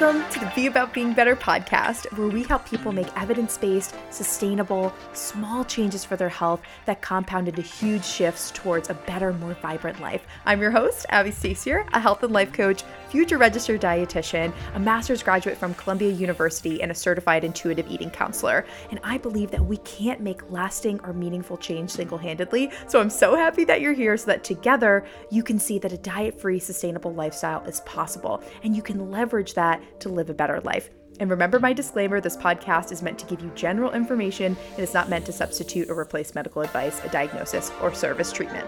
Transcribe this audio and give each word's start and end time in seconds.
Welcome 0.00 0.28
to 0.30 0.40
the 0.40 0.50
Be 0.56 0.66
About 0.68 0.94
Being 0.94 1.12
Better 1.12 1.36
podcast, 1.36 2.10
where 2.16 2.28
we 2.28 2.44
help 2.44 2.66
people 2.66 2.92
make 2.92 3.06
evidence 3.14 3.58
based, 3.58 3.94
sustainable, 4.10 4.92
small 5.12 5.64
changes 5.64 6.02
for 6.02 6.16
their 6.16 6.30
health 6.30 6.62
that 6.86 7.02
compound 7.02 7.46
into 7.46 7.60
huge 7.60 8.04
shifts 8.04 8.50
towards 8.52 8.88
a 8.88 8.94
better, 8.94 9.34
more 9.34 9.52
vibrant 9.60 10.00
life. 10.00 10.26
I'm 10.46 10.62
your 10.62 10.70
host, 10.70 11.04
Abbie 11.10 11.30
Stasior, 11.30 11.86
a 11.92 12.00
health 12.00 12.22
and 12.22 12.32
life 12.32 12.54
coach, 12.54 12.84
future 13.10 13.36
registered 13.36 13.82
dietitian, 13.82 14.54
a 14.74 14.80
master's 14.80 15.22
graduate 15.22 15.58
from 15.58 15.74
Columbia 15.74 16.10
University, 16.10 16.82
and 16.82 16.90
a 16.90 16.94
certified 16.94 17.44
intuitive 17.44 17.86
eating 17.88 18.10
counselor. 18.10 18.64
And 18.90 18.98
I 19.04 19.18
believe 19.18 19.50
that 19.50 19.64
we 19.64 19.76
can't 19.78 20.22
make 20.22 20.50
lasting 20.50 21.00
or 21.04 21.12
meaningful 21.12 21.58
change 21.58 21.90
single 21.90 22.18
handedly. 22.18 22.70
So 22.88 22.98
I'm 22.98 23.10
so 23.10 23.36
happy 23.36 23.64
that 23.64 23.82
you're 23.82 23.92
here 23.92 24.16
so 24.16 24.26
that 24.26 24.42
together 24.42 25.04
you 25.30 25.42
can 25.42 25.58
see 25.58 25.78
that 25.80 25.92
a 25.92 25.98
diet 25.98 26.40
free, 26.40 26.58
sustainable 26.58 27.12
lifestyle 27.12 27.62
is 27.64 27.80
possible 27.80 28.42
and 28.64 28.74
you 28.74 28.80
can 28.80 29.10
leverage 29.10 29.52
that 29.54 29.72
that 29.72 29.91
to 30.00 30.08
live 30.08 30.30
a 30.30 30.34
better 30.34 30.60
life. 30.60 30.90
And 31.20 31.30
remember 31.30 31.60
my 31.60 31.72
disclaimer 31.72 32.20
this 32.20 32.36
podcast 32.36 32.90
is 32.90 33.02
meant 33.02 33.18
to 33.20 33.26
give 33.26 33.40
you 33.42 33.52
general 33.54 33.92
information 33.92 34.56
and 34.72 34.80
is 34.80 34.94
not 34.94 35.08
meant 35.08 35.26
to 35.26 35.32
substitute 35.32 35.90
or 35.90 35.98
replace 35.98 36.34
medical 36.34 36.62
advice, 36.62 37.00
a 37.04 37.08
diagnosis, 37.08 37.70
or 37.80 37.94
service 37.94 38.32
treatment. 38.32 38.66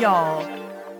Y'all, 0.00 0.48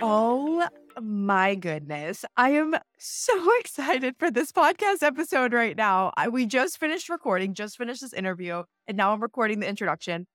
oh 0.00 0.66
my 1.00 1.54
goodness. 1.54 2.24
I 2.36 2.50
am 2.50 2.74
so 2.98 3.32
excited 3.60 4.16
for 4.18 4.30
this 4.30 4.50
podcast 4.50 5.02
episode 5.02 5.52
right 5.52 5.76
now. 5.76 6.12
I, 6.16 6.28
we 6.28 6.46
just 6.46 6.78
finished 6.78 7.08
recording, 7.08 7.54
just 7.54 7.78
finished 7.78 8.00
this 8.00 8.12
interview, 8.12 8.64
and 8.88 8.96
now 8.96 9.12
I'm 9.12 9.22
recording 9.22 9.60
the 9.60 9.68
introduction 9.68 10.26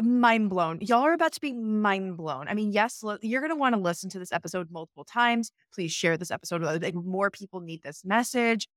mind 0.00 0.48
blown. 0.48 0.78
Y'all 0.80 1.02
are 1.02 1.12
about 1.12 1.32
to 1.32 1.40
be 1.40 1.52
mind 1.52 2.16
blown. 2.16 2.48
I 2.48 2.54
mean, 2.54 2.72
yes, 2.72 3.04
you're 3.20 3.40
going 3.40 3.52
to 3.52 3.56
want 3.56 3.74
to 3.74 3.80
listen 3.80 4.08
to 4.10 4.18
this 4.18 4.32
episode 4.32 4.70
multiple 4.70 5.04
times. 5.04 5.50
Please 5.74 5.92
share 5.92 6.16
this 6.16 6.30
episode. 6.30 6.62
Like, 6.62 6.94
more 6.94 7.30
people 7.30 7.60
need 7.60 7.82
this 7.82 8.04
message. 8.04 8.68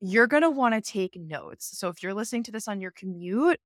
You're 0.00 0.26
going 0.26 0.42
to 0.42 0.50
want 0.50 0.74
to 0.74 0.80
take 0.80 1.16
notes. 1.16 1.78
So 1.78 1.88
if 1.88 2.02
you're 2.02 2.14
listening 2.14 2.42
to 2.44 2.52
this 2.52 2.68
on 2.68 2.80
your 2.80 2.90
commute, 2.90 3.58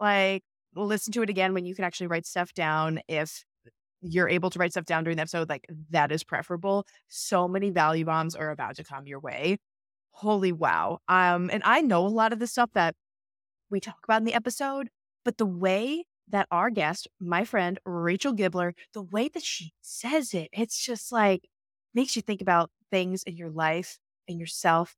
like 0.00 0.42
listen 0.74 1.12
to 1.12 1.22
it 1.22 1.30
again 1.30 1.54
when 1.54 1.64
you 1.64 1.74
can 1.74 1.84
actually 1.84 2.08
write 2.08 2.26
stuff 2.26 2.52
down. 2.52 3.00
If 3.08 3.44
you're 4.02 4.28
able 4.28 4.50
to 4.50 4.58
write 4.58 4.72
stuff 4.72 4.84
down 4.84 5.04
during 5.04 5.16
the 5.16 5.22
episode, 5.22 5.48
like 5.48 5.66
that 5.90 6.10
is 6.10 6.24
preferable. 6.24 6.86
So 7.08 7.46
many 7.46 7.70
value 7.70 8.04
bombs 8.04 8.34
are 8.34 8.50
about 8.50 8.76
to 8.76 8.84
come 8.84 9.06
your 9.06 9.20
way. 9.20 9.58
Holy 10.10 10.52
wow. 10.52 10.98
Um, 11.08 11.50
and 11.52 11.62
I 11.64 11.80
know 11.80 12.06
a 12.06 12.08
lot 12.08 12.32
of 12.32 12.38
the 12.38 12.46
stuff 12.46 12.70
that 12.74 12.94
we 13.70 13.80
talk 13.80 13.98
about 14.04 14.20
in 14.20 14.24
the 14.24 14.34
episode, 14.34 14.88
but 15.24 15.38
the 15.38 15.46
way 15.46 16.04
that 16.28 16.48
our 16.50 16.70
guest, 16.70 17.08
my 17.20 17.44
friend 17.44 17.78
Rachel 17.84 18.34
Gibler, 18.34 18.72
the 18.92 19.02
way 19.02 19.28
that 19.28 19.42
she 19.42 19.72
says 19.82 20.34
it, 20.34 20.48
it's 20.52 20.84
just 20.84 21.12
like 21.12 21.48
makes 21.94 22.16
you 22.16 22.22
think 22.22 22.40
about 22.40 22.70
things 22.90 23.22
in 23.24 23.36
your 23.36 23.50
life 23.50 23.98
and 24.28 24.38
yourself 24.38 24.96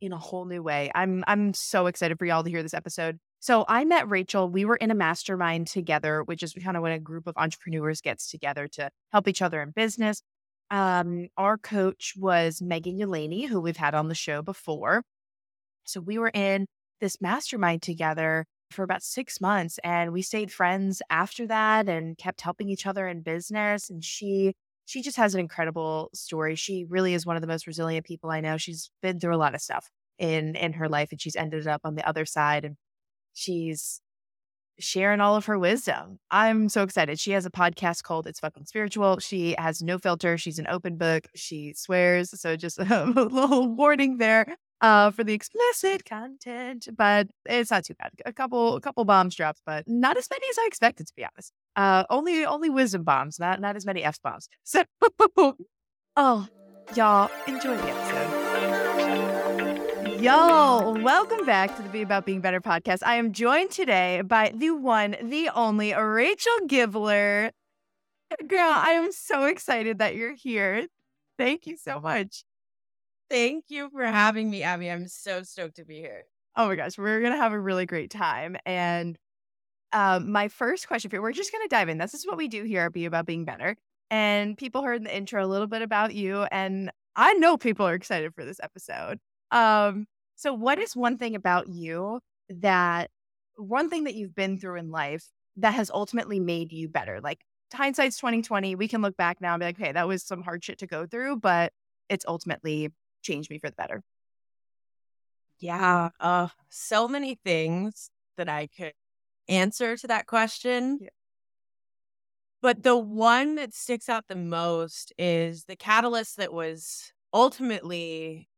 in 0.00 0.12
a 0.12 0.18
whole 0.18 0.44
new 0.44 0.62
way. 0.62 0.90
I'm 0.94 1.24
I'm 1.26 1.52
so 1.54 1.86
excited 1.86 2.18
for 2.18 2.24
y'all 2.24 2.42
to 2.42 2.50
hear 2.50 2.62
this 2.62 2.74
episode. 2.74 3.18
So 3.40 3.64
I 3.68 3.84
met 3.84 4.08
Rachel. 4.08 4.48
We 4.48 4.64
were 4.64 4.76
in 4.76 4.90
a 4.90 4.94
mastermind 4.94 5.66
together, 5.66 6.22
which 6.22 6.42
is 6.42 6.52
kind 6.52 6.76
of 6.76 6.82
when 6.82 6.92
a 6.92 6.98
group 6.98 7.26
of 7.26 7.36
entrepreneurs 7.36 8.00
gets 8.00 8.30
together 8.30 8.68
to 8.68 8.90
help 9.12 9.28
each 9.28 9.42
other 9.42 9.62
in 9.62 9.70
business. 9.70 10.22
Um, 10.70 11.28
our 11.36 11.58
coach 11.58 12.14
was 12.16 12.62
Megan 12.62 12.98
Yelani, 12.98 13.48
who 13.48 13.60
we've 13.60 13.76
had 13.76 13.94
on 13.94 14.08
the 14.08 14.14
show 14.14 14.42
before. 14.42 15.02
So 15.84 16.00
we 16.00 16.18
were 16.18 16.30
in 16.32 16.66
this 17.00 17.20
mastermind 17.20 17.82
together 17.82 18.44
for 18.70 18.82
about 18.82 19.02
six 19.02 19.40
months. 19.40 19.78
And 19.84 20.12
we 20.12 20.22
stayed 20.22 20.52
friends 20.52 21.02
after 21.10 21.46
that 21.48 21.88
and 21.88 22.16
kept 22.16 22.40
helping 22.40 22.68
each 22.68 22.86
other 22.86 23.08
in 23.08 23.22
business. 23.22 23.90
And 23.90 24.04
she, 24.04 24.54
she 24.86 25.02
just 25.02 25.16
has 25.16 25.34
an 25.34 25.40
incredible 25.40 26.10
story. 26.14 26.54
She 26.54 26.84
really 26.88 27.14
is 27.14 27.26
one 27.26 27.36
of 27.36 27.42
the 27.42 27.48
most 27.48 27.66
resilient 27.66 28.06
people 28.06 28.30
I 28.30 28.40
know. 28.40 28.56
She's 28.56 28.90
been 29.02 29.20
through 29.20 29.34
a 29.34 29.38
lot 29.38 29.54
of 29.54 29.60
stuff 29.60 29.90
in 30.18 30.54
in 30.54 30.74
her 30.74 30.88
life 30.88 31.10
and 31.12 31.20
she's 31.20 31.34
ended 31.34 31.66
up 31.66 31.80
on 31.82 31.94
the 31.94 32.06
other 32.06 32.26
side 32.26 32.64
and 32.64 32.76
she's 33.32 34.00
sharing 34.78 35.20
all 35.20 35.36
of 35.36 35.46
her 35.46 35.58
wisdom. 35.58 36.18
I'm 36.30 36.68
so 36.68 36.82
excited. 36.82 37.18
She 37.18 37.32
has 37.32 37.46
a 37.46 37.50
podcast 37.50 38.02
called 38.02 38.26
It's 38.26 38.40
Fucking 38.40 38.66
Spiritual. 38.66 39.18
She 39.18 39.54
has 39.58 39.82
no 39.82 39.98
filter. 39.98 40.38
She's 40.38 40.58
an 40.58 40.66
open 40.68 40.96
book. 40.96 41.26
She 41.34 41.74
swears. 41.74 42.38
So 42.40 42.56
just 42.56 42.78
a 42.78 43.04
little 43.04 43.68
warning 43.68 44.18
there 44.18 44.56
uh, 44.80 45.10
for 45.10 45.24
the 45.24 45.32
explicit 45.34 46.04
content, 46.04 46.88
but 46.96 47.28
it's 47.46 47.70
not 47.70 47.84
too 47.84 47.94
bad. 47.94 48.12
A 48.24 48.32
couple, 48.32 48.76
a 48.76 48.80
couple 48.80 49.04
bombs 49.04 49.34
dropped, 49.34 49.60
but 49.66 49.86
not 49.86 50.16
as 50.16 50.28
many 50.30 50.46
as 50.48 50.58
I 50.58 50.66
expected, 50.66 51.06
to 51.06 51.12
be 51.16 51.24
honest. 51.24 51.52
Uh, 51.76 52.04
only, 52.10 52.44
only 52.44 52.70
wisdom 52.70 53.04
bombs, 53.04 53.38
not 53.38 53.60
not 53.60 53.76
as 53.76 53.86
many 53.86 54.02
f 54.02 54.20
bombs. 54.22 54.48
So, 54.64 54.84
oh, 56.16 56.48
y'all 56.94 57.30
enjoy 57.46 57.76
the 57.76 57.88
episode. 57.88 58.50
Yo, 60.20 60.96
welcome 61.02 61.46
back 61.46 61.74
to 61.76 61.82
the 61.82 61.88
Be 61.88 62.02
About 62.02 62.26
Being 62.26 62.42
Better 62.42 62.60
podcast. 62.60 62.98
I 63.04 63.14
am 63.14 63.32
joined 63.32 63.70
today 63.70 64.20
by 64.22 64.52
the 64.54 64.70
one, 64.70 65.16
the 65.22 65.48
only 65.54 65.94
Rachel 65.94 66.52
Gibler. 66.66 67.52
Girl, 68.46 68.72
I 68.74 68.90
am 68.90 69.12
so 69.12 69.44
excited 69.44 69.98
that 69.98 70.14
you're 70.16 70.34
here. 70.34 70.86
Thank 71.38 71.66
you 71.66 71.76
so 71.78 72.00
much. 72.00 72.44
Thank 73.30 73.66
you 73.68 73.88
for 73.90 74.04
having 74.04 74.50
me, 74.50 74.64
Abbie. 74.64 74.90
I'm 74.90 75.06
so 75.06 75.44
stoked 75.44 75.76
to 75.76 75.84
be 75.84 75.98
here. 76.00 76.24
Oh 76.56 76.66
my 76.66 76.74
gosh, 76.74 76.98
we're 76.98 77.22
gonna 77.22 77.36
have 77.36 77.52
a 77.52 77.60
really 77.60 77.86
great 77.86 78.10
time. 78.10 78.56
And 78.66 79.16
um, 79.92 80.32
my 80.32 80.48
first 80.48 80.88
question 80.88 81.10
for 81.10 81.16
you, 81.16 81.22
we're 81.22 81.32
just 81.32 81.52
gonna 81.52 81.68
dive 81.68 81.88
in. 81.88 81.98
This 81.98 82.12
is 82.12 82.26
what 82.26 82.36
we 82.36 82.48
do 82.48 82.64
here 82.64 82.82
at 82.82 82.92
Be 82.92 83.04
About 83.04 83.26
Being 83.26 83.44
Better. 83.44 83.76
And 84.10 84.58
people 84.58 84.82
heard 84.82 84.96
in 84.96 85.04
the 85.04 85.16
intro 85.16 85.44
a 85.44 85.46
little 85.46 85.68
bit 85.68 85.82
about 85.82 86.12
you, 86.12 86.42
and 86.50 86.90
I 87.14 87.34
know 87.34 87.56
people 87.56 87.86
are 87.86 87.94
excited 87.94 88.34
for 88.34 88.44
this 88.44 88.58
episode. 88.60 89.20
Um, 89.52 90.06
so 90.34 90.52
what 90.52 90.80
is 90.80 90.96
one 90.96 91.16
thing 91.16 91.36
about 91.36 91.68
you 91.68 92.20
that 92.48 93.10
one 93.56 93.88
thing 93.90 94.04
that 94.04 94.14
you've 94.14 94.34
been 94.34 94.58
through 94.58 94.78
in 94.78 94.90
life 94.90 95.24
that 95.56 95.74
has 95.74 95.88
ultimately 95.92 96.40
made 96.40 96.72
you 96.72 96.88
better? 96.88 97.20
Like 97.20 97.42
hindsight's 97.72 98.16
2020, 98.16 98.74
we 98.74 98.88
can 98.88 99.02
look 99.02 99.16
back 99.16 99.40
now 99.40 99.54
and 99.54 99.60
be 99.60 99.66
like, 99.66 99.80
okay, 99.80 99.92
that 99.92 100.08
was 100.08 100.24
some 100.24 100.42
hard 100.42 100.64
shit 100.64 100.78
to 100.78 100.88
go 100.88 101.06
through, 101.06 101.36
but 101.36 101.72
it's 102.08 102.24
ultimately 102.26 102.90
changed 103.22 103.50
me 103.50 103.58
for 103.58 103.70
the 103.70 103.76
better? 103.76 104.02
Yeah, 105.58 106.10
uh, 106.18 106.48
so 106.70 107.06
many 107.06 107.38
things 107.44 108.10
that 108.36 108.48
I 108.48 108.68
could 108.68 108.94
answer 109.48 109.96
to 109.96 110.06
that 110.06 110.26
question. 110.26 110.98
Yeah. 111.00 111.08
But 112.62 112.82
the 112.82 112.96
one 112.96 113.54
that 113.54 113.74
sticks 113.74 114.08
out 114.08 114.24
the 114.28 114.36
most 114.36 115.12
is 115.18 115.64
the 115.64 115.76
catalyst 115.76 116.36
that 116.36 116.52
was 116.52 117.12
ultimately 117.32 118.48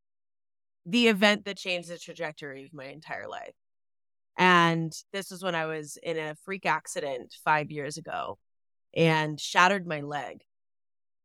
the 0.84 1.08
event 1.08 1.44
that 1.44 1.56
changed 1.56 1.88
the 1.88 1.98
trajectory 1.98 2.64
of 2.64 2.74
my 2.74 2.86
entire 2.86 3.28
life. 3.28 3.54
And 4.36 4.92
this 5.12 5.30
was 5.30 5.42
when 5.42 5.54
I 5.54 5.66
was 5.66 5.98
in 6.02 6.18
a 6.18 6.34
freak 6.44 6.66
accident 6.66 7.34
five 7.44 7.70
years 7.70 7.96
ago 7.96 8.38
and 8.94 9.38
shattered 9.40 9.86
my 9.86 10.00
leg. 10.00 10.42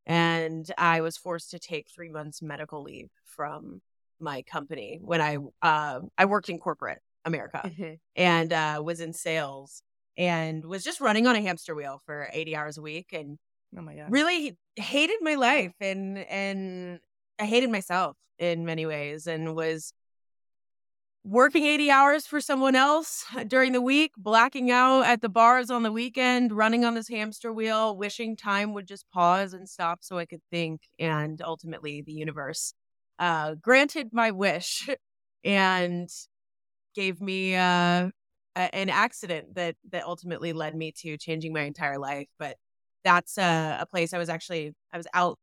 And 0.07 0.71
I 0.77 1.01
was 1.01 1.17
forced 1.17 1.51
to 1.51 1.59
take 1.59 1.89
three 1.93 2.09
months 2.09 2.41
medical 2.41 2.81
leave 2.81 3.09
from 3.25 3.81
my 4.19 4.41
company 4.41 4.99
when 5.03 5.21
I 5.21 5.37
uh, 5.61 5.99
I 6.17 6.25
worked 6.25 6.49
in 6.49 6.57
corporate 6.57 7.01
America 7.25 7.61
mm-hmm. 7.65 7.93
and 8.15 8.53
uh, 8.53 8.81
was 8.83 8.99
in 8.99 9.13
sales 9.13 9.83
and 10.17 10.65
was 10.65 10.83
just 10.83 11.01
running 11.01 11.27
on 11.27 11.35
a 11.35 11.41
hamster 11.41 11.75
wheel 11.75 12.01
for 12.05 12.29
80 12.33 12.55
hours 12.55 12.77
a 12.77 12.81
week 12.81 13.13
and 13.13 13.37
oh 13.77 13.81
my 13.81 13.95
god 13.95 14.09
really 14.09 14.57
hated 14.75 15.17
my 15.21 15.35
life 15.35 15.73
and 15.79 16.17
and 16.17 16.99
I 17.37 17.45
hated 17.45 17.69
myself 17.69 18.17
in 18.39 18.65
many 18.65 18.85
ways 18.85 19.27
and 19.27 19.55
was 19.55 19.93
working 21.27 21.65
80 21.65 21.91
hours 21.91 22.25
for 22.25 22.39
someone 22.39 22.75
else 22.75 23.25
during 23.47 23.73
the 23.73 23.81
week, 23.81 24.13
blacking 24.17 24.71
out 24.71 25.01
at 25.01 25.21
the 25.21 25.27
bars 25.27 25.69
on 25.69 25.83
the 25.83 25.91
weekend, 25.91 26.53
running 26.53 26.85
on 26.85 26.93
this 26.93 27.09
hamster 27.09 27.51
wheel, 27.51 27.97
wishing 27.97 28.37
time 28.37 28.73
would 28.73 28.87
just 28.87 29.09
pause 29.11 29.53
and 29.53 29.67
stop 29.67 29.99
so 30.01 30.17
I 30.17 30.25
could 30.25 30.41
think. 30.51 30.81
And 30.97 31.41
ultimately, 31.41 32.01
the 32.01 32.13
universe 32.13 32.73
uh, 33.19 33.55
granted 33.55 34.09
my 34.13 34.31
wish 34.31 34.87
and 35.43 36.09
gave 36.95 37.19
me 37.19 37.55
uh, 37.55 38.09
a, 38.55 38.75
an 38.75 38.89
accident 38.89 39.55
that 39.55 39.75
that 39.91 40.05
ultimately 40.05 40.53
led 40.53 40.75
me 40.75 40.93
to 40.99 41.17
changing 41.17 41.51
my 41.51 41.63
entire 41.63 41.99
life. 41.99 42.27
But 42.39 42.55
that's 43.03 43.37
a, 43.37 43.79
a 43.81 43.85
place 43.85 44.13
I 44.13 44.17
was 44.17 44.29
actually 44.29 44.73
I 44.93 44.97
was 44.97 45.07
out 45.13 45.37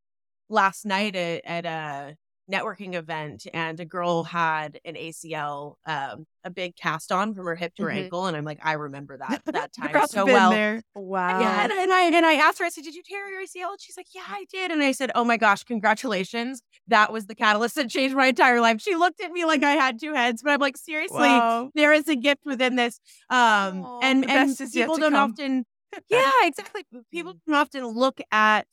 last 0.49 0.83
night 0.83 1.15
at, 1.15 1.41
at 1.45 1.65
a 1.65 2.15
networking 2.51 2.93
event 2.93 3.47
and 3.53 3.79
a 3.79 3.85
girl 3.85 4.23
had 4.23 4.79
an 4.85 4.95
ACL, 4.95 5.75
um, 5.85 6.25
a 6.43 6.49
big 6.49 6.75
cast 6.75 7.11
on 7.11 7.33
from 7.33 7.45
her 7.45 7.55
hip 7.55 7.73
to 7.75 7.83
her 7.83 7.89
Mhm. 7.89 8.03
ankle, 8.03 8.27
and 8.27 8.37
I'm 8.37 8.45
like, 8.45 8.59
I 8.63 8.73
remember 8.73 9.17
that 9.17 9.41
that 9.45 9.73
time 9.73 10.07
so 10.07 10.25
well. 10.25 10.51
there. 10.51 10.83
Wow. 10.93 11.39
Yeah, 11.39 11.63
and, 11.63 11.71
and 11.71 11.91
I 11.91 12.01
and 12.03 12.25
I 12.25 12.33
asked 12.33 12.59
her, 12.59 12.65
I 12.65 12.69
said, 12.69 12.83
Did 12.83 12.93
you 12.93 13.01
tear 13.03 13.27
your 13.29 13.41
ACL? 13.41 13.71
And 13.71 13.81
she's 13.81 13.97
like, 13.97 14.07
Yeah, 14.13 14.23
I 14.27 14.45
did. 14.51 14.69
And 14.71 14.83
I 14.83 14.91
said, 14.91 15.11
Oh 15.15 15.23
my 15.23 15.37
gosh, 15.37 15.63
congratulations. 15.63 16.61
That 16.87 17.11
was 17.11 17.25
the 17.25 17.33
catalyst 17.35 17.75
that 17.75 17.89
changed 17.89 18.15
my 18.15 18.27
entire 18.27 18.61
life. 18.61 18.79
She 18.79 18.95
looked 18.95 19.19
at 19.21 19.31
me 19.31 19.43
like 19.43 19.63
I 19.63 19.71
had 19.71 19.99
two 19.99 20.13
heads, 20.13 20.43
but 20.43 20.51
I'm 20.51 20.59
like, 20.59 20.77
seriously, 20.77 21.17
Wow. 21.17 21.71
there 21.73 21.93
is 21.93 22.07
a 22.07 22.15
gift 22.15 22.41
within 22.45 22.75
this. 22.75 22.99
Um 23.31 23.83
Aw, 23.83 23.99
and, 24.03 24.23
and 24.23 24.27
best 24.27 24.61
is 24.61 24.75
yet 24.75 24.83
people 24.83 24.97
don't 24.97 25.13
come. 25.13 25.31
often 25.31 25.65
Yeah, 26.09 26.29
exactly. 26.43 26.83
People 27.11 27.33
don't 27.47 27.55
often 27.55 27.85
look 27.87 28.21
at 28.31 28.67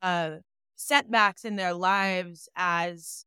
uh 0.00 0.36
setbacks 0.78 1.44
in 1.44 1.56
their 1.56 1.74
lives 1.74 2.48
as 2.56 3.24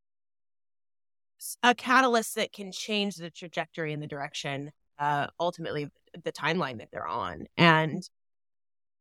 a 1.62 1.75
catalyst 1.75 2.36
that 2.36 2.53
can 2.53 2.71
change 2.71 3.15
the 3.15 3.30
trajectory 3.30 3.92
and 3.92 4.01
the 4.01 4.07
direction 4.07 4.71
uh 5.00 5.27
ultimately 5.39 5.89
the 6.24 6.31
timeline 6.31 6.77
that 6.77 6.88
they're 6.92 7.07
on 7.07 7.45
and 7.57 8.09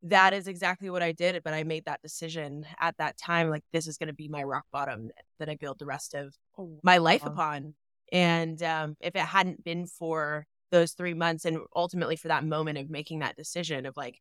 that 0.03 0.33
is 0.33 0.49
exactly 0.49 0.91
what 0.91 1.03
i 1.03 1.13
did 1.13 1.41
but 1.45 1.55
i 1.55 1.63
made 1.63 1.85
that 1.85 2.03
decision 2.03 2.67
at 2.81 2.97
that 2.97 3.17
time 3.17 3.51
like 3.51 3.63
this 3.73 3.87
is 3.87 3.99
going 3.99 4.09
to 4.09 4.15
be 4.15 4.27
my 4.27 4.43
rock 4.43 4.65
bottom 4.73 5.11
that 5.39 5.49
i 5.49 5.55
build 5.55 5.79
the 5.79 5.87
rest 5.87 6.15
of 6.15 6.35
my 6.83 6.97
life 6.99 7.23
upon 7.25 7.75
and 8.11 8.63
um 8.65 8.97
if 9.01 9.15
it 9.15 9.21
hadn't 9.21 9.63
been 9.63 9.87
for 9.87 10.45
those 10.73 10.93
three 10.93 11.15
months 11.15 11.45
and 11.45 11.59
ultimately 11.77 12.17
for 12.17 12.29
that 12.29 12.45
moment 12.45 12.79
of 12.79 12.91
making 12.91 13.21
that 13.21 13.37
decision 13.37 13.87
of 13.87 13.97
like 13.97 14.21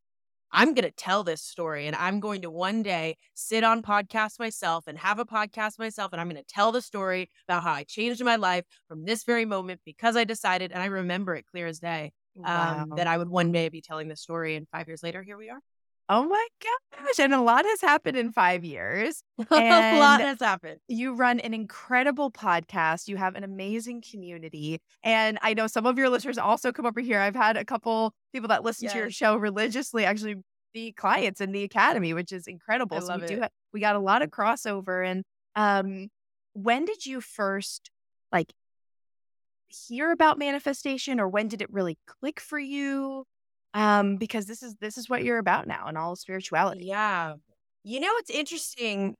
I'm 0.51 0.73
going 0.73 0.83
to 0.85 0.91
tell 0.91 1.23
this 1.23 1.41
story 1.41 1.87
and 1.87 1.95
I'm 1.95 2.19
going 2.19 2.41
to 2.41 2.49
one 2.49 2.83
day 2.83 3.17
sit 3.33 3.63
on 3.63 3.81
podcast 3.81 4.39
myself 4.39 4.87
and 4.87 4.97
have 4.97 5.19
a 5.19 5.25
podcast 5.25 5.77
myself. 5.79 6.11
And 6.11 6.19
I'm 6.19 6.29
going 6.29 6.41
to 6.41 6.53
tell 6.53 6.71
the 6.71 6.81
story 6.81 7.29
about 7.47 7.63
how 7.63 7.73
I 7.73 7.83
changed 7.83 8.23
my 8.23 8.35
life 8.35 8.65
from 8.87 9.05
this 9.05 9.23
very 9.23 9.45
moment 9.45 9.81
because 9.85 10.15
I 10.15 10.23
decided, 10.23 10.71
and 10.71 10.81
I 10.81 10.87
remember 10.87 11.35
it 11.35 11.45
clear 11.49 11.67
as 11.67 11.79
day, 11.79 12.11
um, 12.43 12.89
Wow. 12.89 12.95
that 12.95 13.07
I 13.07 13.17
would 13.17 13.29
one 13.29 13.51
day 13.51 13.69
be 13.69 13.81
telling 13.81 14.07
this 14.07 14.21
story. 14.21 14.55
And 14.55 14.67
five 14.69 14.87
years 14.87 15.03
later, 15.03 15.21
here 15.21 15.37
we 15.37 15.49
are. 15.49 15.59
Oh 16.11 16.23
my 16.23 16.47
gosh. 16.63 17.19
And 17.19 17.35
a 17.35 17.41
lot 17.41 17.65
has 17.65 17.81
happened 17.81 18.17
in 18.17 18.31
five 18.31 18.65
years. 18.65 19.21
a 19.51 19.99
lot 19.99 20.21
has 20.21 20.39
happened. 20.39 20.79
You 20.87 21.13
run 21.13 21.39
an 21.39 21.53
incredible 21.53 22.31
podcast. 22.31 23.07
You 23.07 23.17
have 23.17 23.35
an 23.35 23.43
amazing 23.43 24.01
community. 24.09 24.81
And 25.03 25.37
I 25.43 25.53
know 25.53 25.67
some 25.67 25.85
of 25.85 25.99
your 25.99 26.09
listeners 26.09 26.39
also 26.39 26.71
come 26.71 26.87
over 26.87 26.99
here. 26.99 27.19
I've 27.19 27.35
had 27.35 27.57
a 27.57 27.63
couple 27.63 28.15
people 28.33 28.47
that 28.47 28.63
listen 28.63 28.89
to 28.89 28.97
your 28.97 29.11
show 29.11 29.35
religiously 29.37 30.03
actually 30.03 30.37
be 30.73 30.91
clients 30.91 31.41
in 31.41 31.51
the 31.51 31.63
academy, 31.63 32.15
which 32.15 32.31
is 32.31 32.47
incredible. 32.47 32.97
I 32.97 33.01
so 33.01 33.05
love 33.05 33.21
we 33.21 33.27
do 33.27 33.43
it. 33.43 33.51
we 33.71 33.79
got 33.79 33.95
a 33.95 33.99
lot 33.99 34.23
of 34.23 34.31
crossover. 34.31 35.05
And 35.05 35.23
um 35.55 36.07
when 36.53 36.85
did 36.85 37.05
you 37.05 37.21
first 37.21 37.91
like 38.31 38.51
hear 39.67 40.11
about 40.11 40.39
manifestation 40.39 41.19
or 41.19 41.27
when 41.27 41.47
did 41.47 41.61
it 41.61 41.71
really 41.71 41.99
click 42.07 42.39
for 42.39 42.57
you? 42.57 43.25
Um, 43.73 44.17
because 44.17 44.45
this 44.45 44.63
is 44.63 44.75
this 44.81 44.97
is 44.97 45.09
what 45.09 45.23
you're 45.23 45.37
about 45.37 45.67
now 45.67 45.87
and 45.87 45.97
all 45.97 46.15
spirituality. 46.15 46.85
Yeah. 46.85 47.35
You 47.83 47.99
know, 47.99 48.11
it's 48.17 48.29
interesting. 48.29 49.15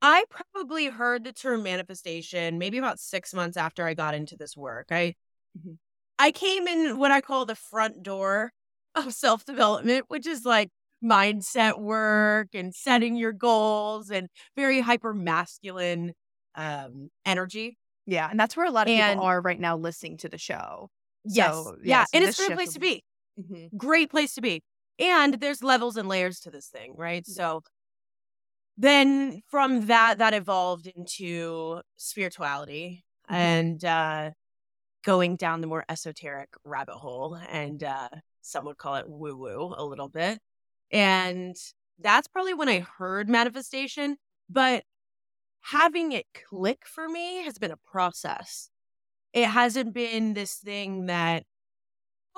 I 0.00 0.24
probably 0.30 0.86
heard 0.86 1.24
the 1.24 1.32
term 1.32 1.62
manifestation 1.64 2.58
maybe 2.58 2.78
about 2.78 2.98
six 3.00 3.34
months 3.34 3.56
after 3.56 3.84
I 3.86 3.94
got 3.94 4.14
into 4.14 4.36
this 4.36 4.56
work. 4.56 4.86
I 4.90 5.14
Mhm. 5.58 5.78
I 6.18 6.30
came 6.32 6.66
in 6.66 6.98
what 6.98 7.10
I 7.10 7.20
call 7.20 7.46
the 7.46 7.54
front 7.54 8.02
door 8.02 8.52
of 8.94 9.12
self 9.12 9.44
development, 9.44 10.06
which 10.08 10.26
is 10.26 10.44
like 10.44 10.70
mindset 11.04 11.78
work 11.78 12.48
and 12.54 12.74
setting 12.74 13.16
your 13.16 13.32
goals 13.32 14.10
and 14.10 14.28
very 14.56 14.80
hyper 14.80 15.14
masculine 15.14 16.12
um, 16.56 17.10
energy. 17.24 17.78
Yeah, 18.06 18.28
and 18.30 18.40
that's 18.40 18.56
where 18.56 18.66
a 18.66 18.70
lot 18.70 18.88
of 18.88 18.92
And- 18.92 19.12
people 19.18 19.26
are 19.26 19.40
right 19.40 19.60
now 19.60 19.76
listening 19.76 20.16
to 20.18 20.28
the 20.28 20.38
show. 20.38 20.90
Yes. 21.24 21.52
So, 21.54 21.76
yeah. 21.84 22.04
and 22.12 22.24
it's 22.24 22.38
a 22.40 22.46
great 22.46 22.56
place 22.56 22.72
to 22.72 22.80
be- 22.80 23.02
Mhm. 23.38 23.70
great 23.76 24.10
place 24.10 24.34
to 24.34 24.40
be. 24.42 24.62
And 24.98 25.34
there's 25.34 25.62
levels 25.62 25.96
and 25.96 26.08
layers 26.08 26.40
to 26.40 26.50
this 26.50 26.68
thing, 26.68 26.94
right? 26.96 27.26
Yeah. 27.26 27.34
So 27.34 27.62
then 28.76 29.42
from 29.48 29.86
that 29.86 30.18
that 30.18 30.34
evolved 30.34 30.86
into 30.86 31.80
spirituality 31.96 33.04
Mhm. 33.30 33.36
and 33.36 33.84
uh 33.84 34.30
going 35.04 35.36
down 35.36 35.60
the 35.62 35.66
more 35.68 35.84
esoteric 35.88 36.50
rabbit 36.64 36.96
hole 36.96 37.36
and 37.36 37.84
uh 37.84 38.08
some 38.42 38.64
would 38.66 38.78
call 38.78 38.96
it 38.96 39.08
woo 39.08 39.36
woo 39.36 39.74
a 39.76 39.84
little 39.84 40.08
bit. 40.08 40.40
And 40.92 41.56
that's 41.98 42.28
probably 42.28 42.54
when 42.54 42.68
I 42.68 42.80
heard 42.80 43.28
manifestation, 43.28 44.18
but 44.50 44.84
having 45.62 46.12
it 46.12 46.26
click 46.34 46.86
for 46.86 47.08
me 47.08 47.42
has 47.44 47.58
been 47.58 47.70
a 47.72 47.76
process. 47.78 48.70
It 49.32 49.46
hasn't 49.48 49.94
been 49.94 50.34
this 50.34 50.56
thing 50.56 51.06
that 51.06 51.44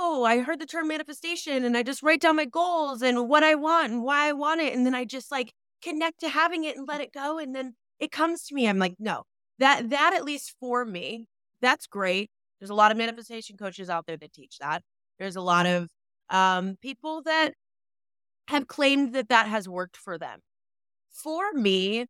oh, 0.02 0.25
I 0.25 0.38
heard 0.41 0.58
the 0.58 0.67
term 0.67 0.88
manifestation 0.88 1.62
and 1.62 1.76
I 1.76 1.82
just 1.82 2.02
write 2.02 2.23
down 2.23 2.37
my 2.37 2.47
goals 2.47 3.02
and 3.02 3.29
what 3.29 3.44
I 3.44 3.55
want 3.55 3.93
and 3.93 4.02
why 4.02 4.29
I 4.29 4.32
want 4.32 4.62
it. 4.62 4.73
And 4.73 4.87
then 4.87 4.94
I 4.94 5.05
just 5.05 5.31
like 5.31 5.52
connect 5.82 6.20
to 6.20 6.31
having 6.31 6.64
it 6.64 6.76
and 6.76 6.88
let 6.88 7.02
it 7.02 7.12
go. 7.12 7.38
And 7.38 7.55
then 7.55 7.75
it 7.99 8.11
comes 8.11 8.47
to 8.47 8.55
me. 8.55 8.67
I'm 8.67 8.79
like, 8.79 8.94
no, 8.99 9.25
that, 9.58 9.91
that 9.91 10.14
at 10.14 10.25
least 10.25 10.55
for 10.58 10.87
me, 10.87 11.26
that's 11.61 11.87
great. 11.87 12.31
There's 12.58 12.70
a 12.70 12.75
lot 12.75 12.91
of 12.91 12.97
manifestation 12.97 13.58
coaches 13.58 13.91
out 13.91 14.06
there 14.06 14.17
that 14.17 14.32
teach 14.32 14.56
that. 14.61 14.82
There's 15.19 15.37
a 15.37 15.43
lot 15.43 15.67
of 15.67 15.91
um, 16.31 16.76
people 16.81 17.23
that 17.25 17.53
have 18.49 18.67
claimed 18.67 19.12
that 19.12 19.29
that 19.29 19.49
has 19.49 19.69
worked 19.69 19.99
for 19.99 20.17
them. 20.17 20.41
For 21.11 21.53
me, 21.53 22.06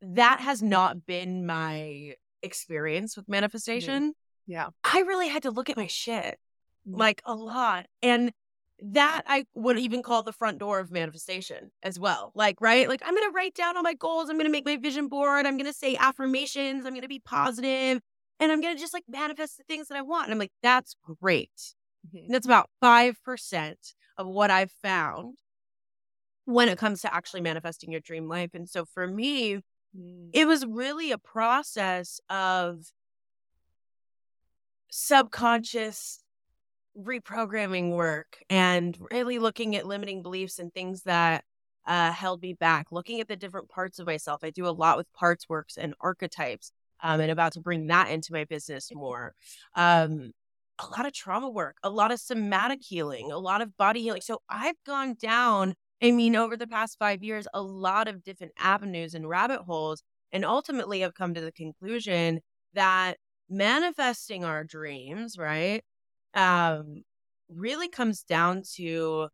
that 0.00 0.40
has 0.40 0.62
not 0.62 1.06
been 1.06 1.44
my 1.44 2.14
experience 2.40 3.16
with 3.16 3.28
manifestation. 3.28 4.12
Yeah. 4.46 4.68
I 4.84 5.00
really 5.00 5.28
had 5.28 5.42
to 5.42 5.50
look 5.50 5.70
at 5.70 5.76
my 5.76 5.88
shit. 5.88 6.38
Like 6.86 7.22
a 7.24 7.34
lot. 7.34 7.86
And 8.02 8.32
that 8.82 9.22
I 9.26 9.44
would 9.54 9.78
even 9.78 10.02
call 10.02 10.22
the 10.22 10.32
front 10.32 10.58
door 10.58 10.78
of 10.78 10.90
manifestation 10.90 11.70
as 11.82 11.98
well. 11.98 12.32
Like, 12.34 12.60
right? 12.60 12.88
Like, 12.88 13.02
I'm 13.04 13.14
going 13.14 13.28
to 13.28 13.34
write 13.34 13.54
down 13.54 13.76
all 13.76 13.82
my 13.82 13.94
goals. 13.94 14.30
I'm 14.30 14.36
going 14.36 14.46
to 14.46 14.52
make 14.52 14.64
my 14.64 14.78
vision 14.78 15.08
board. 15.08 15.44
I'm 15.44 15.58
going 15.58 15.70
to 15.70 15.76
say 15.76 15.96
affirmations. 15.96 16.86
I'm 16.86 16.92
going 16.92 17.02
to 17.02 17.08
be 17.08 17.20
positive, 17.20 18.00
And 18.40 18.50
I'm 18.50 18.62
going 18.62 18.74
to 18.74 18.80
just 18.80 18.94
like 18.94 19.04
manifest 19.06 19.58
the 19.58 19.64
things 19.64 19.88
that 19.88 19.98
I 19.98 20.02
want. 20.02 20.24
And 20.24 20.32
I'm 20.32 20.38
like, 20.38 20.52
that's 20.62 20.96
great. 21.20 21.74
Mhm. 22.08 22.24
And 22.24 22.34
that's 22.34 22.46
about 22.46 22.70
5% 22.82 23.74
of 24.16 24.26
what 24.26 24.50
I've 24.50 24.72
found 24.82 25.36
when 26.46 26.70
it 26.70 26.78
comes 26.78 27.02
to 27.02 27.14
actually 27.14 27.42
manifesting 27.42 27.92
your 27.92 28.00
dream 28.00 28.28
life. 28.28 28.50
And 28.54 28.68
so 28.68 28.84
for 28.86 29.06
me, 29.06 29.60
Mm. 29.96 30.30
it 30.32 30.46
was 30.46 30.64
really 30.64 31.10
a 31.10 31.18
process 31.18 32.20
of 32.30 32.92
subconscious 34.90 36.22
reprogramming 37.04 37.90
work 37.90 38.38
and 38.48 38.96
really 39.10 39.38
looking 39.38 39.76
at 39.76 39.86
limiting 39.86 40.22
beliefs 40.22 40.58
and 40.58 40.72
things 40.72 41.02
that 41.02 41.44
uh, 41.86 42.12
held 42.12 42.42
me 42.42 42.52
back, 42.54 42.86
looking 42.90 43.20
at 43.20 43.28
the 43.28 43.36
different 43.36 43.68
parts 43.68 43.98
of 43.98 44.06
myself. 44.06 44.44
I 44.44 44.50
do 44.50 44.66
a 44.66 44.70
lot 44.70 44.96
with 44.96 45.12
parts 45.12 45.48
works 45.48 45.76
and 45.76 45.94
archetypes, 46.00 46.72
um, 47.02 47.20
and 47.20 47.30
about 47.30 47.52
to 47.54 47.60
bring 47.60 47.86
that 47.86 48.10
into 48.10 48.32
my 48.32 48.44
business 48.44 48.90
more. 48.94 49.34
Um, 49.74 50.32
a 50.78 50.86
lot 50.86 51.06
of 51.06 51.12
trauma 51.12 51.48
work, 51.48 51.76
a 51.82 51.90
lot 51.90 52.12
of 52.12 52.20
somatic 52.20 52.80
healing, 52.82 53.30
a 53.30 53.38
lot 53.38 53.60
of 53.60 53.76
body 53.76 54.02
healing. 54.02 54.22
So 54.22 54.40
I've 54.48 54.82
gone 54.86 55.14
down, 55.20 55.74
I 56.02 56.10
mean, 56.10 56.36
over 56.36 56.56
the 56.56 56.66
past 56.66 56.98
five 56.98 57.22
years, 57.22 57.46
a 57.52 57.62
lot 57.62 58.08
of 58.08 58.22
different 58.22 58.52
avenues 58.58 59.14
and 59.14 59.28
rabbit 59.28 59.60
holes. 59.60 60.02
And 60.32 60.44
ultimately, 60.44 61.04
I've 61.04 61.14
come 61.14 61.34
to 61.34 61.40
the 61.40 61.52
conclusion 61.52 62.40
that 62.74 63.16
manifesting 63.48 64.44
our 64.44 64.64
dreams, 64.64 65.36
right, 65.36 65.82
um, 66.34 67.02
really 67.48 67.88
comes 67.88 68.22
down 68.22 68.62
to 68.76 69.28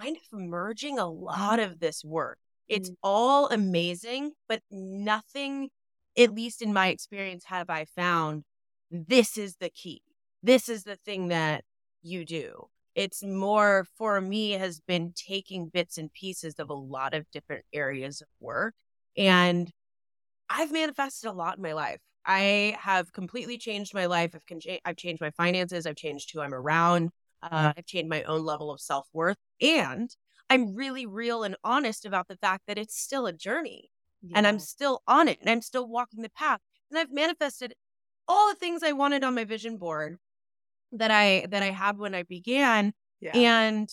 kind 0.00 0.16
of 0.16 0.38
merging 0.38 0.98
a 0.98 1.08
lot 1.08 1.58
of 1.58 1.80
this 1.80 2.04
work. 2.04 2.38
It's 2.68 2.90
all 3.02 3.48
amazing, 3.48 4.32
but 4.48 4.60
nothing, 4.70 5.70
at 6.16 6.34
least 6.34 6.60
in 6.60 6.72
my 6.72 6.88
experience, 6.88 7.44
have 7.46 7.70
I 7.70 7.86
found 7.86 8.44
this 8.90 9.38
is 9.38 9.56
the 9.56 9.70
key. 9.70 10.02
This 10.42 10.68
is 10.68 10.84
the 10.84 10.96
thing 10.96 11.28
that 11.28 11.64
you 12.02 12.24
do. 12.24 12.68
It's 12.94 13.22
more 13.22 13.86
for 13.96 14.20
me 14.20 14.52
has 14.52 14.80
been 14.80 15.12
taking 15.14 15.68
bits 15.68 15.98
and 15.98 16.12
pieces 16.12 16.56
of 16.58 16.68
a 16.68 16.74
lot 16.74 17.14
of 17.14 17.30
different 17.30 17.64
areas 17.72 18.20
of 18.20 18.28
work. 18.40 18.74
And 19.16 19.70
I've 20.50 20.72
manifested 20.72 21.30
a 21.30 21.32
lot 21.32 21.56
in 21.56 21.62
my 21.62 21.74
life. 21.74 22.00
I 22.28 22.76
have 22.78 23.12
completely 23.12 23.58
changed 23.58 23.94
my 23.94 24.06
life. 24.06 24.32
I've, 24.34 24.46
con- 24.46 24.60
I've 24.84 24.96
changed 24.96 25.20
my 25.20 25.30
finances. 25.30 25.86
I've 25.86 25.96
changed 25.96 26.30
who 26.32 26.40
I'm 26.40 26.54
around. 26.54 27.10
Uh, 27.42 27.72
I've 27.76 27.86
changed 27.86 28.10
my 28.10 28.22
own 28.24 28.44
level 28.44 28.70
of 28.70 28.80
self 28.80 29.08
worth. 29.12 29.38
And 29.60 30.14
I'm 30.50 30.74
really 30.74 31.06
real 31.06 31.42
and 31.42 31.56
honest 31.64 32.04
about 32.04 32.28
the 32.28 32.36
fact 32.36 32.64
that 32.68 32.78
it's 32.78 32.98
still 32.98 33.26
a 33.26 33.32
journey 33.32 33.90
and 34.34 34.46
I'm 34.46 34.58
still 34.58 35.02
on 35.06 35.28
it 35.28 35.38
and 35.40 35.48
I'm 35.48 35.62
still 35.62 35.88
walking 35.88 36.22
the 36.22 36.30
path. 36.30 36.60
And 36.90 36.98
I've 36.98 37.12
manifested 37.12 37.74
all 38.26 38.48
the 38.48 38.56
things 38.56 38.82
I 38.82 38.92
wanted 38.92 39.24
on 39.24 39.34
my 39.34 39.44
vision 39.44 39.76
board 39.76 40.18
that 40.92 41.10
I 41.10 41.46
that 41.50 41.62
I 41.62 41.70
had 41.70 41.98
when 41.98 42.14
I 42.14 42.22
began 42.22 42.92
yeah. 43.20 43.36
and 43.36 43.88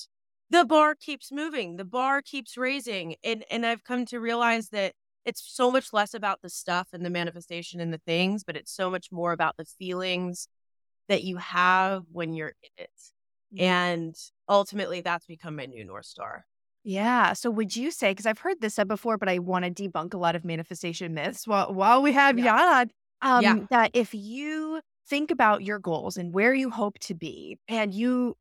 the 0.49 0.65
bar 0.65 0.95
keeps 0.95 1.31
moving 1.31 1.75
the 1.77 1.85
bar 1.85 2.21
keeps 2.21 2.57
raising 2.57 3.15
and 3.23 3.43
and 3.49 3.65
i've 3.65 3.83
come 3.83 4.05
to 4.05 4.19
realize 4.19 4.69
that 4.69 4.93
it's 5.25 5.43
so 5.43 5.71
much 5.71 5.91
less 5.91 6.13
about 6.13 6.41
the 6.41 6.49
stuff 6.49 6.89
and 6.93 7.05
the 7.05 7.09
manifestation 7.09 7.79
and 7.79 7.93
the 7.93 8.01
things, 8.05 8.43
but 8.43 8.55
it's 8.55 8.71
so 8.71 8.89
much 8.89 9.11
more 9.11 9.31
about 9.31 9.57
the 9.57 9.65
feelings 9.65 10.47
that 11.07 11.23
you 11.23 11.37
have 11.37 12.03
when 12.11 12.33
you're 12.33 12.53
in 12.63 12.83
it. 12.83 12.89
Mm-hmm. 13.53 13.63
And 13.63 14.15
ultimately, 14.47 15.01
that's 15.01 15.25
become 15.25 15.55
my 15.55 15.65
new 15.65 15.83
North 15.83 16.05
Star. 16.05 16.45
Yeah. 16.83 17.33
So 17.33 17.49
would 17.49 17.75
you 17.75 17.89
say, 17.89 18.11
because 18.11 18.27
I've 18.27 18.39
heard 18.39 18.61
this 18.61 18.75
said 18.75 18.87
before, 18.87 19.17
but 19.17 19.27
I 19.27 19.39
want 19.39 19.65
to 19.65 19.71
debunk 19.71 20.13
a 20.13 20.17
lot 20.17 20.35
of 20.35 20.45
manifestation 20.45 21.15
myths 21.15 21.47
while, 21.47 21.73
while 21.73 22.03
we 22.03 22.11
have 22.13 22.37
yeah. 22.37 22.43
Jan, 22.43 22.91
um, 23.23 23.43
yeah. 23.43 23.65
that 23.71 23.91
if 23.95 24.13
you 24.13 24.81
think 25.07 25.31
about 25.31 25.63
your 25.63 25.79
goals 25.79 26.15
and 26.15 26.31
where 26.31 26.53
you 26.53 26.69
hope 26.69 26.99
to 26.99 27.15
be 27.15 27.57
and 27.67 27.91
you 27.91 28.35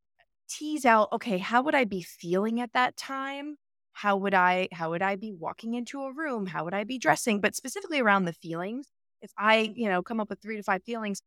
tease 0.48 0.84
out, 0.84 1.08
okay, 1.12 1.38
how 1.38 1.62
would 1.62 1.74
I 1.74 1.84
be 1.84 2.02
feeling 2.02 2.60
at 2.60 2.74
that 2.74 2.98
time? 2.98 3.56
How 3.94 4.16
would 4.16 4.34
I 4.34 4.68
how 4.72 4.90
would 4.90 5.02
I 5.02 5.16
be 5.16 5.32
walking 5.32 5.74
into 5.74 6.02
a 6.02 6.12
room? 6.12 6.46
How 6.46 6.64
would 6.64 6.74
I 6.74 6.84
be 6.84 6.98
dressing? 6.98 7.40
But 7.40 7.54
specifically 7.54 8.00
around 8.00 8.24
the 8.24 8.32
feelings, 8.32 8.88
if 9.22 9.30
I, 9.38 9.72
you 9.74 9.88
know, 9.88 10.02
come 10.02 10.20
up 10.20 10.28
with 10.28 10.42
3 10.42 10.56
to 10.56 10.62
5 10.62 10.82
feelings 10.84 11.22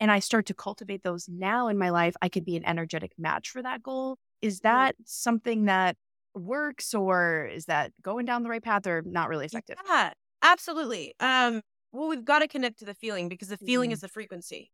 and 0.00 0.10
I 0.10 0.20
start 0.20 0.46
to 0.46 0.54
cultivate 0.54 1.02
those 1.02 1.28
now 1.28 1.68
in 1.68 1.78
my 1.78 1.90
life, 1.90 2.14
I 2.22 2.28
could 2.28 2.44
be 2.44 2.56
an 2.56 2.64
energetic 2.64 3.12
match 3.18 3.50
for 3.50 3.62
that 3.62 3.82
goal. 3.82 4.16
Is 4.40 4.60
that 4.60 4.94
something 5.04 5.66
that 5.66 5.96
works 6.34 6.94
or 6.94 7.50
is 7.52 7.66
that 7.66 7.92
going 8.02 8.24
down 8.24 8.42
the 8.42 8.48
right 8.48 8.62
path 8.62 8.86
or 8.86 9.02
not 9.04 9.28
really 9.28 9.44
effective? 9.44 9.76
Yeah, 9.86 10.12
absolutely. 10.42 11.14
Um, 11.20 11.60
well, 11.92 12.08
we've 12.08 12.24
got 12.24 12.38
to 12.38 12.48
connect 12.48 12.78
to 12.78 12.84
the 12.84 12.94
feeling 12.94 13.28
because 13.28 13.48
the 13.48 13.58
feeling 13.58 13.88
mm-hmm. 13.88 13.94
is 13.94 14.00
the 14.00 14.08
frequency 14.08 14.70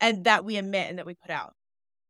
and 0.00 0.24
that 0.24 0.44
we 0.44 0.56
emit 0.56 0.88
and 0.88 0.98
that 0.98 1.06
we 1.06 1.14
put 1.14 1.30
out. 1.30 1.54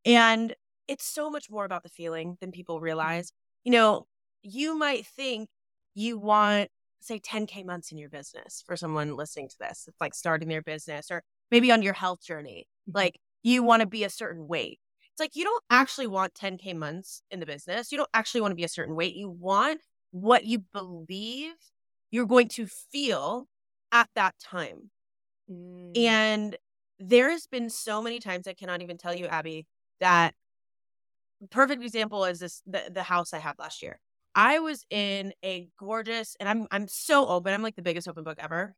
And 0.04 0.54
it's 0.88 1.04
so 1.04 1.30
much 1.30 1.50
more 1.50 1.64
about 1.64 1.82
the 1.82 1.88
feeling 1.88 2.36
than 2.40 2.52
people 2.52 2.76
mm-hmm. 2.76 2.84
realize. 2.84 3.32
You 3.64 3.72
know, 3.72 4.06
you 4.42 4.76
might 4.76 5.06
think 5.06 5.48
you 5.94 6.18
want, 6.18 6.70
say, 7.00 7.18
10K 7.18 7.64
months 7.64 7.92
in 7.92 7.98
your 7.98 8.08
business 8.08 8.62
for 8.66 8.76
someone 8.76 9.16
listening 9.16 9.48
to 9.48 9.56
this, 9.58 9.84
it's 9.88 10.00
like 10.00 10.14
starting 10.14 10.48
their 10.48 10.62
business 10.62 11.10
or 11.10 11.22
maybe 11.50 11.70
on 11.70 11.82
your 11.82 11.94
health 11.94 12.22
journey. 12.22 12.66
Mm-hmm. 12.88 12.96
Like 12.96 13.18
you 13.42 13.62
want 13.62 13.80
to 13.80 13.86
be 13.86 14.04
a 14.04 14.10
certain 14.10 14.46
weight 14.46 14.78
it's 15.12 15.20
like 15.20 15.36
you 15.36 15.44
don't 15.44 15.62
actually 15.68 16.06
want 16.06 16.34
10K 16.34 16.74
months 16.74 17.22
in 17.30 17.38
the 17.38 17.46
business. 17.46 17.92
You 17.92 17.98
don't 17.98 18.10
actually 18.14 18.40
want 18.40 18.52
to 18.52 18.56
be 18.56 18.64
a 18.64 18.68
certain 18.68 18.96
weight. 18.96 19.14
You 19.14 19.28
want 19.28 19.80
what 20.10 20.44
you 20.44 20.60
believe 20.72 21.52
you're 22.10 22.26
going 22.26 22.48
to 22.48 22.66
feel 22.66 23.46
at 23.90 24.08
that 24.14 24.34
time. 24.42 24.90
Mm. 25.50 25.98
And 25.98 26.56
there 26.98 27.30
has 27.30 27.46
been 27.46 27.68
so 27.68 28.00
many 28.00 28.20
times 28.20 28.46
I 28.46 28.54
cannot 28.54 28.80
even 28.80 28.96
tell 28.96 29.14
you, 29.14 29.26
Abbie, 29.26 29.66
that 30.00 30.34
perfect 31.50 31.82
example 31.82 32.24
is 32.24 32.38
this 32.38 32.62
the, 32.66 32.90
the 32.90 33.02
house 33.02 33.34
I 33.34 33.38
had 33.38 33.58
last 33.58 33.82
year. 33.82 34.00
I 34.34 34.58
was 34.58 34.84
in 34.90 35.32
a 35.44 35.68
gorgeous, 35.78 36.36
and 36.40 36.48
I'm 36.48 36.66
I'm 36.70 36.88
so 36.88 37.26
open. 37.26 37.52
I'm 37.52 37.62
like 37.62 37.76
the 37.76 37.82
biggest 37.82 38.08
open 38.08 38.24
book 38.24 38.38
ever. 38.40 38.74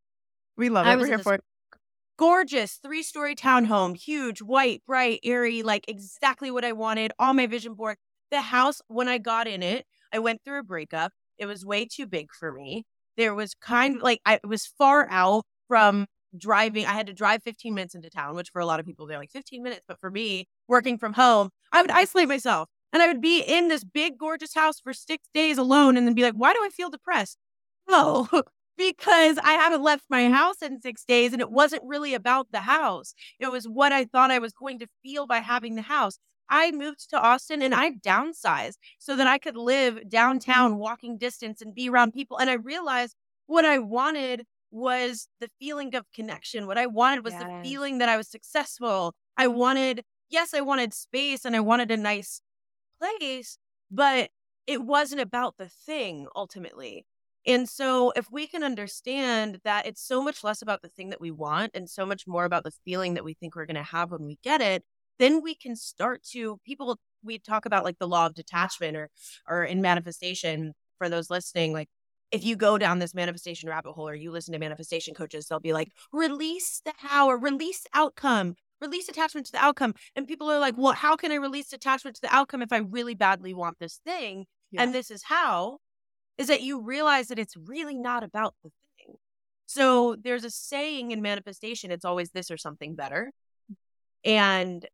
We 0.57 0.69
love 0.69 0.87
it. 0.87 0.99
We're 0.99 1.07
here 1.07 1.19
for 1.19 1.35
it 1.35 1.45
gorgeous 2.17 2.75
three 2.75 3.03
story 3.03 3.35
townhome, 3.35 3.97
huge, 3.97 4.41
white, 4.41 4.83
bright, 4.87 5.21
airy, 5.25 5.63
like 5.63 5.85
exactly 5.89 6.51
what 6.51 6.65
I 6.65 6.73
wanted 6.73 7.13
on 7.19 7.37
my 7.37 7.47
vision 7.47 7.75
board. 7.75 7.97
The 8.31 8.41
house, 8.41 8.81
when 8.89 9.09
I 9.09 9.19
got 9.19 9.47
in 9.47 9.63
it, 9.63 9.87
I 10.13 10.19
went 10.19 10.43
through 10.45 10.61
a 10.61 10.65
breakup. 10.65 11.13
It 11.39 11.47
was 11.47 11.65
way 11.65 11.87
too 11.87 12.07
big 12.07 12.33
for 12.33 12.53
me. 12.53 12.85
There 13.17 13.35
was 13.35 13.55
kind 13.55 13.97
of 13.97 14.03
like 14.03 14.21
I 14.25 14.41
was 14.45 14.67
far 14.67 15.09
out 15.11 15.45
from 15.69 16.07
driving. 16.37 16.87
I 16.87 16.93
had 16.93 17.07
to 17.07 17.13
drive 17.13 17.43
15 17.43 17.75
minutes 17.75 17.95
into 17.95 18.11
town, 18.11 18.35
which 18.35 18.51
for 18.51 18.61
a 18.61 18.67
lot 18.67 18.81
of 18.81 18.87
people, 18.87 19.07
they're 19.07 19.19
like 19.19 19.31
15 19.31 19.63
minutes. 19.63 19.83
But 19.87 20.01
for 20.01 20.11
me, 20.11 20.47
working 20.69 20.99
from 20.99 21.13
home, 21.15 21.51
I 21.73 21.81
would 21.81 21.91
isolate 21.91 22.29
myself 22.29 22.69
and 22.95 23.03
I 23.03 23.09
would 23.09 23.21
be 23.21 23.41
in 23.41 23.67
this 23.67 23.83
big, 23.83 24.17
gorgeous 24.17 24.55
house 24.55 24.79
for 24.79 24.93
six 24.93 25.29
days 25.35 25.59
alone 25.59 25.97
and 25.97 26.07
then 26.07 26.15
be 26.15 26.23
like, 26.23 26.35
why 26.35 26.53
do 26.53 26.61
I 26.63 26.69
feel 26.69 26.91
depressed? 26.91 27.39
Oh, 27.89 28.29
because 28.79 29.37
I 29.39 29.55
haven't 29.55 29.83
left 29.83 30.05
my 30.09 30.31
house 30.31 30.63
in 30.63 30.81
six 30.81 31.05
days 31.05 31.33
and 31.33 31.43
it 31.43 31.51
wasn't 31.51 31.83
really 31.85 32.15
about 32.15 32.53
the 32.53 32.61
house. 32.61 33.13
It 33.41 33.51
was 33.51 33.67
what 33.67 33.91
I 33.91 34.05
thought 34.05 34.31
I 34.31 34.39
was 34.39 34.53
going 34.53 34.79
to 34.79 34.87
feel 35.03 35.27
by 35.27 35.39
having 35.39 35.75
the 35.75 35.83
house. 35.83 36.19
I 36.49 36.71
moved 36.71 37.11
to 37.11 37.21
Austin 37.21 37.63
and 37.63 37.75
I 37.75 37.91
downsized 37.91 38.77
so 39.01 39.17
that 39.17 39.27
I 39.27 39.39
could 39.39 39.57
live 39.57 39.95
mm-hmm. 39.95 40.09
downtown, 40.09 40.79
walking 40.79 41.19
distance, 41.19 41.61
and 41.61 41.75
be 41.75 41.89
around 41.89 42.13
people. 42.13 42.39
And 42.39 42.49
I 42.49 42.55
realized 42.55 43.17
what 43.47 43.65
I 43.65 43.79
wanted 43.79 44.45
was 44.71 45.27
the 45.41 45.51
feeling 45.59 45.97
of 45.97 46.05
connection. 46.15 46.69
What 46.69 46.79
I 46.79 46.87
wanted 46.87 47.25
was 47.25 47.35
yes. 47.35 47.43
the 47.43 47.69
feeling 47.69 47.99
that 47.99 48.09
I 48.09 48.17
was 48.17 48.29
successful. 48.29 49.15
I 49.37 49.49
wanted, 49.49 50.05
yes, 50.31 50.55
I 50.55 50.61
wanted 50.61 50.95
space 50.95 51.45
and 51.45 51.57
I 51.57 51.61
wanted 51.61 51.91
a 51.91 51.97
nice 51.97 52.41
place, 53.05 53.59
but 53.91 54.31
it 54.67 54.83
wasn't 54.83 55.21
about 55.21 55.57
the 55.59 55.69
thing 55.69 56.27
ultimately. 56.35 57.07
And 57.47 57.69
so, 57.69 58.13
if 58.17 58.31
we 58.31 58.47
can 58.47 58.63
understand 58.65 59.61
that 59.65 59.87
it's 59.87 60.03
so 60.03 60.23
much 60.23 60.43
less 60.43 60.63
about 60.63 60.81
the 60.81 60.89
thing 60.89 61.11
that 61.11 61.21
we 61.21 61.31
want 61.31 61.73
and 61.75 61.91
so 61.91 62.07
much 62.07 62.27
more 62.27 62.45
about 62.47 62.65
the 62.65 62.73
feeling 62.85 63.15
that 63.15 63.25
we 63.25 63.35
think 63.35 63.55
we're 63.55 63.67
going 63.67 63.77
to 63.77 63.83
have 63.83 64.11
when 64.11 64.25
we 64.25 64.39
get 64.43 64.63
it, 64.63 64.83
then 65.19 65.43
we 65.43 65.55
can 65.55 65.77
start 65.77 66.23
to 66.33 66.59
people 66.65 66.99
we 67.23 67.39
talk 67.39 67.67
about 67.67 67.85
like 67.85 67.99
the 67.99 68.09
law 68.09 68.27
of 68.27 68.35
detachment 68.35 68.97
or 68.97 69.11
or 69.49 69.65
in 69.65 69.81
manifestation 69.81 70.75
for 70.99 71.09
those 71.09 71.31
listening 71.31 71.73
like 71.73 71.89
if 72.31 72.45
you 72.45 72.57
go 72.57 72.79
down 72.79 72.99
this 72.99 73.15
manifestation 73.15 73.69
rabbit 73.69 73.93
hole 73.93 74.09
or 74.09 74.15
you 74.15 74.31
listen 74.31 74.53
to 74.53 74.59
manifestation 74.59 75.15
coaches 75.15 75.47
they'll 75.47 75.61
be 75.61 75.73
like 75.73 75.89
release 76.13 76.81
the 76.85 76.93
how 76.99 77.29
or 77.29 77.39
release 77.39 77.87
outcome 77.95 78.55
release 78.81 79.09
attachment 79.09 79.47
to 79.47 79.53
the 79.53 79.65
outcome 79.65 79.95
and 80.17 80.27
people 80.27 80.51
are 80.51 80.59
like 80.59 80.77
well 80.77 80.93
how 80.93 81.17
can 81.17 81.33
i 81.33 81.37
release 81.37 81.73
attachment 81.73 82.15
to 82.15 82.23
the 82.23 82.35
outcome 82.35 82.61
if 82.61 82.73
i 82.73 82.79
really 82.79 83.15
badly 83.15 83.55
want 83.55 83.79
this 83.79 84.01
thing 84.05 84.45
yeah. 84.71 84.83
and 84.83 84.95
this 84.95 85.11
is 85.11 85.23
how 85.25 85.79
is 86.39 86.49
that 86.49 86.63
you 86.63 86.81
realize 86.81 87.29
that 87.29 87.39
it's 87.39 87.57
really 87.57 87.97
not 87.97 88.25
about 88.25 88.55
the 88.63 88.71
thing. 88.99 89.17
So 89.67 90.17
there's 90.17 90.45
a 90.45 90.51
saying 90.51 91.11
in 91.11 91.23
manifestation, 91.23 91.91
it's 91.91 92.05
always 92.05 92.31
this 92.31 92.51
or 92.51 92.57
something 92.57 92.95
better. 92.95 93.33
And 94.25 94.85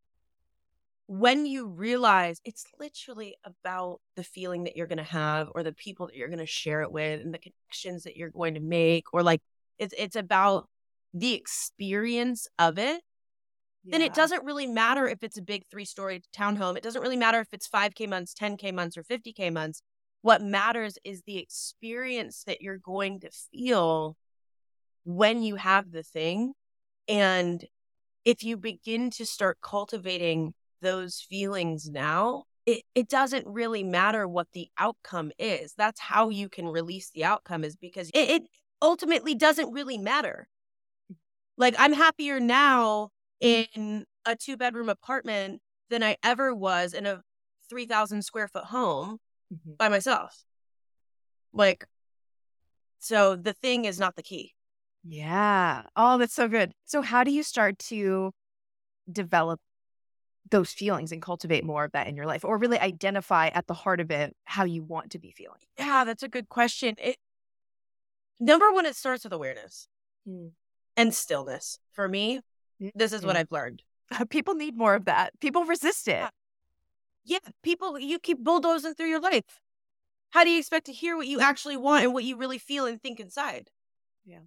when 1.07 1.45
you 1.45 1.67
realize 1.67 2.39
it's 2.45 2.65
literally 2.79 3.35
about 3.43 3.99
the 4.15 4.23
feeling 4.23 4.63
that 4.63 4.77
you're 4.77 4.87
going 4.87 4.97
to 4.97 5.03
have 5.03 5.49
or 5.55 5.63
the 5.63 5.73
people 5.73 6.07
that 6.07 6.15
you're 6.15 6.29
going 6.29 6.39
to 6.39 6.45
share 6.45 6.81
it 6.83 6.91
with 6.91 7.21
and 7.21 7.33
the 7.33 7.39
connections 7.39 8.03
that 8.03 8.15
you're 8.15 8.29
going 8.29 8.53
to 8.53 8.61
make 8.61 9.13
or 9.13 9.21
like 9.21 9.41
it's 9.77 9.93
it's 9.97 10.15
about 10.15 10.69
the 11.13 11.33
experience 11.33 12.47
of 12.57 12.77
it 12.77 13.01
yeah. 13.83 13.91
then 13.97 14.01
it 14.01 14.13
doesn't 14.13 14.43
really 14.43 14.67
matter 14.67 15.07
if 15.07 15.23
it's 15.23 15.37
a 15.37 15.41
big 15.41 15.63
three 15.69 15.85
story 15.85 16.21
townhome 16.35 16.77
it 16.77 16.83
doesn't 16.83 17.01
really 17.01 17.17
matter 17.17 17.39
if 17.39 17.47
it's 17.51 17.67
5k 17.67 18.07
months 18.07 18.33
10k 18.33 18.73
months 18.73 18.97
or 18.97 19.03
50k 19.03 19.51
months 19.51 19.81
what 20.21 20.41
matters 20.41 20.97
is 21.03 21.23
the 21.23 21.37
experience 21.37 22.43
that 22.45 22.61
you're 22.61 22.77
going 22.77 23.19
to 23.21 23.31
feel 23.51 24.15
when 25.03 25.41
you 25.41 25.55
have 25.55 25.91
the 25.91 26.03
thing. 26.03 26.53
And 27.07 27.65
if 28.23 28.43
you 28.43 28.57
begin 28.57 29.09
to 29.11 29.25
start 29.25 29.57
cultivating 29.61 30.53
those 30.81 31.25
feelings 31.27 31.89
now, 31.89 32.43
it, 32.67 32.83
it 32.93 33.09
doesn't 33.09 33.47
really 33.47 33.83
matter 33.83 34.27
what 34.27 34.47
the 34.53 34.69
outcome 34.77 35.31
is. 35.39 35.73
That's 35.75 35.99
how 35.99 36.29
you 36.29 36.47
can 36.47 36.67
release 36.67 37.09
the 37.09 37.25
outcome, 37.25 37.63
is 37.63 37.75
because 37.75 38.09
it, 38.13 38.29
it 38.29 38.43
ultimately 38.81 39.33
doesn't 39.33 39.73
really 39.73 39.97
matter. 39.97 40.47
Like, 41.57 41.73
I'm 41.79 41.93
happier 41.93 42.39
now 42.39 43.09
in 43.41 44.05
a 44.25 44.35
two 44.35 44.55
bedroom 44.55 44.87
apartment 44.87 45.61
than 45.89 46.03
I 46.03 46.15
ever 46.23 46.55
was 46.55 46.93
in 46.93 47.05
a 47.05 47.21
3,000 47.69 48.21
square 48.21 48.47
foot 48.47 48.65
home 48.65 49.17
mm-hmm. 49.53 49.73
by 49.77 49.89
myself. 49.89 50.43
Like, 51.53 51.85
so 52.99 53.35
the 53.35 53.53
thing 53.53 53.85
is 53.85 53.99
not 53.99 54.15
the 54.15 54.23
key. 54.23 54.53
Yeah. 55.03 55.83
Oh, 55.95 56.17
that's 56.17 56.35
so 56.35 56.47
good. 56.47 56.73
So, 56.85 57.01
how 57.01 57.23
do 57.23 57.31
you 57.31 57.43
start 57.43 57.79
to 57.79 58.31
develop 59.11 59.59
those 60.49 60.71
feelings 60.71 61.11
and 61.11 61.21
cultivate 61.21 61.63
more 61.63 61.85
of 61.85 61.93
that 61.93 62.07
in 62.07 62.15
your 62.15 62.25
life 62.25 62.45
or 62.45 62.57
really 62.57 62.79
identify 62.79 63.47
at 63.47 63.67
the 63.67 63.73
heart 63.73 63.99
of 63.99 64.11
it 64.11 64.35
how 64.43 64.63
you 64.63 64.83
want 64.83 65.11
to 65.11 65.19
be 65.19 65.31
feeling? 65.31 65.61
Yeah, 65.79 66.03
that's 66.03 66.23
a 66.23 66.27
good 66.27 66.49
question. 66.49 66.95
It 66.99 67.17
number 68.39 68.71
one, 68.71 68.85
it 68.85 68.95
starts 68.95 69.23
with 69.23 69.33
awareness 69.33 69.87
mm. 70.27 70.51
and 70.95 71.13
stillness. 71.13 71.79
For 71.93 72.07
me. 72.07 72.41
This 72.95 73.13
is 73.13 73.25
what 73.25 73.35
mm. 73.35 73.39
I've 73.39 73.51
learned. 73.51 73.83
People 74.29 74.55
need 74.55 74.77
more 74.77 74.95
of 74.95 75.05
that. 75.05 75.39
People 75.39 75.65
resist 75.65 76.07
it. 76.07 76.29
Yeah, 77.23 77.37
people, 77.61 77.99
you 77.99 78.17
keep 78.17 78.39
bulldozing 78.39 78.95
through 78.95 79.09
your 79.09 79.19
life. 79.19 79.61
How 80.31 80.43
do 80.43 80.49
you 80.49 80.57
expect 80.57 80.87
to 80.87 80.91
hear 80.91 81.15
what 81.15 81.27
you 81.27 81.39
actually 81.39 81.77
want 81.77 82.03
and 82.03 82.13
what 82.13 82.23
you 82.23 82.35
really 82.35 82.57
feel 82.57 82.85
and 82.85 82.99
think 82.99 83.19
inside? 83.19 83.69
Yeah. 84.25 84.39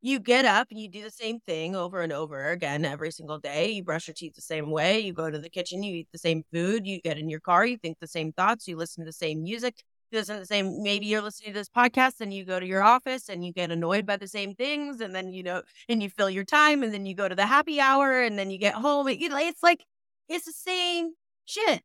You 0.00 0.18
get 0.18 0.44
up 0.44 0.68
and 0.70 0.80
you 0.80 0.88
do 0.88 1.02
the 1.02 1.10
same 1.10 1.40
thing 1.40 1.76
over 1.76 2.00
and 2.00 2.12
over 2.12 2.48
again 2.50 2.84
every 2.84 3.12
single 3.12 3.38
day. 3.38 3.70
You 3.70 3.84
brush 3.84 4.08
your 4.08 4.14
teeth 4.14 4.34
the 4.34 4.40
same 4.40 4.70
way. 4.70 5.00
You 5.00 5.12
go 5.12 5.30
to 5.30 5.38
the 5.38 5.50
kitchen, 5.50 5.82
you 5.82 5.94
eat 5.94 6.08
the 6.10 6.18
same 6.18 6.42
food. 6.52 6.86
You 6.86 7.00
get 7.00 7.18
in 7.18 7.28
your 7.28 7.40
car, 7.40 7.66
you 7.66 7.76
think 7.76 7.98
the 8.00 8.08
same 8.08 8.32
thoughts. 8.32 8.66
You 8.66 8.76
listen 8.76 9.04
to 9.04 9.08
the 9.08 9.12
same 9.12 9.42
music. 9.42 9.84
Listen 10.12 10.36
to 10.36 10.40
the 10.40 10.46
same, 10.46 10.82
maybe 10.82 11.06
you're 11.06 11.22
listening 11.22 11.52
to 11.52 11.58
this 11.58 11.68
podcast 11.68 12.20
and 12.20 12.32
you 12.32 12.44
go 12.44 12.60
to 12.60 12.66
your 12.66 12.82
office 12.82 13.28
and 13.28 13.44
you 13.44 13.52
get 13.52 13.70
annoyed 13.70 14.04
by 14.04 14.16
the 14.16 14.28
same 14.28 14.54
things. 14.54 15.00
And 15.00 15.14
then, 15.14 15.32
you 15.32 15.42
know, 15.42 15.62
and 15.88 16.02
you 16.02 16.10
fill 16.10 16.30
your 16.30 16.44
time 16.44 16.82
and 16.82 16.92
then 16.92 17.06
you 17.06 17.14
go 17.14 17.28
to 17.28 17.34
the 17.34 17.46
happy 17.46 17.80
hour 17.80 18.22
and 18.22 18.38
then 18.38 18.50
you 18.50 18.58
get 18.58 18.74
home. 18.74 19.08
you 19.08 19.28
know, 19.28 19.38
it's 19.38 19.62
like, 19.62 19.84
it's 20.28 20.44
the 20.44 20.52
same 20.52 21.12
shit. 21.46 21.82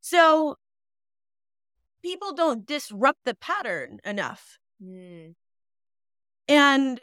So 0.00 0.56
people 2.02 2.34
don't 2.34 2.66
disrupt 2.66 3.20
the 3.24 3.34
pattern 3.34 3.98
enough. 4.04 4.58
Mm. 4.82 5.34
And 6.46 7.00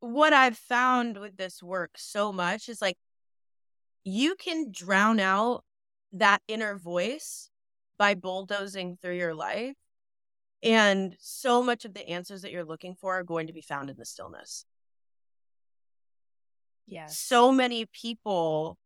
what 0.00 0.32
I've 0.32 0.56
found 0.56 1.18
with 1.18 1.36
this 1.36 1.62
work 1.62 1.92
so 1.96 2.32
much 2.32 2.68
is 2.68 2.80
like 2.80 2.96
you 4.04 4.36
can 4.36 4.70
drown 4.70 5.18
out 5.18 5.64
that 6.12 6.40
inner 6.46 6.76
voice 6.76 7.50
by 7.98 8.14
bulldozing 8.14 8.98
through 9.00 9.16
your 9.16 9.34
life. 9.34 9.74
And 10.62 11.14
so 11.20 11.62
much 11.62 11.84
of 11.84 11.94
the 11.94 12.08
answers 12.08 12.42
that 12.42 12.50
you're 12.50 12.64
looking 12.64 12.94
for 12.94 13.18
are 13.18 13.22
going 13.22 13.48
to 13.48 13.52
be 13.52 13.60
found 13.60 13.90
in 13.90 13.96
the 13.98 14.06
stillness. 14.06 14.64
Yeah. 16.86 17.06
So 17.06 17.52
many 17.52 17.86
people, 17.86 18.78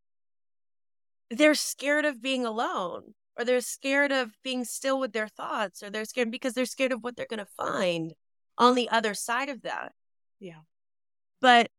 they're 1.31 1.55
scared 1.55 2.05
of 2.05 2.21
being 2.21 2.45
alone, 2.45 3.15
or 3.37 3.45
they're 3.45 3.61
scared 3.61 4.11
of 4.11 4.33
being 4.43 4.65
still 4.65 4.99
with 4.99 5.13
their 5.13 5.29
thoughts, 5.29 5.83
or 5.83 5.91
they're 5.91 6.05
scared 6.05 6.31
because 6.31 6.55
they're 6.55 6.65
scared 6.65 6.93
of 6.93 7.03
what 7.03 7.17
they're 7.17 7.27
going 7.27 7.39
to 7.39 7.47
find 7.57 8.15
on 8.57 8.75
the 8.75 8.89
other 8.89 9.15
side 9.15 9.49
of 9.49 9.63
that. 9.63 9.93
Yeah. 10.41 10.63
But 11.41 11.71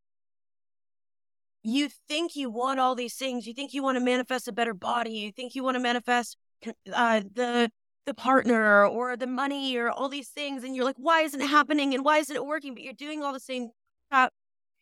you 1.62 1.90
think 2.08 2.38
you 2.38 2.50
want 2.50 2.80
all 2.80 2.96
these 2.96 3.16
things. 3.16 3.46
You 3.46 3.54
think 3.54 3.74
you 3.74 3.84
want 3.84 3.98
to 3.98 4.04
manifest 4.04 4.48
a 4.48 4.54
better 4.54 4.74
body. 4.74 5.12
You 5.12 5.32
think 5.32 5.56
you 5.56 5.64
want 5.64 5.76
to 5.76 5.84
manifest 5.84 6.38
uh, 6.94 7.22
the 7.34 7.72
the 8.06 8.14
partner 8.14 8.86
or 8.88 9.16
the 9.16 9.28
money 9.28 9.78
or 9.78 9.92
all 9.92 10.10
these 10.10 10.30
things, 10.30 10.64
and 10.64 10.76
you're 10.76 10.86
like, 10.86 10.96
why 10.98 11.22
isn't 11.22 11.42
it 11.42 11.50
happening? 11.50 11.94
And 11.94 12.04
why 12.04 12.18
isn't 12.18 12.36
it 12.36 12.46
working? 12.46 12.74
But 12.74 12.84
you're 12.84 12.94
doing 12.94 13.24
all 13.24 13.34
the 13.34 13.40
same 13.40 13.70
crap, 14.10 14.34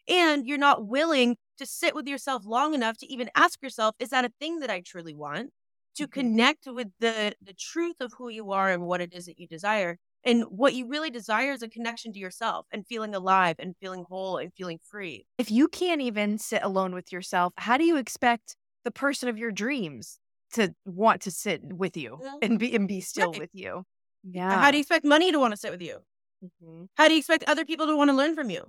and 0.07 0.47
you're 0.47 0.57
not 0.57 0.87
willing 0.87 1.35
to 1.57 1.65
sit 1.65 1.95
with 1.95 2.07
yourself 2.07 2.45
long 2.45 2.73
enough 2.73 2.97
to 2.99 3.11
even 3.11 3.29
ask 3.35 3.61
yourself, 3.61 3.95
is 3.99 4.09
that 4.09 4.25
a 4.25 4.31
thing 4.39 4.59
that 4.59 4.69
I 4.69 4.81
truly 4.81 5.13
want? 5.13 5.49
To 5.95 6.03
mm-hmm. 6.03 6.19
connect 6.19 6.67
with 6.67 6.89
the 6.99 7.33
the 7.41 7.53
truth 7.53 7.97
of 7.99 8.13
who 8.17 8.29
you 8.29 8.51
are 8.51 8.71
and 8.71 8.83
what 8.83 9.01
it 9.01 9.13
is 9.13 9.25
that 9.25 9.39
you 9.39 9.47
desire. 9.47 9.97
And 10.23 10.43
what 10.49 10.73
you 10.73 10.87
really 10.87 11.09
desire 11.09 11.53
is 11.53 11.61
a 11.61 11.69
connection 11.69 12.11
to 12.11 12.19
yourself 12.19 12.65
and 12.71 12.85
feeling 12.85 13.15
alive 13.15 13.55
and 13.59 13.75
feeling 13.79 14.03
whole 14.09 14.37
and 14.37 14.51
feeling 14.53 14.79
free. 14.83 15.25
If 15.37 15.49
you 15.51 15.69
can't 15.69 16.01
even 16.01 16.37
sit 16.37 16.63
alone 16.63 16.93
with 16.93 17.13
yourself, 17.13 17.53
how 17.57 17.77
do 17.77 17.85
you 17.85 17.95
expect 17.97 18.57
the 18.83 18.91
person 18.91 19.29
of 19.29 19.37
your 19.37 19.51
dreams 19.51 20.19
to 20.57 20.73
want 20.85 21.21
to 21.23 21.31
sit 21.31 21.61
with 21.63 21.97
you 21.97 22.19
mm-hmm. 22.21 22.37
and 22.41 22.59
be 22.59 22.75
and 22.75 22.87
be 22.87 23.01
still 23.01 23.31
right. 23.31 23.39
with 23.39 23.49
you? 23.53 23.83
Yeah. 24.23 24.51
How 24.51 24.71
do 24.71 24.77
you 24.77 24.81
expect 24.81 25.05
money 25.05 25.31
to 25.31 25.39
want 25.39 25.53
to 25.53 25.57
sit 25.57 25.71
with 25.71 25.81
you? 25.81 25.99
Mm-hmm. 26.43 26.85
How 26.95 27.07
do 27.07 27.13
you 27.13 27.19
expect 27.19 27.45
other 27.47 27.65
people 27.65 27.87
to 27.87 27.95
want 27.95 28.09
to 28.09 28.15
learn 28.15 28.35
from 28.35 28.49
you? 28.49 28.65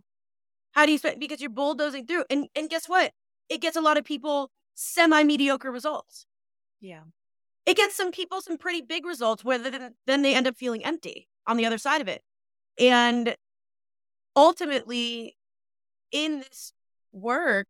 How 0.73 0.85
do 0.85 0.93
you 0.93 0.97
expect 0.97 1.19
because 1.19 1.41
you're 1.41 1.51
bulldozing 1.51 2.07
through 2.07 2.25
and 2.31 2.49
and 2.55 2.71
guess 2.71 2.89
what? 2.89 3.13
It 3.49 3.61
gets 3.61 3.77
a 3.77 3.81
lot 3.81 3.97
of 3.97 4.05
people 4.05 4.51
semi 4.75 5.23
mediocre 5.25 5.71
results. 5.71 6.27
Yeah. 6.81 7.03
It 7.67 7.77
gets 7.77 7.97
some 7.97 8.13
people 8.13 8.41
some 8.41 8.57
pretty 8.57 8.81
big 8.81 9.05
results 9.05 9.45
where 9.45 9.59
then, 9.59 9.95
then 10.07 10.23
they 10.23 10.35
end 10.35 10.47
up 10.47 10.57
feeling 10.57 10.85
empty 10.85 11.29
on 11.47 11.57
the 11.57 11.67
other 11.67 11.79
side 11.79 12.01
of 12.01 12.09
it. 12.09 12.23
And 12.79 13.37
ultimately, 14.37 15.37
in 16.13 16.39
this 16.39 16.73
work, 17.13 17.67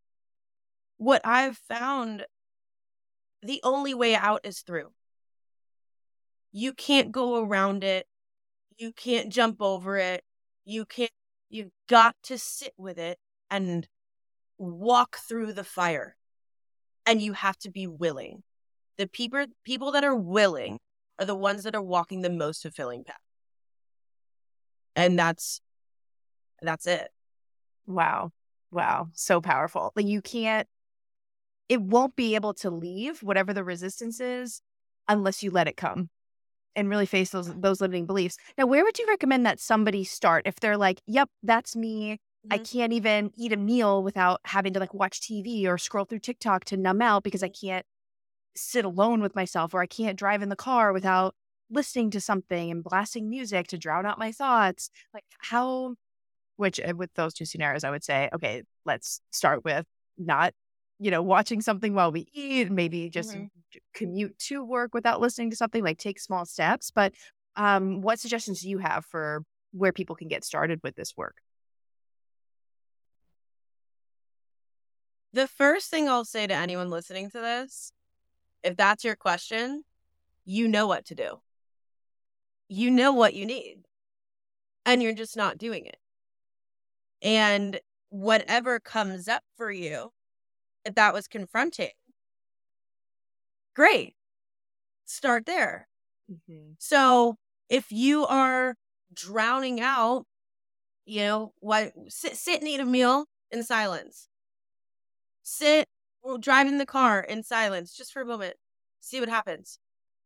what 0.99 1.23
I've 1.25 1.57
found 1.57 2.27
the 3.43 3.61
only 3.63 3.95
way 3.95 4.15
out 4.15 4.41
is 4.45 4.61
through. 4.61 4.93
You 6.53 6.73
can't 6.73 7.13
go 7.13 7.43
around 7.43 7.85
it. 7.85 8.07
You 8.77 8.93
can't 8.93 9.31
jump 9.31 9.61
over 9.61 9.97
it. 9.97 10.25
You 10.65 10.85
can't, 10.85 11.11
you've 11.49 11.71
got 11.89 12.17
to 12.25 12.39
sit 12.39 12.73
with 12.77 12.99
it 12.99 13.19
and 13.51 13.89
walk 14.59 15.19
through 15.29 15.53
the 15.53 15.65
fire. 15.65 16.17
And 17.07 17.23
you 17.23 17.33
have 17.33 17.59
to 17.61 17.71
be 17.71 17.87
willing. 17.87 18.43
The 18.99 19.07
people, 19.07 19.47
people 19.65 19.93
that 19.93 20.05
are 20.05 20.15
willing 20.15 20.79
are 21.19 21.25
the 21.25 21.35
ones 21.35 21.65
that 21.65 21.75
are 21.75 21.83
walking 21.83 22.23
the 22.23 22.31
most 22.31 22.63
fulfilling 22.63 23.05
path 23.05 23.17
and 24.99 25.17
that's 25.17 25.61
that's 26.61 26.87
it 26.87 27.09
wow 27.87 28.31
wow 28.71 29.09
so 29.13 29.41
powerful 29.41 29.93
like 29.95 30.07
you 30.07 30.21
can't 30.21 30.67
it 31.69 31.81
won't 31.81 32.17
be 32.17 32.35
able 32.35 32.55
to 32.55 32.71
leave 32.71 33.23
whatever 33.23 33.53
the 33.53 33.65
resistance 33.65 34.21
is 34.21 34.63
unless 35.07 35.43
you 35.43 35.51
let 35.51 35.69
it 35.69 35.77
come 35.77 36.11
and 36.77 36.89
really 36.89 37.07
face 37.07 37.31
those 37.31 37.53
those 37.55 37.81
limiting 37.81 38.07
beliefs 38.07 38.37
now 38.57 38.67
where 38.67 38.85
would 38.85 38.99
you 38.99 39.07
recommend 39.07 39.45
that 39.47 39.61
somebody 39.61 40.05
start 40.05 40.43
if 40.47 40.61
they're 40.61 40.77
like 40.77 41.01
yep 41.07 41.29
that's 41.43 41.75
me 41.75 42.13
mm-hmm. 42.13 42.53
i 42.53 42.59
can't 42.59 42.93
even 42.93 43.31
eat 43.37 43.53
a 43.53 43.57
meal 43.57 44.03
without 44.03 44.41
having 44.45 44.73
to 44.73 44.81
like 44.81 44.95
watch 44.95 45.21
tv 45.21 45.67
or 45.67 45.79
scroll 45.79 46.05
through 46.05 46.19
tiktok 46.19 46.65
to 46.65 46.77
numb 46.77 47.03
out 47.03 47.23
because 47.23 47.43
i 47.43 47.49
can't 47.49 47.87
sit 48.55 48.85
alone 48.85 49.21
with 49.21 49.35
myself 49.35 49.75
or 49.75 49.81
i 49.81 49.87
can't 49.87 50.19
drive 50.19 50.43
in 50.43 50.49
the 50.49 50.57
car 50.57 50.93
without 50.93 51.35
listening 51.71 52.11
to 52.11 52.21
something 52.21 52.71
and 52.71 52.85
blasting 52.85 53.29
music 53.29 53.69
to 53.69 53.79
drown 53.79 54.07
out 54.07 54.19
my 54.19 54.33
thoughts. 54.33 54.91
Like 55.13 55.25
how, 55.39 55.95
which 56.57 56.81
eh, 56.81 56.93
with 56.93 57.13
those 57.15 57.35
two 57.35 57.45
scenarios, 57.45 57.85
I 57.85 57.91
would 57.91 58.05
say, 58.05 58.29
okay, 58.35 58.63
let's 58.85 59.21
start 59.31 59.65
with 59.65 59.87
not, 60.17 60.55
you 60.99 61.11
know, 61.11 61.23
watching 61.23 61.61
something 61.61 61.95
while 61.95 62.13
we 62.13 62.29
eat, 62.33 62.71
maybe 62.71 63.09
just 63.11 63.31
mm-hmm. 63.31 63.47
commute 63.95 64.39
to 64.39 64.65
work 64.65 64.95
without 64.95 65.21
listening 65.21 65.51
to 65.51 65.57
something, 65.57 65.83
like 65.83 65.99
take 65.99 66.19
small 66.19 66.45
steps. 66.45 66.91
But 66.91 67.15
um, 67.57 68.01
what 68.01 68.19
suggestions 68.19 68.63
do 68.63 68.69
you 68.69 68.79
have 68.79 69.05
for 69.05 69.45
where 69.73 69.93
people 69.93 70.17
can 70.17 70.29
get 70.29 70.45
started 70.45 70.81
with 70.83 70.97
this 70.97 71.17
work? 71.17 71.37
The 75.33 75.47
first 75.47 75.91
thing 75.91 76.09
I'll 76.09 76.25
say 76.25 76.47
to 76.47 76.55
anyone 76.55 76.91
listening 76.91 77.31
to 77.31 77.41
this, 77.41 77.93
if 78.65 78.77
that's 78.77 79.05
your 79.05 79.15
question, 79.15 79.85
you 80.45 80.67
know 80.67 80.87
what 80.87 81.05
to 81.07 81.15
do 81.15 81.41
you 82.69 82.91
know 82.91 83.13
what 83.13 83.35
you 83.35 83.47
need 83.47 83.79
and 84.85 85.03
you're 85.03 85.15
just 85.15 85.37
not 85.37 85.59
doing 85.59 85.87
it. 85.87 85.99
And 87.23 87.81
whatever 88.11 88.79
comes 88.79 89.27
up 89.27 89.43
for 89.57 89.71
you, 89.71 90.13
if 90.89 90.95
that 90.95 91.15
was 91.15 91.29
confronting, 91.29 91.91
great. 93.75 94.15
Start 95.05 95.47
there. 95.47 95.89
Mm-hmm. 96.31 96.73
So 96.79 97.37
if 97.69 97.93
you 97.93 98.27
are 98.27 98.75
drowning 99.13 99.81
out, 99.81 100.25
you 101.05 101.21
know, 101.21 101.53
what 101.61 101.93
sit, 102.09 102.37
sit 102.37 102.61
and 102.61 102.69
eat 102.69 102.81
a 102.81 102.85
meal 102.85 103.27
in 103.51 103.63
silence. 103.63 104.29
Sit 105.43 105.89
or 106.23 106.39
drive 106.39 106.67
in 106.67 106.79
the 106.79 106.87
car 106.87 107.21
in 107.21 107.43
silence 107.43 107.97
just 107.97 108.13
for 108.13 108.23
a 108.23 108.27
moment. 108.27 108.57
See 109.01 109.21
what 109.21 109.29
happens. 109.29 109.79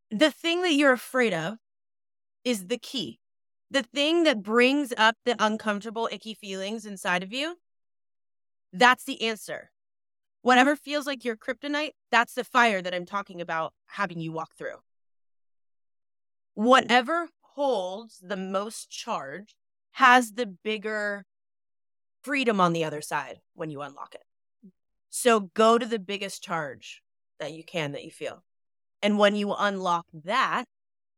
The 0.09 0.31
thing 0.31 0.61
that 0.63 0.73
you're 0.73 0.93
afraid 0.93 1.33
of 1.33 1.57
is 2.43 2.67
the 2.67 2.77
key. 2.77 3.19
The 3.71 3.83
thing 3.83 4.23
that 4.23 4.43
brings 4.43 4.93
up 4.97 5.15
the 5.25 5.35
uncomfortable, 5.39 6.09
icky 6.11 6.33
feelings 6.33 6.85
inside 6.85 7.23
of 7.23 7.33
you, 7.33 7.57
that's 8.71 9.03
the 9.03 9.21
answer. 9.21 9.71
Whatever 10.43 10.75
feels 10.75 11.07
like 11.07 11.23
your 11.23 11.37
kryptonite, 11.37 11.93
that's 12.11 12.33
the 12.33 12.43
fire 12.43 12.81
that 12.81 12.93
I'm 12.93 13.05
talking 13.05 13.39
about 13.39 13.73
having 13.87 14.19
you 14.19 14.33
walk 14.33 14.55
through. 14.57 14.75
Whatever 16.53 17.29
holds 17.55 18.19
the 18.21 18.35
most 18.35 18.89
charge 18.89 19.55
has 19.93 20.33
the 20.33 20.45
bigger 20.45 21.25
freedom 22.23 22.59
on 22.59 22.73
the 22.73 22.83
other 22.83 23.01
side 23.01 23.39
when 23.53 23.69
you 23.69 23.81
unlock 23.81 24.13
it. 24.15 24.23
So 25.09 25.39
go 25.39 25.77
to 25.77 25.85
the 25.85 25.97
biggest 25.97 26.43
charge 26.43 27.01
that 27.39 27.53
you 27.53 27.63
can 27.63 27.93
that 27.93 28.03
you 28.03 28.11
feel. 28.11 28.43
And 29.01 29.17
when 29.17 29.37
you 29.37 29.53
unlock 29.57 30.07
that, 30.25 30.65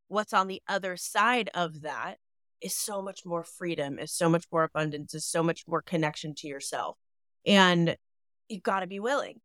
what's 0.08 0.34
on 0.34 0.48
the 0.48 0.62
other 0.68 0.98
side 0.98 1.50
of 1.56 1.82
that 1.82 2.20
is 2.62 2.76
so 2.76 3.02
much 3.02 3.26
more 3.26 3.44
freedom, 3.44 3.98
is 3.98 4.12
so 4.12 4.30
much 4.30 4.46
more 4.52 4.64
abundance, 4.64 5.16
is 5.16 5.26
so 5.26 5.42
much 5.42 5.64
more 5.68 5.82
connection 5.82 6.36
to 6.36 6.48
yourself. 6.48 6.98
And 7.44 7.98
you've 8.50 8.64
got 8.64 8.82
to 8.82 8.88
be 8.88 9.00
willing. 9.00 9.42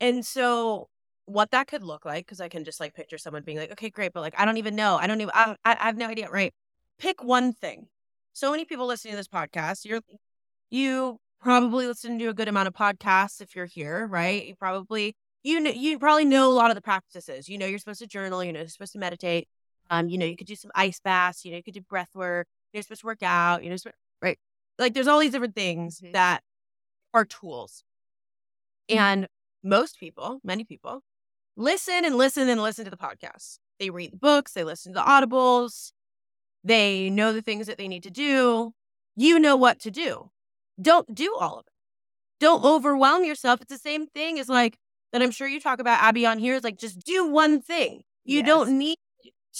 And 0.00 0.24
so, 0.24 0.88
what 1.26 1.50
that 1.50 1.66
could 1.66 1.82
look 1.82 2.04
like, 2.04 2.24
because 2.24 2.40
I 2.40 2.48
can 2.48 2.64
just 2.64 2.80
like 2.80 2.94
picture 2.94 3.18
someone 3.18 3.42
being 3.42 3.58
like, 3.58 3.72
okay, 3.72 3.90
great, 3.90 4.12
but 4.12 4.20
like, 4.20 4.34
I 4.38 4.44
don't 4.44 4.56
even 4.56 4.74
know. 4.74 4.96
I 4.96 5.06
don't 5.06 5.20
even, 5.20 5.32
I, 5.34 5.56
I 5.64 5.74
have 5.74 5.96
no 5.96 6.06
idea. 6.06 6.30
Right. 6.30 6.54
Pick 6.98 7.22
one 7.22 7.52
thing. 7.52 7.88
So 8.32 8.50
many 8.50 8.64
people 8.64 8.86
listening 8.86 9.12
to 9.12 9.16
this 9.16 9.28
podcast, 9.28 9.84
you're, 9.84 10.00
you 10.70 11.18
probably 11.40 11.86
listen 11.86 12.18
to 12.18 12.28
a 12.28 12.34
good 12.34 12.48
amount 12.48 12.68
of 12.68 12.74
podcasts 12.74 13.40
if 13.40 13.54
you're 13.54 13.66
here, 13.66 14.06
right? 14.06 14.46
You 14.46 14.54
probably, 14.54 15.16
you 15.42 15.60
know, 15.60 15.70
you 15.70 15.98
probably 15.98 16.24
know 16.24 16.50
a 16.50 16.54
lot 16.54 16.70
of 16.70 16.76
the 16.76 16.82
practices. 16.82 17.48
You 17.48 17.58
know, 17.58 17.66
you're 17.66 17.78
supposed 17.78 18.00
to 18.00 18.06
journal, 18.06 18.42
you 18.42 18.52
know, 18.52 18.60
you're 18.60 18.68
supposed 18.68 18.92
to 18.92 18.98
meditate. 18.98 19.48
Um, 19.90 20.08
you 20.08 20.18
know, 20.18 20.26
you 20.26 20.36
could 20.36 20.46
do 20.46 20.56
some 20.56 20.70
ice 20.74 21.00
baths, 21.00 21.44
you 21.44 21.50
know, 21.50 21.56
you 21.56 21.62
could 21.62 21.74
do 21.74 21.80
breath 21.80 22.10
work, 22.14 22.46
you're 22.72 22.82
supposed 22.82 23.00
to 23.00 23.06
work 23.06 23.22
out, 23.22 23.64
you 23.64 23.70
know, 23.70 23.76
right? 24.20 24.38
Like 24.78 24.94
there's 24.94 25.08
all 25.08 25.18
these 25.18 25.32
different 25.32 25.54
things 25.54 26.00
mm-hmm. 26.00 26.12
that 26.12 26.42
are 27.14 27.24
tools. 27.24 27.84
Mm-hmm. 28.90 28.98
And 28.98 29.28
most 29.62 29.98
people, 29.98 30.40
many 30.42 30.64
people, 30.64 31.02
listen 31.56 32.04
and 32.04 32.16
listen 32.16 32.48
and 32.48 32.62
listen 32.62 32.84
to 32.84 32.90
the 32.90 32.96
podcasts. 32.96 33.58
They 33.78 33.90
read 33.90 34.12
the 34.12 34.18
books, 34.18 34.52
they 34.52 34.64
listen 34.64 34.92
to 34.92 35.00
the 35.00 35.04
audibles, 35.04 35.92
they 36.64 37.10
know 37.10 37.32
the 37.32 37.42
things 37.42 37.66
that 37.66 37.78
they 37.78 37.88
need 37.88 38.02
to 38.02 38.10
do. 38.10 38.72
You 39.16 39.38
know 39.38 39.56
what 39.56 39.80
to 39.80 39.90
do. 39.90 40.30
Don't 40.80 41.12
do 41.14 41.36
all 41.38 41.58
of 41.58 41.66
it. 41.66 41.72
Don't 42.40 42.64
overwhelm 42.64 43.24
yourself. 43.24 43.60
It's 43.60 43.72
the 43.72 43.78
same 43.78 44.06
thing 44.06 44.38
as 44.38 44.48
like 44.48 44.78
that 45.12 45.22
I'm 45.22 45.30
sure 45.30 45.48
you 45.48 45.60
talk 45.60 45.80
about 45.80 46.02
Abbie 46.02 46.26
on 46.26 46.38
here 46.38 46.54
is 46.54 46.64
like 46.64 46.78
just 46.78 47.00
do 47.00 47.26
one 47.26 47.60
thing. 47.60 48.02
You 48.24 48.38
yes. 48.38 48.46
don't 48.46 48.78
need 48.78 48.98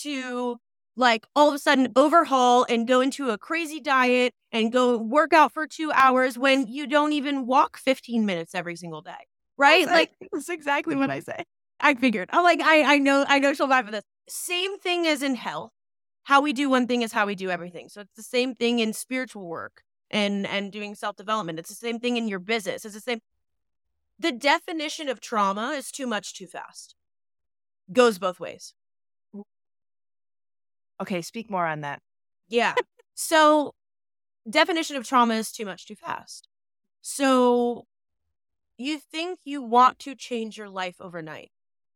to 0.02 0.58
like 0.98 1.26
all 1.34 1.48
of 1.48 1.54
a 1.54 1.58
sudden 1.58 1.92
overhaul 1.96 2.66
and 2.68 2.86
go 2.86 3.00
into 3.00 3.30
a 3.30 3.38
crazy 3.38 3.80
diet 3.80 4.34
and 4.52 4.72
go 4.72 4.98
work 4.98 5.32
out 5.32 5.52
for 5.52 5.66
two 5.66 5.92
hours 5.92 6.36
when 6.36 6.66
you 6.66 6.86
don't 6.86 7.12
even 7.12 7.46
walk 7.46 7.78
15 7.78 8.26
minutes 8.26 8.54
every 8.54 8.76
single 8.76 9.00
day. 9.00 9.12
Right? 9.56 9.86
That's 9.86 9.96
like 9.96 10.10
that's 10.32 10.48
exactly 10.48 10.96
what 10.96 11.10
I 11.10 11.20
say. 11.20 11.44
I 11.80 11.94
figured. 11.94 12.28
I'm 12.32 12.42
like, 12.42 12.60
I, 12.60 12.94
I 12.94 12.98
know, 12.98 13.24
I 13.28 13.38
know 13.38 13.54
she'll 13.54 13.68
vibe 13.68 13.84
with 13.84 13.94
this. 13.94 14.04
Same 14.28 14.78
thing 14.78 15.06
as 15.06 15.22
in 15.22 15.36
health. 15.36 15.70
How 16.24 16.40
we 16.42 16.52
do 16.52 16.68
one 16.68 16.86
thing 16.86 17.02
is 17.02 17.12
how 17.12 17.24
we 17.26 17.34
do 17.34 17.48
everything. 17.48 17.88
So 17.88 18.02
it's 18.02 18.16
the 18.16 18.22
same 18.22 18.54
thing 18.54 18.80
in 18.80 18.92
spiritual 18.92 19.46
work 19.46 19.82
and 20.10 20.46
and 20.46 20.72
doing 20.72 20.94
self-development. 20.94 21.58
It's 21.58 21.70
the 21.70 21.74
same 21.74 22.00
thing 22.00 22.16
in 22.16 22.28
your 22.28 22.40
business. 22.40 22.84
It's 22.84 22.94
the 22.94 23.00
same. 23.00 23.20
The 24.18 24.32
definition 24.32 25.08
of 25.08 25.20
trauma 25.20 25.70
is 25.76 25.90
too 25.90 26.06
much 26.06 26.34
too 26.34 26.46
fast. 26.46 26.96
Goes 27.92 28.18
both 28.18 28.40
ways. 28.40 28.74
Okay, 31.00 31.22
speak 31.22 31.50
more 31.50 31.66
on 31.66 31.80
that. 31.82 32.02
Yeah. 32.48 32.74
so 33.14 33.74
definition 34.48 34.96
of 34.96 35.06
trauma 35.06 35.34
is 35.34 35.52
too 35.52 35.64
much 35.64 35.86
too 35.86 35.94
fast. 35.94 36.48
So 37.02 37.86
you 38.76 38.98
think 38.98 39.40
you 39.44 39.60
want 39.60 39.98
to 40.00 40.14
change 40.14 40.56
your 40.56 40.68
life 40.68 40.96
overnight. 41.00 41.50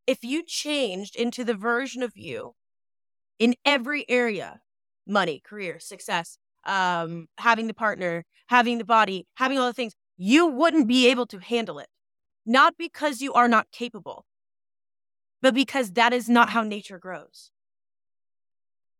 If 0.06 0.24
you 0.24 0.42
changed 0.44 1.14
into 1.14 1.44
the 1.44 1.54
version 1.54 2.02
of 2.02 2.12
you 2.16 2.54
in 3.38 3.54
every 3.64 4.04
area, 4.08 4.60
money, 5.06 5.40
career, 5.44 5.78
success, 5.78 6.38
um, 6.64 7.28
having 7.38 7.68
the 7.68 7.74
partner, 7.74 8.24
having 8.48 8.78
the 8.78 8.84
body, 8.84 9.26
having 9.34 9.58
all 9.58 9.66
the 9.66 9.72
things, 9.72 9.94
you 10.16 10.46
wouldn't 10.46 10.88
be 10.88 11.08
able 11.08 11.26
to 11.26 11.38
handle 11.38 11.78
it. 11.78 11.88
Not 12.44 12.74
because 12.76 13.20
you 13.20 13.32
are 13.34 13.48
not 13.48 13.70
capable, 13.70 14.26
but 15.40 15.54
because 15.54 15.92
that 15.92 16.12
is 16.12 16.28
not 16.28 16.50
how 16.50 16.62
nature 16.62 16.98
grows. 16.98 17.51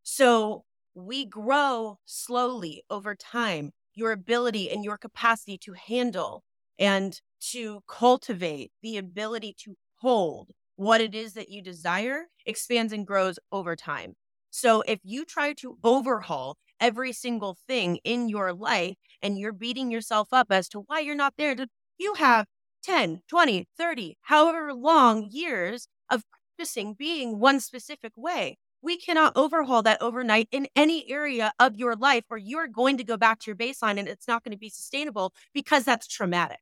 So 0.02 0.64
we 0.94 1.24
grow 1.24 1.98
slowly 2.04 2.82
over 2.90 3.14
time. 3.14 3.72
Your 3.94 4.12
ability 4.12 4.70
and 4.70 4.84
your 4.84 4.96
capacity 4.98 5.58
to 5.58 5.72
handle 5.74 6.44
and 6.78 7.20
to 7.52 7.82
cultivate 7.88 8.72
the 8.82 8.96
ability 8.96 9.54
to 9.64 9.76
hold 9.96 10.50
what 10.76 11.00
it 11.00 11.14
is 11.14 11.34
that 11.34 11.50
you 11.50 11.62
desire 11.62 12.26
expands 12.46 12.92
and 12.92 13.06
grows 13.06 13.38
over 13.52 13.76
time. 13.76 14.14
So 14.50 14.82
if 14.82 15.00
you 15.02 15.24
try 15.24 15.52
to 15.54 15.78
overhaul 15.84 16.56
every 16.80 17.12
single 17.12 17.56
thing 17.66 17.96
in 18.04 18.28
your 18.28 18.52
life 18.52 18.96
and 19.20 19.38
you're 19.38 19.52
beating 19.52 19.90
yourself 19.90 20.28
up 20.32 20.48
as 20.50 20.68
to 20.70 20.80
why 20.80 21.00
you're 21.00 21.14
not 21.14 21.34
there, 21.36 21.54
you 21.98 22.14
have 22.14 22.46
10, 22.82 23.22
20, 23.28 23.68
30, 23.76 24.16
however 24.22 24.72
long 24.74 25.28
years 25.30 25.86
of 26.10 26.24
practicing 26.56 26.94
being 26.94 27.38
one 27.38 27.60
specific 27.60 28.12
way. 28.16 28.58
We 28.82 28.96
cannot 28.96 29.36
overhaul 29.36 29.82
that 29.84 30.02
overnight 30.02 30.48
in 30.50 30.66
any 30.74 31.08
area 31.10 31.52
of 31.58 31.76
your 31.76 31.94
life, 31.94 32.24
or 32.30 32.36
you're 32.36 32.66
going 32.66 32.98
to 32.98 33.04
go 33.04 33.16
back 33.16 33.38
to 33.40 33.46
your 33.46 33.56
baseline 33.56 33.98
and 33.98 34.08
it's 34.08 34.26
not 34.26 34.42
going 34.42 34.52
to 34.52 34.58
be 34.58 34.68
sustainable 34.68 35.32
because 35.54 35.84
that's 35.84 36.08
traumatic. 36.08 36.60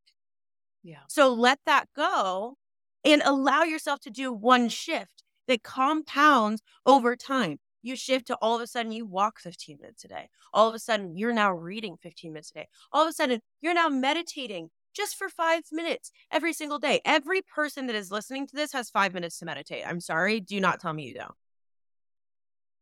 Yeah. 0.83 1.01
So 1.09 1.33
let 1.33 1.59
that 1.67 1.87
go 1.97 2.57
and 3.05 3.23
allow 3.25 3.63
yourself 3.63 4.01
to 4.01 4.11
do 4.11 4.33
one 4.33 4.69
shift 4.69 5.25
that 5.49 5.63
compounds 5.63 6.63
over 6.87 7.17
time. 7.17 7.59
You 7.83 7.97
shift 7.97 8.27
to 8.27 8.37
all 8.43 8.57
of 8.57 8.61
a 8.61 8.67
sudden 8.67 8.93
you 8.93 9.07
walk 9.07 9.41
15 9.41 9.79
minutes 9.81 10.05
a 10.05 10.09
day. 10.09 10.29
All 10.53 10.69
of 10.69 10.75
a 10.75 10.79
sudden 10.79 11.17
you're 11.17 11.33
now 11.33 11.53
reading 11.53 11.97
15 12.03 12.33
minutes 12.33 12.51
a 12.51 12.55
day. 12.61 12.69
All 12.93 13.03
of 13.03 13.09
a 13.09 13.13
sudden 13.13 13.41
you're 13.61 13.75
now 13.75 13.89
meditating 13.89 14.71
just 14.93 15.17
for 15.17 15.29
five 15.29 15.63
minutes 15.73 16.11
every 16.31 16.53
single 16.53 16.79
day. 16.79 17.01
Every 17.05 17.43
person 17.43 17.87
that 17.87 17.97
is 17.97 18.11
listening 18.11 18.47
to 18.49 18.57
this 18.57 18.73
has 18.73 18.91
five 18.91 19.15
minutes 19.15 19.39
to 19.39 19.47
meditate. 19.47 19.85
I'm 19.87 20.01
sorry. 20.01 20.41
Do 20.41 20.61
not 20.61 20.81
tell 20.81 20.93
me 20.93 21.05
you 21.05 21.15
don't. 21.15 21.35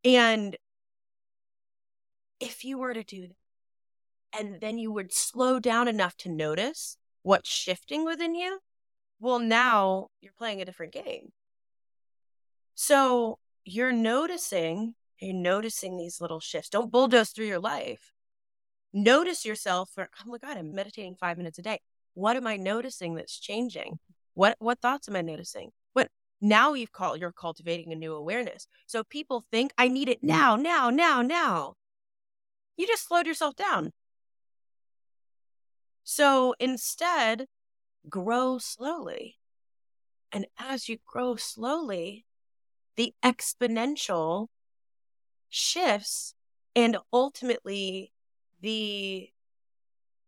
And 0.05 0.57
if 2.41 2.65
you 2.65 2.79
were 2.79 2.95
to 2.95 3.03
do 3.03 3.29
that, 3.29 3.37
and 4.39 4.61
then 4.61 4.79
you 4.79 4.93
would 4.93 5.13
slow 5.13 5.59
down 5.59 5.89
enough 5.89 6.17
to 6.19 6.29
notice 6.29 6.99
what's 7.23 7.49
shifting 7.49 8.05
within 8.05 8.35
you, 8.35 8.61
well, 9.19 9.39
now 9.39 10.09
you're 10.21 10.33
playing 10.37 10.61
a 10.61 10.65
different 10.65 10.93
game. 10.93 11.33
So 12.75 13.39
you're 13.65 13.93
noticing, 13.93 14.95
you're 15.19 15.35
noticing 15.35 15.97
these 15.97 16.21
little 16.21 16.41
shifts. 16.41 16.69
Don't 16.69 16.93
bulldoze 16.93 17.31
through 17.31 17.47
your 17.47 17.59
life. 17.59 18.13
Notice 18.93 19.45
yourself 19.45 19.91
for, 19.95 20.09
oh 20.21 20.31
my 20.31 20.39
God, 20.39 20.57
I'm 20.57 20.75
meditating 20.75 21.17
five 21.17 21.39
minutes 21.39 21.59
a 21.59 21.63
day. 21.63 21.81
What 22.15 22.37
am 22.37 22.47
I 22.47 22.57
noticing 22.57 23.15
that's 23.15 23.39
changing? 23.39 23.99
What 24.35 24.57
what 24.61 24.81
thoughts 24.81 25.09
am 25.09 25.17
I 25.17 25.23
noticing? 25.23 25.71
Now 26.40 26.74
you've 26.74 26.92
called 26.92 27.20
you're 27.20 27.33
cultivating 27.33 27.92
a 27.92 27.96
new 27.96 28.14
awareness. 28.14 28.66
So 28.87 29.03
people 29.03 29.44
think 29.51 29.72
I 29.77 29.88
need 29.88 30.09
it 30.09 30.22
now, 30.22 30.57
now, 30.57 30.90
now, 30.90 31.22
now. 31.22 31.74
You 32.77 32.87
just 32.87 33.09
slowed 33.09 33.27
yourself 33.27 33.57
down. 33.57 33.92
So 36.05 36.55
instead, 36.59 37.48
grow 38.09 38.59
slowly. 38.59 39.37
And 40.31 40.46
as 40.59 40.88
you 40.88 40.98
grow 41.05 41.37
slowly, 41.37 42.24
the 42.96 43.14
exponential 43.22 44.48
shifts 45.48 46.35
and 46.74 46.98
ultimately 47.12 48.12
the 48.61 49.31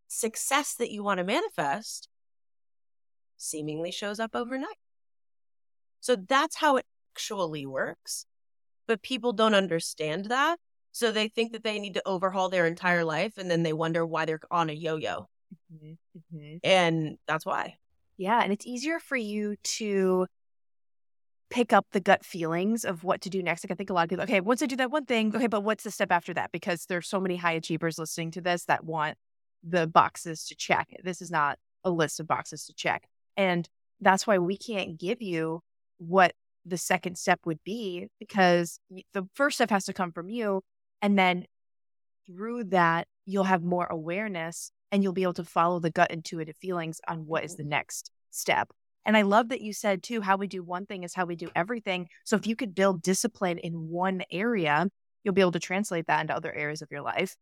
success 0.08 0.74
that 0.74 0.90
you 0.90 1.02
want 1.02 1.18
to 1.18 1.24
manifest 1.24 2.08
seemingly 3.36 3.90
shows 3.90 4.20
up 4.20 4.34
overnight. 4.34 4.76
So 6.00 6.16
that's 6.16 6.56
how 6.56 6.76
it 6.76 6.86
actually 7.14 7.66
works. 7.66 8.26
But 8.86 9.02
people 9.02 9.32
don't 9.32 9.54
understand 9.54 10.26
that. 10.26 10.58
So 10.92 11.12
they 11.12 11.28
think 11.28 11.52
that 11.52 11.62
they 11.62 11.78
need 11.78 11.94
to 11.94 12.02
overhaul 12.06 12.48
their 12.48 12.66
entire 12.66 13.04
life 13.04 13.38
and 13.38 13.50
then 13.50 13.62
they 13.62 13.72
wonder 13.72 14.04
why 14.04 14.24
they're 14.24 14.40
on 14.50 14.70
a 14.70 14.72
yo 14.72 14.96
yo. 14.96 15.28
Mm-hmm. 15.72 15.92
Mm-hmm. 16.18 16.56
And 16.64 17.18
that's 17.26 17.46
why. 17.46 17.76
Yeah. 18.16 18.42
And 18.42 18.52
it's 18.52 18.66
easier 18.66 18.98
for 18.98 19.16
you 19.16 19.56
to 19.62 20.26
pick 21.48 21.72
up 21.72 21.86
the 21.92 22.00
gut 22.00 22.24
feelings 22.24 22.84
of 22.84 23.04
what 23.04 23.20
to 23.22 23.30
do 23.30 23.42
next. 23.42 23.64
Like 23.64 23.72
I 23.72 23.74
think 23.74 23.90
a 23.90 23.92
lot 23.92 24.04
of 24.04 24.08
people, 24.08 24.22
okay, 24.24 24.40
once 24.40 24.62
I 24.62 24.66
do 24.66 24.76
that 24.76 24.90
one 24.90 25.04
thing, 25.04 25.34
okay, 25.34 25.48
but 25.48 25.62
what's 25.62 25.84
the 25.84 25.90
step 25.90 26.12
after 26.12 26.32
that? 26.34 26.52
Because 26.52 26.86
there's 26.86 27.08
so 27.08 27.20
many 27.20 27.36
high 27.36 27.52
achievers 27.52 27.98
listening 27.98 28.30
to 28.32 28.40
this 28.40 28.64
that 28.64 28.84
want 28.84 29.18
the 29.62 29.86
boxes 29.86 30.46
to 30.46 30.54
check. 30.54 30.88
This 31.02 31.20
is 31.20 31.30
not 31.30 31.58
a 31.84 31.90
list 31.90 32.20
of 32.20 32.26
boxes 32.26 32.66
to 32.66 32.74
check. 32.74 33.08
And 33.36 33.68
that's 34.00 34.26
why 34.26 34.38
we 34.38 34.56
can't 34.56 34.98
give 34.98 35.20
you 35.20 35.62
what 36.00 36.32
the 36.64 36.78
second 36.78 37.16
step 37.16 37.40
would 37.44 37.62
be 37.64 38.08
because 38.18 38.80
the 39.12 39.26
first 39.34 39.56
step 39.56 39.70
has 39.70 39.84
to 39.84 39.92
come 39.92 40.12
from 40.12 40.28
you. 40.28 40.62
And 41.02 41.18
then 41.18 41.44
through 42.26 42.64
that, 42.64 43.06
you'll 43.26 43.44
have 43.44 43.62
more 43.62 43.86
awareness 43.86 44.72
and 44.90 45.02
you'll 45.02 45.12
be 45.12 45.22
able 45.22 45.34
to 45.34 45.44
follow 45.44 45.78
the 45.78 45.90
gut 45.90 46.10
intuitive 46.10 46.56
feelings 46.56 47.00
on 47.06 47.26
what 47.26 47.44
is 47.44 47.56
the 47.56 47.62
mm-hmm. 47.62 47.70
next 47.70 48.10
step. 48.30 48.70
And 49.06 49.16
I 49.16 49.22
love 49.22 49.48
that 49.48 49.62
you 49.62 49.72
said 49.72 50.02
too, 50.02 50.20
how 50.20 50.36
we 50.36 50.46
do 50.46 50.62
one 50.62 50.86
thing 50.86 51.04
is 51.04 51.14
how 51.14 51.24
we 51.24 51.36
do 51.36 51.50
everything. 51.54 52.08
So 52.24 52.36
if 52.36 52.46
you 52.46 52.56
could 52.56 52.74
build 52.74 53.02
discipline 53.02 53.58
in 53.58 53.88
one 53.88 54.22
area, 54.30 54.88
you'll 55.24 55.34
be 55.34 55.40
able 55.40 55.52
to 55.52 55.60
translate 55.60 56.06
that 56.06 56.20
into 56.20 56.34
other 56.34 56.52
areas 56.52 56.82
of 56.82 56.90
your 56.90 57.02
life. 57.02 57.36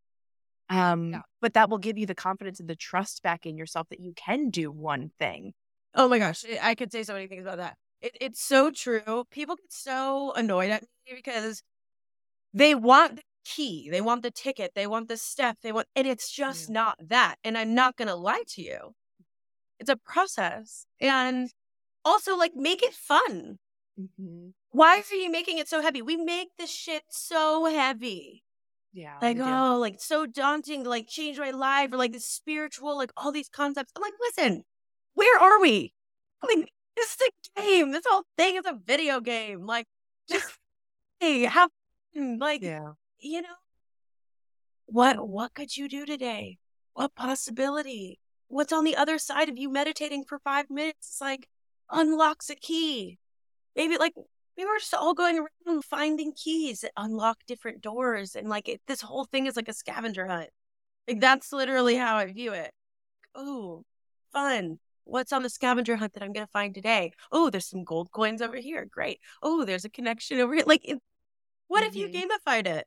Um, 0.71 1.12
yeah. 1.12 1.21
But 1.40 1.55
that 1.55 1.71
will 1.71 1.79
give 1.79 1.99
you 1.99 2.07
the 2.07 2.14
confidence 2.14 2.61
and 2.61 2.68
the 2.68 2.77
trust 2.77 3.23
back 3.23 3.47
in 3.47 3.57
yourself 3.57 3.88
that 3.88 4.01
you 4.01 4.12
can 4.14 4.51
do 4.51 4.71
one 4.71 5.11
thing. 5.18 5.53
Oh 5.94 6.09
my 6.09 6.18
gosh, 6.18 6.44
I 6.62 6.75
could 6.75 6.92
say 6.92 7.03
so 7.03 7.14
many 7.14 7.27
things 7.27 7.42
about 7.42 7.57
that. 7.57 7.77
It, 8.00 8.16
it's 8.20 8.42
so 8.42 8.70
true. 8.70 9.24
People 9.30 9.56
get 9.56 9.72
so 9.72 10.32
annoyed 10.32 10.70
at 10.70 10.82
me 10.82 11.14
because 11.16 11.62
they 12.54 12.74
want 12.74 13.16
the 13.16 13.22
key, 13.44 13.88
they 13.90 14.00
want 14.00 14.22
the 14.22 14.30
ticket, 14.30 14.72
they 14.74 14.87
want 14.87 15.08
the 15.08 15.16
step, 15.16 15.58
they 15.62 15.72
want, 15.72 15.88
and 15.96 16.06
it's 16.06 16.30
just 16.30 16.68
yeah. 16.68 16.74
not 16.74 16.98
that. 17.08 17.37
And 17.42 17.58
I'm 17.58 17.74
not 17.74 17.96
going 17.96 18.08
to 18.08 18.14
lie 18.14 18.44
to 18.48 18.62
you. 18.62 18.94
It's 19.78 19.90
a 19.90 19.96
process. 19.96 20.87
And 21.00 21.50
also, 22.04 22.37
like, 22.37 22.52
make 22.54 22.82
it 22.82 22.94
fun. 22.94 23.58
Mm-hmm. 23.98 24.48
Why 24.70 25.02
are 25.11 25.14
you 25.14 25.30
making 25.30 25.58
it 25.58 25.68
so 25.68 25.80
heavy? 25.80 26.02
We 26.02 26.16
make 26.16 26.48
this 26.58 26.70
shit 26.70 27.02
so 27.08 27.66
heavy. 27.66 28.44
Yeah. 28.92 29.16
Like, 29.20 29.38
oh, 29.40 29.78
like 29.78 30.00
so 30.00 30.26
daunting 30.26 30.84
like 30.84 31.06
change 31.08 31.38
my 31.38 31.50
life 31.50 31.92
or 31.92 31.96
like 31.96 32.12
the 32.12 32.20
spiritual, 32.20 32.96
like 32.96 33.12
all 33.16 33.32
these 33.32 33.48
concepts. 33.48 33.92
I'm 33.94 34.02
like, 34.02 34.14
listen, 34.20 34.64
where 35.14 35.38
are 35.40 35.61
we? 35.61 35.92
Like, 36.42 36.70
this 36.98 37.16
is 37.16 37.28
a 37.56 37.61
game. 37.61 37.92
This 37.92 38.04
whole 38.06 38.24
thing 38.37 38.56
is 38.56 38.66
a 38.66 38.78
video 38.87 39.20
game. 39.20 39.66
Like, 39.66 39.87
just 40.28 40.58
hey, 41.20 41.42
have 41.42 41.70
fun. 42.14 42.38
like 42.38 42.62
yeah. 42.62 42.92
you 43.20 43.42
know. 43.42 43.48
What 44.87 45.28
what 45.28 45.54
could 45.54 45.76
you 45.76 45.88
do 45.88 46.06
today? 46.06 46.58
What 46.94 47.14
possibility? 47.14 48.18
What's 48.48 48.72
on 48.72 48.84
the 48.84 48.96
other 48.96 49.18
side 49.18 49.48
of 49.48 49.58
you 49.58 49.70
meditating 49.70 50.24
for 50.24 50.38
five 50.38 50.70
minutes? 50.70 51.08
It's 51.08 51.20
like 51.20 51.48
unlocks 51.90 52.50
a 52.50 52.54
key. 52.54 53.18
Maybe 53.76 53.98
like 53.98 54.14
we 54.58 54.64
were 54.64 54.78
just 54.78 54.92
all 54.92 55.14
going 55.14 55.38
around 55.38 55.84
finding 55.84 56.32
keys 56.32 56.80
that 56.80 56.90
unlock 56.96 57.38
different 57.46 57.80
doors 57.80 58.34
and 58.34 58.48
like 58.48 58.68
it, 58.68 58.80
this 58.88 59.00
whole 59.00 59.24
thing 59.24 59.46
is 59.46 59.56
like 59.56 59.68
a 59.68 59.72
scavenger 59.72 60.26
hunt 60.26 60.50
like 61.06 61.20
that's 61.20 61.52
literally 61.52 61.94
how 61.96 62.16
i 62.16 62.26
view 62.26 62.52
it 62.52 62.72
oh 63.37 63.84
fun 64.32 64.78
what's 65.09 65.33
on 65.33 65.42
the 65.42 65.51
scavenger 65.51 65.97
hunt 65.97 66.12
that 66.14 66.23
i'm 66.23 66.33
going 66.33 66.47
to 66.47 66.53
find 66.53 66.75
today 66.75 67.12
oh 67.33 67.51
there's 67.51 67.66
some 67.66 67.85
gold 67.85 68.11
coins 68.11 68.42
over 68.42 68.57
here 68.57 68.85
great 68.85 69.21
oh 69.42 69.64
there's 69.64 69.85
a 69.85 69.88
connection 69.88 70.40
over 70.40 70.55
here 70.55 70.64
like 70.66 70.85
it, 70.85 70.99
What 71.68 71.83
mm-hmm. 71.83 71.88
if 71.88 71.97
you 71.97 72.09
mm-hmm. 72.09 72.51
gamified 72.51 72.66
it? 72.66 72.87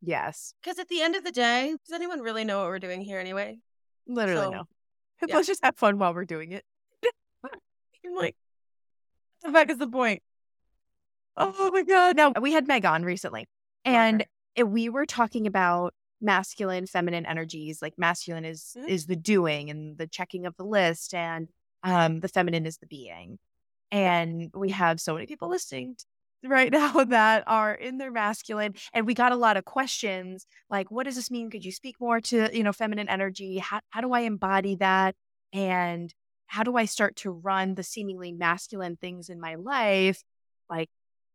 Yes. 0.00 0.54
Because 0.62 0.78
at 0.78 0.88
the 0.88 1.02
end 1.02 1.14
of 1.14 1.24
the 1.24 1.32
day, 1.32 1.74
does 1.86 1.94
anyone 1.94 2.20
really 2.20 2.44
know 2.44 2.60
what 2.60 2.68
we're 2.68 2.78
doing 2.78 3.02
here 3.02 3.18
anyway? 3.18 3.58
Literally 4.06 4.44
so, 4.44 4.50
no. 4.50 4.64
Yeah. 5.28 5.36
Let's 5.36 5.48
just 5.48 5.62
have 5.62 5.76
fun 5.76 5.98
while 5.98 6.14
we're 6.14 6.24
doing 6.24 6.52
it. 6.52 6.64
I'm 7.44 8.14
like, 8.14 8.36
the 9.42 9.52
fuck 9.52 9.68
is 9.68 9.76
the 9.76 9.86
point? 9.86 10.22
Oh 11.36 11.70
my 11.72 11.82
god! 11.82 12.16
Now 12.16 12.32
we 12.40 12.52
had 12.52 12.66
Meg 12.66 12.86
on 12.86 13.02
recently, 13.02 13.46
and 13.84 14.24
we 14.56 14.88
were 14.88 15.04
talking 15.04 15.46
about 15.46 15.92
masculine, 16.22 16.86
feminine 16.86 17.26
energies. 17.26 17.82
Like 17.82 17.98
masculine 17.98 18.46
is 18.46 18.74
mm-hmm. 18.78 18.88
is 18.88 19.06
the 19.06 19.16
doing 19.16 19.68
and 19.68 19.98
the 19.98 20.06
checking 20.06 20.46
of 20.46 20.56
the 20.56 20.64
list, 20.64 21.12
and 21.12 21.48
um, 21.82 22.20
the 22.20 22.28
feminine 22.28 22.66
is 22.66 22.78
the 22.78 22.86
being. 22.86 23.38
And 23.90 24.50
we 24.54 24.70
have 24.70 25.00
so 25.00 25.14
many 25.14 25.26
people 25.26 25.48
listening 25.48 25.96
right 26.44 26.72
now 26.72 27.04
that 27.04 27.44
are 27.46 27.74
in 27.74 27.98
their 27.98 28.10
masculine 28.10 28.74
and 28.92 29.06
we 29.06 29.14
got 29.14 29.32
a 29.32 29.36
lot 29.36 29.56
of 29.56 29.64
questions 29.64 30.46
like 30.70 30.90
what 30.90 31.04
does 31.04 31.16
this 31.16 31.30
mean? 31.30 31.50
Could 31.50 31.64
you 31.64 31.72
speak 31.72 31.96
more 32.00 32.20
to 32.22 32.48
you 32.56 32.62
know 32.62 32.72
feminine 32.72 33.08
energy? 33.08 33.58
How, 33.58 33.80
how 33.90 34.00
do 34.00 34.12
i 34.12 34.20
embody 34.20 34.76
that? 34.76 35.14
And 35.52 36.12
how 36.46 36.62
do 36.62 36.76
i 36.76 36.84
start 36.84 37.16
to 37.16 37.30
run 37.30 37.74
the 37.74 37.82
seemingly 37.82 38.32
masculine 38.32 38.96
things 38.96 39.28
in 39.28 39.40
my 39.40 39.56
life 39.56 40.22
like 40.68 40.88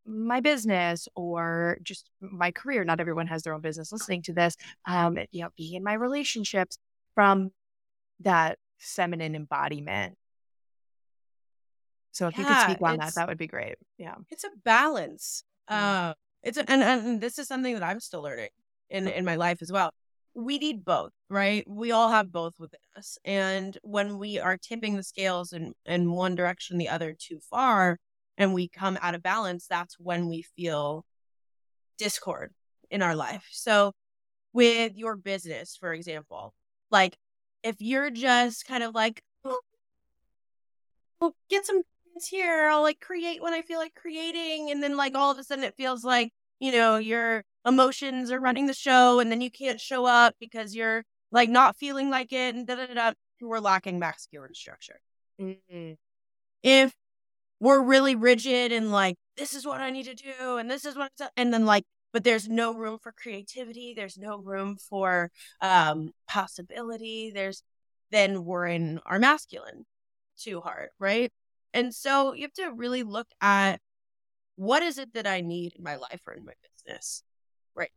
my 0.05 0.39
business 0.39 1.07
or 1.15 1.77
just 1.83 2.09
my 2.19 2.51
career? 2.51 2.83
Not 2.83 2.99
everyone 2.99 3.27
has 3.27 3.43
their 3.43 3.53
own 3.53 3.61
business 3.61 3.91
listening 3.91 4.21
to 4.23 4.33
this 4.33 4.55
um 4.85 5.17
you 5.31 5.43
know 5.43 5.49
being 5.57 5.75
in 5.75 5.83
my 5.83 5.93
relationships 5.93 6.77
from 7.15 7.51
that 8.21 8.57
feminine 8.79 9.35
embodiment 9.35 10.17
so 12.15 12.27
if 12.27 12.37
yeah, 12.37 12.39
you 12.39 12.47
could 12.47 12.63
speak 12.63 12.87
on 12.87 12.97
that, 12.97 13.13
that 13.15 13.27
would 13.27 13.37
be 13.37 13.47
great. 13.47 13.75
Yeah. 13.97 14.15
It's 14.29 14.45
a 14.45 14.49
balance. 14.63 15.43
Uh, 15.67 16.13
it's 16.43 16.57
a, 16.57 16.69
and, 16.71 16.81
and 16.81 17.19
this 17.19 17.37
is 17.37 17.47
something 17.47 17.73
that 17.73 17.83
I'm 17.83 17.99
still 17.99 18.21
learning 18.21 18.49
in, 18.89 19.07
in 19.07 19.25
my 19.25 19.35
life 19.35 19.61
as 19.61 19.69
well. 19.69 19.91
We 20.33 20.57
need 20.57 20.85
both, 20.85 21.11
right? 21.29 21.65
We 21.67 21.91
all 21.91 22.09
have 22.09 22.31
both 22.31 22.53
within 22.57 22.79
us. 22.95 23.17
And 23.25 23.77
when 23.83 24.17
we 24.17 24.39
are 24.39 24.55
tipping 24.55 24.95
the 24.95 25.03
scales 25.03 25.51
in, 25.51 25.73
in 25.85 26.11
one 26.11 26.35
direction, 26.35 26.77
the 26.77 26.87
other 26.87 27.13
too 27.17 27.39
far, 27.49 27.97
and 28.37 28.53
we 28.53 28.69
come 28.69 28.97
out 29.01 29.15
of 29.15 29.21
balance, 29.21 29.67
that's 29.67 29.99
when 29.99 30.29
we 30.29 30.41
feel 30.41 31.03
discord 31.97 32.53
in 32.89 33.01
our 33.01 33.15
life. 33.15 33.45
So 33.51 33.91
with 34.53 34.95
your 34.95 35.17
business, 35.17 35.75
for 35.75 35.93
example, 35.93 36.53
like 36.91 37.17
if 37.61 37.75
you're 37.79 38.09
just 38.09 38.65
kind 38.65 38.83
of 38.83 38.95
like, 38.95 39.21
oh, 39.43 39.59
well, 41.19 41.35
get 41.49 41.65
some 41.65 41.81
here. 42.23 42.69
I'll 42.69 42.81
like 42.81 42.99
create 42.99 43.41
when 43.41 43.53
I 43.53 43.61
feel 43.61 43.79
like 43.79 43.93
creating. 43.95 44.71
And 44.71 44.81
then 44.81 44.95
like 44.95 45.15
all 45.15 45.31
of 45.31 45.37
a 45.37 45.43
sudden 45.43 45.63
it 45.63 45.75
feels 45.75 46.03
like, 46.03 46.31
you 46.59 46.71
know, 46.71 46.97
your 46.97 47.43
emotions 47.65 48.31
are 48.31 48.39
running 48.39 48.67
the 48.67 48.73
show 48.73 49.19
and 49.19 49.31
then 49.31 49.41
you 49.41 49.51
can't 49.51 49.81
show 49.81 50.05
up 50.05 50.35
because 50.39 50.75
you're 50.75 51.03
like 51.31 51.49
not 51.49 51.75
feeling 51.75 52.09
like 52.09 52.31
it 52.31 52.55
and 52.55 52.65
da 52.65 52.75
da 52.75 52.93
da. 52.93 53.11
We're 53.41 53.59
lacking 53.59 53.99
masculine 53.99 54.53
structure. 54.53 55.01
Mm-hmm. 55.39 55.93
If 56.63 56.93
we're 57.59 57.83
really 57.83 58.15
rigid 58.15 58.71
and 58.71 58.91
like, 58.91 59.17
this 59.37 59.53
is 59.53 59.65
what 59.65 59.81
I 59.81 59.89
need 59.89 60.05
to 60.05 60.15
do 60.15 60.57
and 60.57 60.71
this 60.71 60.85
is 60.85 60.95
what, 60.95 61.11
and 61.35 61.53
then 61.53 61.65
like, 61.65 61.83
but 62.13 62.23
there's 62.23 62.47
no 62.47 62.73
room 62.73 62.97
for 62.97 63.11
creativity. 63.11 63.93
There's 63.93 64.17
no 64.17 64.37
room 64.37 64.77
for 64.77 65.31
um, 65.59 66.11
possibility. 66.29 67.31
There's, 67.35 67.61
then 68.11 68.45
we're 68.45 68.67
in 68.67 69.01
our 69.05 69.19
masculine 69.19 69.85
too 70.37 70.61
hard, 70.61 70.89
right? 70.97 71.33
And 71.75 71.93
so 71.93 72.33
you 72.33 72.43
have 72.43 72.53
to 72.53 72.71
really 72.73 73.03
look 73.03 73.27
at 73.41 73.81
what 74.55 74.81
is 74.81 74.97
it 74.97 75.13
that 75.13 75.27
I 75.27 75.41
need 75.41 75.73
in 75.75 75.83
my 75.83 75.97
life 75.97 76.21
or 76.25 76.33
in 76.33 76.45
my 76.45 76.53
business? 76.63 77.21
Right. 77.75 77.91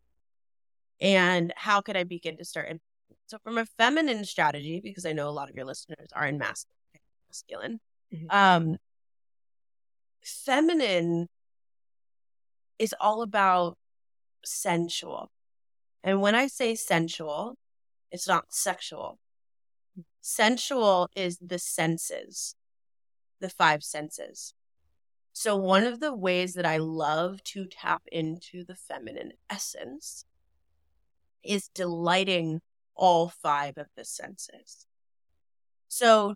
And 1.00 1.54
how 1.56 1.80
could 1.80 1.96
I 1.96 2.02
begin 2.02 2.36
to 2.38 2.44
start? 2.44 2.66
And 2.68 2.80
so 3.26 3.38
from 3.38 3.56
a 3.56 3.64
feminine 3.64 4.24
strategy, 4.24 4.80
because 4.82 5.06
I 5.06 5.12
know 5.12 5.28
a 5.28 5.30
lot 5.30 5.48
of 5.48 5.54
your 5.54 5.64
listeners 5.64 6.08
are 6.12 6.26
in 6.26 6.38
masculine, 6.38 7.78
mm-hmm. 8.12 8.26
um, 8.30 8.78
feminine 10.24 11.28
is 12.80 12.92
all 13.00 13.22
about 13.22 13.78
sensual. 14.44 15.30
And 16.02 16.20
when 16.20 16.34
I 16.34 16.48
say 16.48 16.74
sensual, 16.74 17.54
it's 18.10 18.26
not 18.26 18.46
sexual. 18.48 19.20
Mm. 19.96 20.04
Sensual 20.20 21.08
is 21.14 21.38
the 21.40 21.60
senses 21.60 22.56
the 23.40 23.50
five 23.50 23.82
senses. 23.82 24.54
So, 25.32 25.56
one 25.56 25.84
of 25.84 26.00
the 26.00 26.14
ways 26.14 26.54
that 26.54 26.66
I 26.66 26.78
love 26.78 27.42
to 27.44 27.66
tap 27.66 28.02
into 28.10 28.64
the 28.64 28.74
feminine 28.74 29.32
essence 29.48 30.24
is 31.44 31.68
delighting 31.68 32.60
all 32.94 33.28
five 33.28 33.78
of 33.78 33.86
the 33.96 34.04
senses. 34.04 34.86
So, 35.86 36.34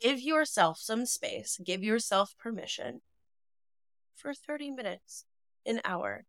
give 0.00 0.20
yourself 0.20 0.78
some 0.78 1.04
space, 1.06 1.58
give 1.64 1.82
yourself 1.82 2.34
permission 2.38 3.00
for 4.14 4.32
30 4.32 4.70
minutes, 4.70 5.24
an 5.66 5.80
hour. 5.84 6.24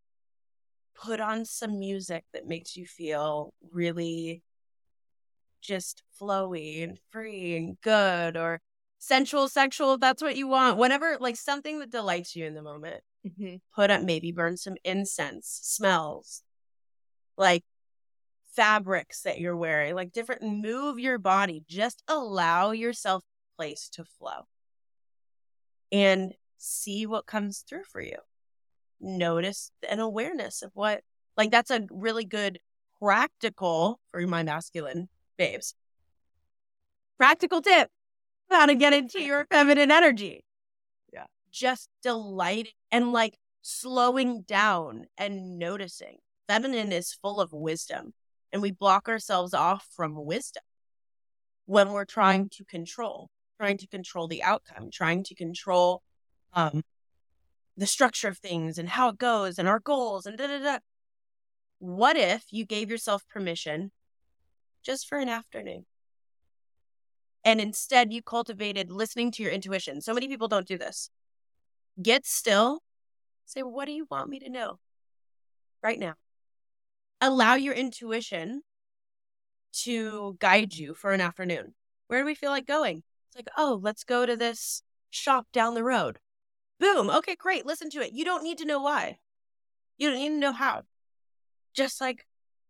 Put 0.96 1.20
on 1.20 1.46
some 1.46 1.78
music 1.78 2.24
that 2.34 2.48
makes 2.48 2.76
you 2.76 2.86
feel 2.86 3.54
really 3.72 4.42
just 5.62 6.04
flowy 6.20 6.84
and 6.84 6.98
free 7.12 7.56
and 7.56 7.80
good, 7.82 8.38
or 8.38 8.62
sensual, 9.06 9.48
sexual, 9.48 9.94
if 9.94 10.00
that's 10.00 10.24
what 10.24 10.36
you 10.36 10.48
want, 10.48 10.78
whatever, 10.78 11.18
like 11.20 11.36
something 11.36 11.80
that 11.80 11.92
delights 11.92 12.36
you 12.36 12.46
in 12.46 12.56
the 12.56 12.62
moment. 12.64 13.04
Mm-hmm. 13.26 13.58
Put 13.76 13.92
up, 13.92 14.02
maybe 14.02 14.32
burn 14.32 14.58
some 14.58 14.76
incense, 14.84 15.60
smells, 15.62 16.42
like 17.38 17.64
fabrics 18.56 19.22
that 19.22 19.40
you're 19.40 19.56
wearing, 19.56 19.94
like 19.94 20.12
different, 20.12 20.42
move 20.42 21.00
your 21.00 21.20
body. 21.20 21.64
Just 21.68 22.02
allow 22.08 22.72
yourself 22.72 23.24
place 23.58 23.90
to 23.94 24.06
flow 24.18 24.48
and 25.92 26.34
see 26.58 27.06
what 27.06 27.28
comes 27.28 27.64
through 27.68 27.84
for 27.84 28.02
you. 28.02 28.18
Notice 29.00 29.72
an 29.88 30.00
awareness 30.00 30.64
of 30.64 30.72
what, 30.74 31.02
like, 31.38 31.52
that's 31.52 31.72
a 31.72 31.86
really 31.92 32.26
good 32.26 32.60
practical 33.00 34.00
for 34.10 34.26
my 34.26 34.42
masculine 34.42 35.10
babes. 35.38 35.76
Practical 37.18 37.62
tip 37.62 37.90
how 38.50 38.66
to 38.66 38.76
get 38.76 38.94
into 38.94 39.22
your 39.22 39.46
feminine 39.52 39.92
energy. 39.92 40.44
Yeah. 41.12 41.26
Just 41.52 41.90
delighting 42.04 42.74
and 42.92 43.12
like 43.12 43.38
slowing 43.62 44.42
down 44.42 45.06
and 45.18 45.58
noticing. 45.58 46.18
Feminine 46.48 46.92
is 46.92 47.14
full 47.14 47.42
of 47.42 47.52
wisdom, 47.52 48.14
and 48.54 48.62
we 48.62 48.72
block 48.72 49.10
ourselves 49.10 49.54
off 49.54 49.88
from 49.96 50.24
wisdom 50.24 50.64
when 51.66 51.92
we're 51.92 52.06
trying 52.06 52.50
to 52.50 52.64
control, 52.64 53.30
trying 53.60 53.78
to 53.78 53.88
control 53.88 54.28
the 54.28 54.44
outcome, 54.44 54.90
trying 54.92 55.24
to 55.24 55.34
control 55.34 56.04
um, 56.54 56.84
the 57.76 57.88
structure 57.88 58.28
of 58.28 58.38
things 58.38 58.78
and 58.78 58.90
how 58.90 59.10
it 59.10 59.18
goes 59.18 59.58
and 59.58 59.68
our 59.68 59.80
goals 59.80 60.26
and 60.26 60.38
da 60.38 60.48
da 60.48 60.60
da. 60.60 60.78
What 61.80 62.16
if 62.18 62.46
you 62.52 62.66
gave 62.66 62.90
yourself 62.90 63.28
permission 63.28 63.92
just 64.84 65.08
for 65.08 65.18
an 65.18 65.30
afternoon? 65.30 65.86
And 67.46 67.62
instead, 67.62 68.12
you 68.12 68.22
cultivated 68.22 68.92
listening 68.92 69.32
to 69.32 69.44
your 69.44 69.52
intuition. 69.52 70.02
So 70.02 70.14
many 70.14 70.28
people 70.28 70.48
don't 70.48 70.68
do 70.68 70.78
this. 70.78 71.10
Get 72.02 72.26
still, 72.26 72.82
say, 73.46 73.62
What 73.62 73.86
do 73.86 73.92
you 73.92 74.08
want 74.10 74.30
me 74.30 74.40
to 74.40 74.50
know 74.50 74.80
right 75.82 76.00
now? 76.00 76.16
Allow 77.22 77.54
your 77.56 77.76
intuition 77.76 78.64
to 79.84 80.36
guide 80.40 80.74
you 80.74 80.94
for 80.94 81.12
an 81.12 81.22
afternoon. 81.22 81.76
Where 82.08 82.20
do 82.20 82.26
we 82.26 82.36
feel 82.36 82.52
like 82.52 82.66
going? 82.66 83.04
It's 83.28 83.36
like, 83.36 83.50
oh, 83.58 83.80
let's 83.82 84.04
go 84.04 84.26
to 84.26 84.36
this 84.36 84.82
shop 85.10 85.48
down 85.52 85.74
the 85.74 85.84
road. 85.84 86.20
Boom. 86.80 87.10
Okay, 87.10 87.36
great. 87.36 87.66
Listen 87.66 87.90
to 87.92 88.02
it. 88.02 88.14
You 88.14 88.26
don't 88.26 88.44
need 88.44 88.58
to 88.60 88.66
know 88.66 88.82
why. 88.82 89.18
You 89.98 90.10
don't 90.10 90.20
need 90.20 90.30
to 90.30 90.38
know 90.38 90.52
how. 90.52 90.84
Just 91.74 92.02
like 92.02 92.26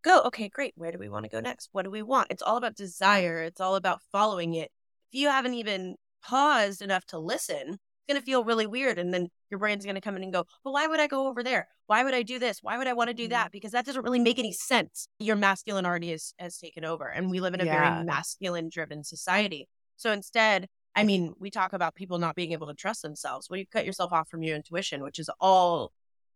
go. 0.05 0.21
Okay, 0.25 0.47
great. 0.47 0.73
Where 0.77 0.91
do 0.91 0.99
we 0.99 1.09
want 1.09 1.25
to 1.25 1.29
go 1.29 1.39
next? 1.39 1.69
What 1.71 1.83
do 1.83 1.91
we 1.91 2.03
want? 2.03 2.27
It's 2.29 2.43
all 2.43 2.57
about 2.57 2.75
desire. 2.75 3.41
It's 3.41 3.59
all 3.59 3.75
about 3.75 4.01
following 4.11 4.53
it. 4.53 4.71
If 5.11 5.19
you 5.19 5.27
haven't 5.27 5.55
even 5.55 5.95
paused 6.23 6.81
enough 6.81 7.05
to 7.07 7.19
listen, 7.19 7.67
it's 7.67 8.07
going 8.07 8.19
to 8.19 8.25
feel 8.25 8.43
really 8.43 8.67
weird. 8.67 8.99
And 8.99 9.13
then 9.13 9.27
your 9.49 9.59
brain's 9.59 9.83
going 9.83 9.95
to 9.95 10.01
come 10.01 10.15
in 10.15 10.23
and 10.23 10.31
go, 10.31 10.45
well, 10.63 10.73
why 10.73 10.87
would 10.87 10.99
I 10.99 11.07
go 11.07 11.27
over 11.27 11.43
there? 11.43 11.67
Why 11.87 12.03
would 12.03 12.13
I 12.13 12.21
do 12.21 12.39
this? 12.39 12.59
Why 12.61 12.77
would 12.77 12.87
I 12.87 12.93
want 12.93 13.09
to 13.09 13.13
do 13.13 13.23
mm-hmm. 13.23 13.31
that? 13.31 13.51
Because 13.51 13.71
that 13.71 13.85
doesn't 13.85 14.03
really 14.03 14.19
make 14.19 14.39
any 14.39 14.51
sense. 14.51 15.07
Your 15.19 15.35
masculine 15.35 15.85
already 15.85 16.11
has, 16.11 16.33
has 16.37 16.57
taken 16.57 16.85
over. 16.85 17.07
And 17.07 17.29
we 17.29 17.39
live 17.39 17.53
in 17.53 17.61
a 17.61 17.65
yeah. 17.65 17.95
very 17.95 18.05
masculine 18.05 18.69
driven 18.69 19.03
society. 19.03 19.67
So 19.97 20.11
instead, 20.11 20.67
I 20.95 21.03
mean, 21.03 21.33
we 21.39 21.49
talk 21.49 21.73
about 21.73 21.95
people 21.95 22.19
not 22.19 22.35
being 22.35 22.53
able 22.53 22.67
to 22.67 22.73
trust 22.73 23.01
themselves. 23.01 23.49
Well, 23.49 23.57
you 23.57 23.65
cut 23.65 23.85
yourself 23.85 24.13
off 24.13 24.29
from 24.29 24.43
your 24.43 24.55
intuition, 24.55 25.03
which 25.03 25.19
is 25.19 25.29
all 25.39 25.91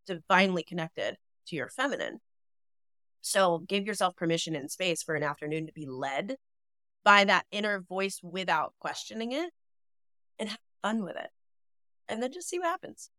divinely 0.05 0.63
connected 0.63 1.15
to 1.47 1.55
your 1.55 1.69
feminine. 1.69 2.19
So 3.21 3.59
give 3.67 3.85
yourself 3.85 4.15
permission 4.15 4.55
and 4.55 4.71
space 4.71 5.03
for 5.03 5.15
an 5.15 5.23
afternoon 5.23 5.67
to 5.67 5.73
be 5.73 5.85
led 5.85 6.37
by 7.03 7.23
that 7.25 7.45
inner 7.51 7.79
voice 7.79 8.19
without 8.23 8.73
questioning 8.79 9.31
it 9.31 9.51
and 10.37 10.49
have 10.49 10.59
fun 10.81 11.03
with 11.03 11.15
it. 11.15 11.29
And 12.07 12.21
then 12.21 12.31
just 12.31 12.49
see 12.49 12.59
what 12.59 12.67
happens. 12.67 13.09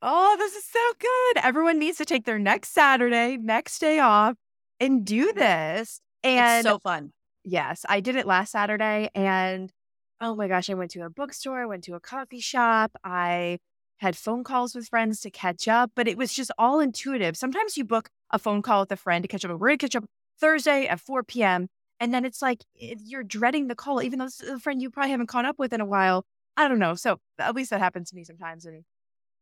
Oh, 0.00 0.36
this 0.38 0.54
is 0.54 0.64
so 0.64 0.92
good. 0.98 1.42
Everyone 1.42 1.78
needs 1.78 1.98
to 1.98 2.04
take 2.04 2.24
their 2.24 2.38
next 2.38 2.72
Saturday, 2.72 3.36
next 3.36 3.80
day 3.80 3.98
off 3.98 4.36
and 4.78 5.04
do 5.04 5.32
this. 5.32 6.00
And 6.22 6.66
it's 6.66 6.68
so 6.68 6.78
fun. 6.78 7.12
Yes, 7.44 7.84
I 7.88 8.00
did 8.00 8.16
it 8.16 8.26
last 8.26 8.52
Saturday 8.52 9.10
and 9.14 9.72
oh 10.20 10.34
my 10.34 10.48
gosh, 10.48 10.68
I 10.70 10.74
went 10.74 10.90
to 10.92 11.00
a 11.02 11.10
bookstore, 11.10 11.62
I 11.62 11.66
went 11.66 11.84
to 11.84 11.94
a 11.94 12.00
coffee 12.00 12.40
shop. 12.40 12.92
I 13.02 13.58
had 13.98 14.16
phone 14.16 14.44
calls 14.44 14.74
with 14.74 14.88
friends 14.88 15.20
to 15.20 15.30
catch 15.30 15.68
up, 15.68 15.92
but 15.94 16.08
it 16.08 16.16
was 16.16 16.32
just 16.32 16.50
all 16.58 16.80
intuitive. 16.80 17.36
Sometimes 17.36 17.76
you 17.76 17.84
book 17.84 18.10
a 18.30 18.38
phone 18.38 18.62
call 18.62 18.80
with 18.80 18.92
a 18.92 18.96
friend 18.96 19.22
to 19.22 19.28
catch 19.28 19.44
up. 19.44 19.50
We're 19.50 19.68
going 19.68 19.78
to 19.78 19.84
catch 19.86 19.96
up 19.96 20.04
Thursday 20.40 20.86
at 20.86 21.00
4 21.00 21.22
p.m. 21.24 21.68
And 22.00 22.14
then 22.14 22.24
it's 22.24 22.40
like 22.40 22.64
eh, 22.80 22.94
you're 23.04 23.24
dreading 23.24 23.66
the 23.68 23.74
call, 23.74 24.02
even 24.02 24.18
though 24.18 24.26
it's 24.26 24.42
a 24.42 24.58
friend 24.58 24.80
you 24.80 24.90
probably 24.90 25.10
haven't 25.10 25.26
caught 25.26 25.44
up 25.44 25.58
with 25.58 25.72
in 25.72 25.80
a 25.80 25.86
while. 25.86 26.24
I 26.56 26.68
don't 26.68 26.78
know. 26.78 26.94
So 26.94 27.18
at 27.38 27.54
least 27.54 27.70
that 27.70 27.80
happens 27.80 28.10
to 28.10 28.16
me 28.16 28.24
sometimes. 28.24 28.64
And 28.66 28.84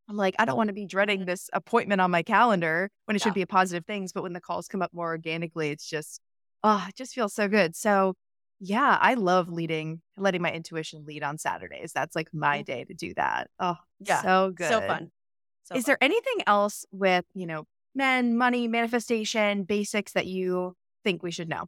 I'm 0.09 0.17
like, 0.17 0.35
I 0.39 0.45
don't 0.45 0.57
want 0.57 0.69
to 0.69 0.73
be 0.73 0.85
dreading 0.85 1.19
mm-hmm. 1.19 1.29
this 1.29 1.49
appointment 1.53 2.01
on 2.01 2.11
my 2.11 2.23
calendar 2.23 2.89
when 3.05 3.15
it 3.15 3.21
yeah. 3.21 3.25
should 3.25 3.33
be 3.33 3.41
a 3.41 3.47
positive 3.47 3.85
things. 3.85 4.11
But 4.11 4.23
when 4.23 4.33
the 4.33 4.41
calls 4.41 4.67
come 4.67 4.81
up 4.81 4.93
more 4.93 5.07
organically, 5.07 5.69
it's 5.69 5.87
just, 5.87 6.21
oh, 6.63 6.85
it 6.87 6.95
just 6.95 7.13
feels 7.13 7.33
so 7.33 7.47
good. 7.47 7.75
So 7.75 8.15
yeah, 8.59 8.97
I 8.99 9.13
love 9.13 9.49
leading, 9.49 10.01
letting 10.17 10.41
my 10.41 10.51
intuition 10.51 11.05
lead 11.05 11.23
on 11.23 11.37
Saturdays. 11.37 11.91
That's 11.93 12.15
like 12.15 12.29
my 12.33 12.61
day 12.61 12.83
to 12.85 12.93
do 12.93 13.13
that. 13.15 13.49
Oh, 13.59 13.75
yeah. 13.99 14.21
So 14.21 14.51
good. 14.55 14.69
So 14.69 14.81
fun. 14.81 15.11
So 15.63 15.75
Is 15.75 15.83
fun. 15.83 15.91
there 15.91 15.97
anything 16.01 16.43
else 16.47 16.85
with, 16.91 17.25
you 17.33 17.45
know, 17.45 17.65
men, 17.93 18.37
money, 18.37 18.67
manifestation, 18.67 19.63
basics 19.63 20.13
that 20.13 20.25
you 20.25 20.75
think 21.03 21.23
we 21.23 21.31
should 21.31 21.49
know? 21.49 21.65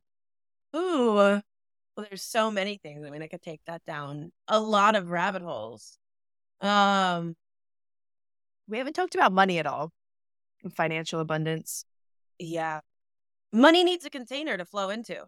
Ooh, 0.76 1.14
well, 1.16 1.42
there's 1.98 2.24
so 2.24 2.50
many 2.50 2.78
things. 2.78 3.06
I 3.06 3.10
mean, 3.10 3.22
I 3.22 3.28
could 3.28 3.42
take 3.42 3.62
that 3.66 3.84
down 3.86 4.32
a 4.48 4.60
lot 4.60 4.96
of 4.96 5.10
rabbit 5.10 5.42
holes. 5.42 5.98
Um, 6.62 7.36
we 8.68 8.78
haven't 8.78 8.94
talked 8.94 9.16
about 9.16 9.32
money 9.32 9.60
at 9.60 9.66
all. 9.66 9.92
Financial 10.76 11.20
abundance. 11.20 11.86
Yeah. 12.38 12.82
Money 13.52 13.84
needs 13.84 14.06
a 14.06 14.10
container 14.10 14.58
to 14.58 14.66
flow 14.66 14.90
into. 14.90 15.26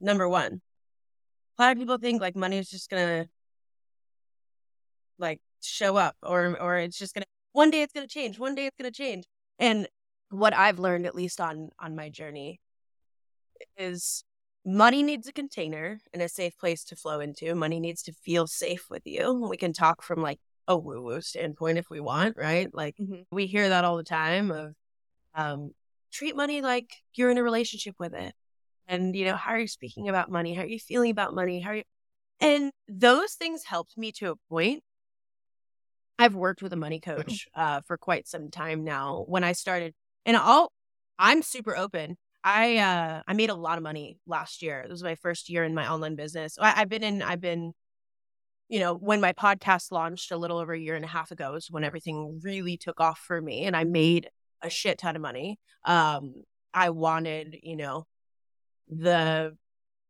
Number 0.00 0.28
one. 0.28 0.60
A 1.58 1.62
lot 1.62 1.72
of 1.72 1.78
people 1.78 1.98
think 1.98 2.20
like 2.20 2.36
money 2.36 2.58
is 2.58 2.70
just 2.70 2.88
gonna 2.88 3.26
like 5.18 5.40
show 5.62 5.96
up 5.96 6.16
or 6.22 6.56
or 6.60 6.78
it's 6.78 6.98
just 6.98 7.14
gonna 7.14 7.26
one 7.52 7.70
day 7.70 7.82
it's 7.82 7.92
gonna 7.92 8.06
change, 8.06 8.38
one 8.38 8.54
day 8.54 8.66
it's 8.66 8.76
gonna 8.76 8.90
change. 8.90 9.24
And 9.58 9.86
what 10.30 10.54
I've 10.54 10.78
learned, 10.78 11.06
at 11.06 11.14
least 11.14 11.40
on 11.40 11.70
on 11.78 11.94
my 11.96 12.08
journey, 12.08 12.60
is 13.76 14.24
money 14.64 15.02
needs 15.02 15.28
a 15.28 15.32
container 15.32 16.00
and 16.12 16.22
a 16.22 16.28
safe 16.28 16.56
place 16.58 16.84
to 16.84 16.96
flow 16.96 17.20
into. 17.20 17.54
Money 17.54 17.80
needs 17.80 18.02
to 18.04 18.12
feel 18.12 18.46
safe 18.46 18.86
with 18.90 19.02
you. 19.04 19.46
We 19.48 19.56
can 19.56 19.72
talk 19.72 20.02
from 20.02 20.22
like 20.22 20.38
a 20.68 20.76
woo 20.76 21.02
woo 21.02 21.20
standpoint 21.20 21.78
if 21.78 21.90
we 21.90 22.00
want, 22.00 22.36
right? 22.36 22.72
Like 22.72 22.96
mm-hmm. 22.96 23.22
we 23.30 23.46
hear 23.46 23.68
that 23.68 23.84
all 23.84 23.96
the 23.96 24.04
time 24.04 24.50
of 24.50 24.74
um, 25.34 25.72
treat 26.12 26.36
money 26.36 26.62
like 26.62 26.90
you're 27.14 27.30
in 27.30 27.38
a 27.38 27.42
relationship 27.42 27.96
with 27.98 28.14
it. 28.14 28.34
And, 28.90 29.14
you 29.14 29.24
know, 29.24 29.36
how 29.36 29.52
are 29.52 29.58
you 29.58 29.68
speaking 29.68 30.08
about 30.08 30.30
money? 30.30 30.52
How 30.52 30.62
are 30.62 30.66
you 30.66 30.78
feeling 30.78 31.10
about 31.10 31.34
money? 31.34 31.60
How 31.60 31.70
are 31.70 31.76
you? 31.76 31.82
And 32.40 32.72
those 32.88 33.34
things 33.34 33.64
helped 33.64 33.96
me 33.96 34.10
to 34.12 34.32
a 34.32 34.36
point. 34.48 34.82
I've 36.18 36.34
worked 36.34 36.60
with 36.60 36.72
a 36.72 36.76
money 36.76 37.00
coach 37.00 37.46
uh, 37.54 37.82
for 37.86 37.96
quite 37.96 38.26
some 38.26 38.50
time 38.50 38.84
now. 38.84 39.24
When 39.28 39.44
I 39.44 39.52
started, 39.52 39.94
and 40.26 40.36
I'll, 40.36 40.72
I'm 41.18 41.42
super 41.42 41.76
open. 41.76 42.16
I 42.42 42.78
uh, 42.78 43.22
I 43.28 43.32
made 43.34 43.50
a 43.50 43.54
lot 43.54 43.78
of 43.78 43.84
money 43.84 44.18
last 44.26 44.62
year. 44.62 44.80
It 44.80 44.90
was 44.90 45.02
my 45.02 45.14
first 45.14 45.50
year 45.50 45.62
in 45.62 45.74
my 45.74 45.90
online 45.90 46.16
business. 46.16 46.56
I, 46.58 46.80
I've 46.80 46.88
been 46.88 47.02
in. 47.02 47.22
I've 47.22 47.40
been 47.40 47.74
you 48.70 48.78
know, 48.78 48.94
when 48.94 49.20
my 49.20 49.32
podcast 49.32 49.90
launched 49.90 50.30
a 50.30 50.36
little 50.36 50.56
over 50.56 50.72
a 50.72 50.78
year 50.78 50.94
and 50.94 51.04
a 51.04 51.08
half 51.08 51.32
ago 51.32 51.54
is 51.54 51.70
when 51.72 51.82
everything 51.82 52.40
really 52.44 52.76
took 52.76 53.00
off 53.00 53.18
for 53.18 53.42
me 53.42 53.64
and 53.64 53.76
I 53.76 53.82
made 53.82 54.30
a 54.62 54.70
shit 54.70 54.98
ton 54.98 55.16
of 55.16 55.22
money. 55.22 55.58
Um, 55.84 56.34
I 56.72 56.90
wanted, 56.90 57.58
you 57.64 57.74
know, 57.74 58.06
the 58.90 59.56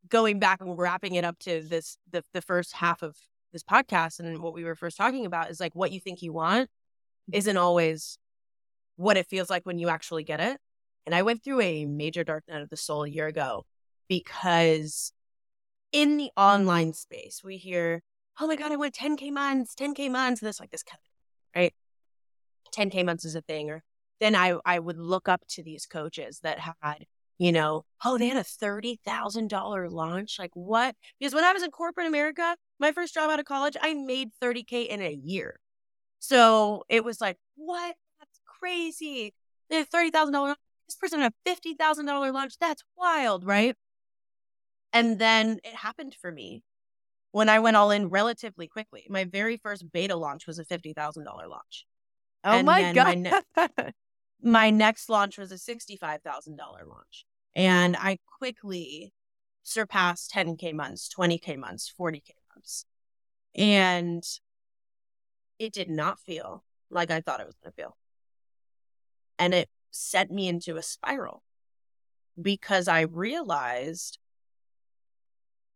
going 0.09 0.39
back 0.39 0.61
and 0.61 0.77
wrapping 0.77 1.15
it 1.15 1.25
up 1.25 1.39
to 1.39 1.63
this 1.63 1.97
the 2.11 2.23
the 2.33 2.43
first 2.43 2.73
half 2.73 3.03
of 3.03 3.17
this 3.53 3.63
podcast 3.63 4.21
and 4.21 4.41
what 4.41 4.55
we 4.55 4.65
were 4.65 4.75
first 4.75 4.97
talking 4.97 5.27
about 5.27 5.51
is 5.51 5.61
like 5.61 5.75
what 5.75 5.93
you 5.93 6.01
think 6.01 6.23
you 6.23 6.33
want 6.33 6.69
mm-hmm. 6.69 7.37
isn't 7.37 7.57
always 7.57 8.19
what 8.97 9.17
it 9.17 9.27
feels 9.27 9.51
like 9.51 9.65
when 9.65 9.79
you 9.79 9.89
actually 9.89 10.25
get 10.25 10.41
it. 10.41 10.59
And 11.07 11.15
I 11.15 11.23
went 11.23 11.43
through 11.43 11.61
a 11.63 11.87
major 11.87 12.23
dark 12.23 12.45
night 12.49 12.63
of 12.63 12.69
the 12.69 12.77
soul 12.77 13.05
a 13.05 13.09
year 13.09 13.27
ago 13.27 13.65
because 14.09 15.13
in 15.93 16.17
the 16.17 16.31
online 16.37 16.93
space, 16.93 17.43
we 17.43 17.57
hear 17.57 18.03
oh 18.41 18.47
my 18.47 18.57
God, 18.57 18.73
I 18.73 18.77
went 18.77 18.95
10K 18.95 19.31
months, 19.31 19.75
10K 19.75 20.11
months. 20.11 20.41
And 20.41 20.49
it's 20.49 20.61
like 20.61 20.71
this 20.71 20.83
kind 20.83 20.99
of, 20.99 21.61
right? 21.61 21.75
10K 22.75 23.05
months 23.05 23.25
is 23.25 23.35
a 23.35 23.43
thing. 23.43 23.71
Or 23.71 23.83
then 24.19 24.35
I, 24.35 24.55
I 24.65 24.79
would 24.79 24.99
look 24.99 25.29
up 25.29 25.43
to 25.51 25.63
these 25.63 25.87
coaches 25.87 26.41
that 26.43 26.59
had, 26.59 27.07
you 27.41 27.53
know, 27.53 27.87
oh, 28.05 28.19
they 28.19 28.29
had 28.29 28.37
a 28.37 28.45
$30,000 28.45 29.91
launch. 29.91 30.39
Like 30.39 30.51
what? 30.53 30.95
Because 31.19 31.35
when 31.35 31.43
I 31.43 31.55
was 31.55 31.63
in 31.63 31.71
corporate 31.71 32.07
America, 32.07 32.55
my 32.79 32.93
first 32.93 33.15
job 33.15 33.31
out 33.31 33.41
of 33.41 33.47
college, 33.47 33.79
I 33.81 33.95
made 33.95 34.29
30K 34.43 34.87
in 34.87 35.01
a 35.01 35.11
year. 35.11 35.59
So 36.19 36.85
it 36.91 37.03
was 37.03 37.19
like, 37.19 37.39
what? 37.57 37.97
That's 38.19 38.41
crazy. 38.45 39.33
They 39.71 39.77
had 39.77 39.89
$30,000. 39.89 40.55
This 40.87 40.97
person 40.97 41.21
had 41.21 41.33
a 41.47 41.51
$50,000 41.51 42.35
launch. 42.35 42.59
That's 42.61 42.83
wild, 42.95 43.47
right? 43.47 43.75
And 44.93 45.19
then 45.19 45.61
it 45.65 45.75
happened 45.75 46.15
for 46.21 46.31
me 46.31 46.63
when 47.33 47.49
I 47.49 47.59
went 47.61 47.79
all 47.79 47.91
in 47.91 48.11
relatively 48.11 48.69
quickly. 48.69 49.07
My 49.09 49.25
very 49.25 49.57
first 49.57 49.91
beta 49.91 50.15
launch 50.15 50.47
was 50.47 50.59
a 50.59 50.65
$50,000 50.67 51.25
launch. 51.25 51.87
Oh 52.45 52.51
and 52.51 52.67
my 52.67 52.93
God. 52.93 53.07
My, 53.07 53.15
ne- 53.15 53.93
my, 54.43 54.69
next 54.69 55.09
launch 55.09 55.39
was 55.39 55.53
a 55.53 55.55
$65,000 55.55 56.21
launch. 56.87 57.25
And 57.55 57.97
I 57.97 58.19
quickly 58.39 59.13
surpassed 59.63 60.33
10K 60.33 60.73
months, 60.73 61.09
20K 61.09 61.57
months, 61.57 61.93
40K 61.99 62.35
months. 62.55 62.85
And 63.55 64.25
it 65.59 65.73
did 65.73 65.91
not 65.91 66.19
feel 66.21 66.65
like 66.91 67.11
I 67.11 67.21
thought 67.21 67.41
it 67.41 67.47
was 67.47 67.57
going 67.63 67.73
to 67.73 67.77
feel. 67.77 67.97
And 69.39 69.55
it 69.55 69.69
sent 69.91 70.31
me 70.31 70.49
into 70.49 70.77
a 70.77 70.83
spiral 70.83 71.43
because 72.41 72.89
I 72.89 73.03
realized 73.03 74.19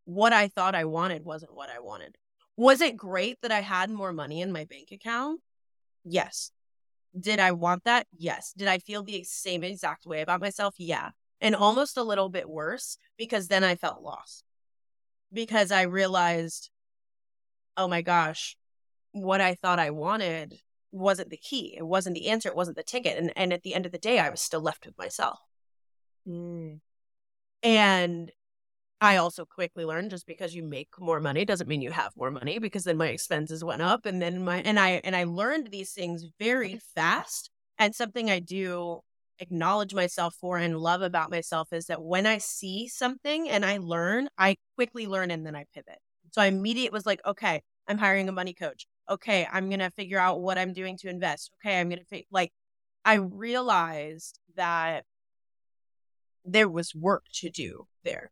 what 0.05 0.33
I 0.33 0.49
thought 0.49 0.75
I 0.75 0.85
wanted 0.85 1.25
wasn't 1.25 1.55
what 1.55 1.71
I 1.71 1.81
wanted. 1.81 2.17
Was 2.57 2.81
it 2.81 2.97
great 2.97 3.41
that 3.43 3.51
I 3.51 3.61
had 3.61 3.91
more 3.91 4.13
money 4.13 4.41
in 4.41 4.53
my 4.53 4.65
bank 4.65 4.91
account? 4.93 5.41
Yes. 6.05 6.51
Did 7.19 7.41
I 7.41 7.53
want 7.53 7.85
that? 7.85 8.07
Yes. 8.17 8.53
Did 8.57 8.69
I 8.69 8.79
feel 8.79 9.03
the 9.03 9.25
same 9.25 9.65
exact 9.65 10.07
way 10.07 10.21
about 10.21 10.41
myself? 10.41 10.75
Yeah. 10.79 11.11
And 11.41 11.55
almost 11.55 11.97
a 11.97 12.03
little 12.03 12.29
bit 12.29 12.49
worse 12.49 12.97
because 13.19 13.49
then 13.49 13.65
I 13.65 13.77
felt 13.77 14.03
lost. 14.03 14.45
Because 15.33 15.73
I 15.73 15.83
realized, 15.83 16.71
oh 17.77 17.89
my 17.89 18.03
gosh, 18.03 18.57
what 19.13 19.41
I 19.41 19.55
thought 19.55 19.79
I 19.79 19.91
wanted 19.91 20.55
wasn't 20.93 21.31
the 21.31 21.37
key. 21.37 21.75
It 21.77 21.87
wasn't 21.87 22.15
the 22.15 22.29
answer. 22.29 22.49
It 22.49 22.57
wasn't 22.57 22.77
the 22.77 22.83
ticket. 22.83 23.19
And, 23.19 23.33
and 23.37 23.53
at 23.53 23.63
the 23.63 23.75
end 23.75 23.85
of 23.85 23.93
the 23.93 23.99
day, 23.99 24.19
I 24.19 24.31
was 24.31 24.41
still 24.41 24.61
left 24.61 24.87
with 24.87 24.97
myself. 24.97 25.39
Mm. 26.27 26.81
And 27.63 28.33
I 29.01 29.17
also 29.17 29.45
quickly 29.45 29.85
learned 29.85 30.11
just 30.11 30.27
because 30.27 30.55
you 30.55 30.63
make 30.63 30.89
more 30.99 31.21
money 31.21 31.45
doesn't 31.45 31.69
mean 31.69 31.83
you 31.83 31.91
have 31.91 32.13
more 32.17 32.31
money 32.31 32.59
because 32.59 32.85
then 32.85 32.97
my 32.97 33.09
expenses 33.09 33.63
went 33.63 33.83
up 33.83 34.07
and 34.07 34.23
then 34.23 34.43
my 34.45 34.63
and 34.63 34.81
I 34.81 35.03
and 35.05 35.15
I 35.15 35.25
learned 35.25 35.71
these 35.71 35.93
things 35.93 36.25
very 36.39 36.79
fast 36.95 37.51
and 37.79 37.95
something 37.95 38.31
I 38.31 38.39
do 38.39 39.01
acknowledge 39.39 39.95
myself 39.95 40.35
for 40.41 40.59
and 40.59 40.79
love 40.79 41.03
about 41.03 41.31
myself 41.31 41.73
is 41.73 41.87
that 41.87 42.03
when 42.03 42.27
I 42.27 42.39
see 42.39 42.89
something 42.89 43.49
and 43.49 43.65
I 43.65 43.79
learn, 43.79 44.29
I 44.39 44.57
quickly 44.75 45.07
learn 45.07 45.31
and 45.31 45.47
then 45.47 45.57
I 45.57 45.65
pivot. 45.75 45.99
So 46.33 46.43
I 46.43 46.47
immediately 46.47 46.97
was 46.97 47.07
like, 47.07 47.21
okay, 47.27 47.63
I'm 47.89 47.99
hiring 47.99 48.29
a 48.29 48.33
money 48.33 48.55
coach. 48.55 48.87
Okay, 49.11 49.47
I'm 49.53 49.69
going 49.69 49.81
to 49.81 49.91
figure 49.91 50.19
out 50.19 50.41
what 50.41 50.59
I'm 50.59 50.73
doing 50.73 50.97
to 50.99 51.09
invest. 51.09 51.51
Okay, 51.59 51.79
I'm 51.79 51.89
going 51.89 52.01
to 52.01 52.07
fi- 52.07 52.27
like 52.31 52.53
I 53.05 53.15
realized 53.15 54.41
that 54.57 55.05
there 56.45 56.69
was 56.69 56.95
work 56.95 57.25
to 57.35 57.51
do 57.51 57.87
there 58.05 58.31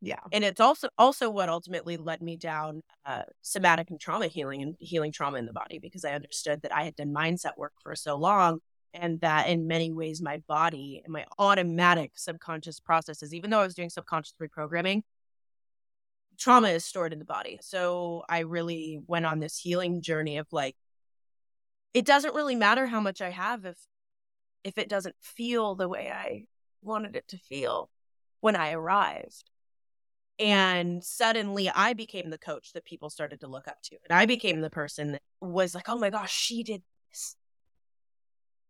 yeah. 0.00 0.20
And 0.32 0.44
it's 0.44 0.60
also 0.60 0.88
also 0.98 1.30
what 1.30 1.48
ultimately 1.48 1.96
led 1.96 2.20
me 2.20 2.36
down 2.36 2.82
uh, 3.04 3.22
somatic 3.42 3.90
and 3.90 3.98
trauma 3.98 4.26
healing 4.26 4.62
and 4.62 4.76
healing 4.78 5.10
trauma 5.10 5.38
in 5.38 5.46
the 5.46 5.52
body 5.52 5.78
because 5.78 6.04
I 6.04 6.12
understood 6.12 6.62
that 6.62 6.74
I 6.74 6.84
had 6.84 6.96
done 6.96 7.12
mindset 7.14 7.56
work 7.56 7.72
for 7.82 7.94
so 7.96 8.16
long 8.16 8.60
and 8.96 9.20
that 9.20 9.48
in 9.48 9.66
many 9.68 9.92
ways 9.92 10.22
my 10.22 10.38
body 10.48 11.00
and 11.04 11.12
my 11.12 11.26
automatic 11.38 12.12
subconscious 12.16 12.80
processes, 12.80 13.34
even 13.34 13.50
though 13.50 13.60
I 13.60 13.64
was 13.64 13.74
doing 13.74 13.90
subconscious 13.90 14.34
reprogramming, 14.40 15.02
trauma 16.38 16.68
is 16.68 16.84
stored 16.84 17.12
in 17.12 17.18
the 17.18 17.24
body. 17.24 17.58
So 17.62 18.22
I 18.28 18.40
really 18.40 19.00
went 19.06 19.26
on 19.26 19.40
this 19.40 19.58
healing 19.58 20.02
journey 20.02 20.36
of 20.38 20.46
like, 20.52 20.76
it 21.94 22.04
doesn't 22.04 22.34
really 22.34 22.54
matter 22.56 22.86
how 22.86 23.00
much 23.00 23.20
I 23.20 23.30
have 23.30 23.64
if 23.64 23.78
if 24.64 24.78
it 24.78 24.88
doesn't 24.88 25.16
feel 25.22 25.74
the 25.76 25.88
way 25.88 26.10
I 26.12 26.46
wanted 26.82 27.16
it 27.16 27.28
to 27.28 27.38
feel 27.38 27.90
when 28.40 28.56
I 28.56 28.72
arrived 28.72 29.50
And 30.38 31.02
suddenly 31.02 31.70
I 31.70 31.94
became 31.94 32.30
the 32.30 32.38
coach 32.38 32.72
that 32.74 32.84
people 32.84 33.08
started 33.10 33.40
to 33.40 33.48
look 33.48 33.68
up 33.68 33.80
to. 33.84 33.96
And 34.08 34.18
I 34.18 34.26
became 34.26 34.60
the 34.60 34.70
person 34.70 35.12
that 35.12 35.22
was 35.40 35.74
like, 35.74 35.88
oh 35.88 35.98
my 35.98 36.10
gosh, 36.10 36.32
she 36.32 36.62
did 36.62 36.82
this. 37.10 37.36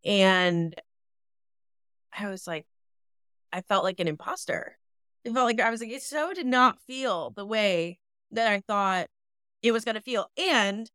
And 0.07 0.75
I 2.17 2.31
was 2.31 2.47
like, 2.47 2.65
I 3.53 3.61
felt 3.61 3.85
like 3.85 4.01
an 4.01 4.09
imposter. 4.09 4.79
It 5.25 5.33
felt 5.33 5.47
like 5.47 5.61
I 5.61 5.71
was 5.71 5.81
like, 5.81 5.91
it 5.91 6.03
so 6.03 6.33
did 6.33 6.47
not 6.47 6.81
feel 6.81 7.31
the 7.31 7.45
way 7.45 7.99
that 8.31 8.51
I 8.51 8.61
thought 8.61 9.09
it 9.63 9.73
was 9.73 9.85
going 9.85 9.97
to 9.97 10.01
feel. 10.01 10.31
And 10.39 10.89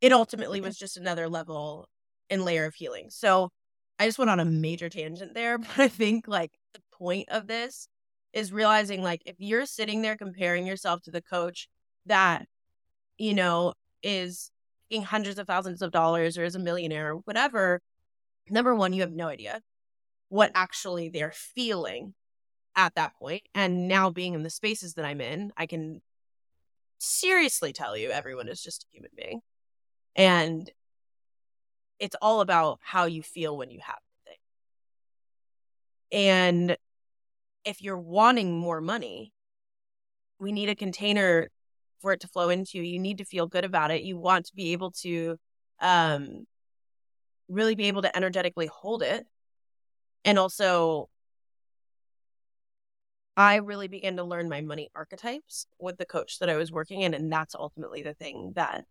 it 0.00 0.12
ultimately 0.12 0.60
was 0.60 0.78
just 0.78 0.96
another 0.96 1.28
level 1.28 1.88
and 2.30 2.44
layer 2.44 2.64
of 2.64 2.74
healing. 2.74 3.10
So 3.10 3.50
I 3.98 4.06
just 4.06 4.18
went 4.18 4.30
on 4.30 4.40
a 4.40 4.44
major 4.44 4.88
tangent 4.88 5.34
there, 5.34 5.58
but 5.58 5.78
I 5.78 5.88
think 5.88 6.28
like 6.28 6.52
the 6.72 6.80
point 6.92 7.28
of 7.30 7.48
this 7.48 7.88
is 8.32 8.52
realizing 8.52 9.02
like 9.02 9.22
if 9.26 9.36
you're 9.38 9.66
sitting 9.66 10.02
there 10.02 10.16
comparing 10.16 10.66
yourself 10.66 11.02
to 11.02 11.10
the 11.10 11.20
coach 11.20 11.68
that 12.06 12.46
you 13.18 13.34
know 13.34 13.74
is 14.02 14.51
making 14.92 15.04
hundreds 15.04 15.38
of 15.38 15.46
thousands 15.46 15.80
of 15.80 15.90
dollars 15.90 16.36
or 16.36 16.44
is 16.44 16.54
a 16.54 16.58
millionaire 16.58 17.12
or 17.12 17.16
whatever 17.24 17.80
number 18.50 18.74
one 18.74 18.92
you 18.92 19.00
have 19.00 19.12
no 19.12 19.28
idea 19.28 19.62
what 20.28 20.50
actually 20.54 21.08
they're 21.08 21.32
feeling 21.34 22.14
at 22.76 22.94
that 22.94 23.14
point. 23.18 23.42
and 23.54 23.88
now 23.88 24.10
being 24.10 24.34
in 24.34 24.42
the 24.42 24.50
spaces 24.50 24.94
that 24.94 25.04
i'm 25.06 25.20
in 25.20 25.50
i 25.56 25.64
can 25.64 26.02
seriously 26.98 27.72
tell 27.72 27.96
you 27.96 28.10
everyone 28.10 28.48
is 28.48 28.62
just 28.62 28.84
a 28.84 28.86
human 28.92 29.10
being 29.16 29.40
and 30.14 30.70
it's 31.98 32.16
all 32.20 32.40
about 32.42 32.78
how 32.82 33.06
you 33.06 33.22
feel 33.22 33.56
when 33.56 33.70
you 33.70 33.80
have 33.82 33.98
the 34.24 34.30
thing 34.30 34.38
and 36.12 36.76
if 37.64 37.80
you're 37.80 37.98
wanting 37.98 38.58
more 38.58 38.80
money, 38.80 39.32
we 40.40 40.50
need 40.50 40.68
a 40.68 40.74
container 40.74 41.48
for 42.02 42.12
it 42.12 42.20
to 42.20 42.28
flow 42.28 42.50
into. 42.50 42.78
You 42.78 42.84
You 42.84 42.98
need 42.98 43.18
to 43.18 43.24
feel 43.24 43.46
good 43.46 43.64
about 43.64 43.90
it. 43.90 44.02
You 44.02 44.18
want 44.18 44.46
to 44.46 44.54
be 44.54 44.72
able 44.72 44.90
to 45.02 45.38
um, 45.80 46.46
really 47.48 47.74
be 47.74 47.84
able 47.84 48.02
to 48.02 48.14
energetically 48.14 48.66
hold 48.66 49.02
it. 49.02 49.26
And 50.24 50.38
also, 50.38 51.08
I 53.36 53.56
really 53.56 53.88
began 53.88 54.16
to 54.16 54.24
learn 54.24 54.48
my 54.48 54.60
money 54.60 54.90
archetypes 54.94 55.66
with 55.78 55.96
the 55.96 56.04
coach 56.04 56.38
that 56.40 56.50
I 56.50 56.56
was 56.56 56.70
working 56.70 57.00
in, 57.00 57.14
and 57.14 57.32
that's 57.32 57.54
ultimately 57.54 58.02
the 58.02 58.14
thing 58.14 58.52
that 58.56 58.84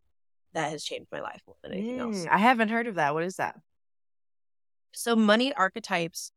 that 0.54 0.72
has 0.72 0.84
changed 0.84 1.08
my 1.12 1.22
life 1.22 1.42
more 1.48 1.56
than 1.62 1.74
anything 1.74 1.98
mm, 1.98 2.00
else. 2.00 2.26
I 2.30 2.38
haven't 2.38 2.70
heard 2.70 2.88
of 2.88 2.96
that. 2.96 3.14
What 3.14 3.24
is 3.24 3.36
that? 3.38 3.56
So, 4.94 5.16
money 5.16 5.54
archetypes 5.54 6.32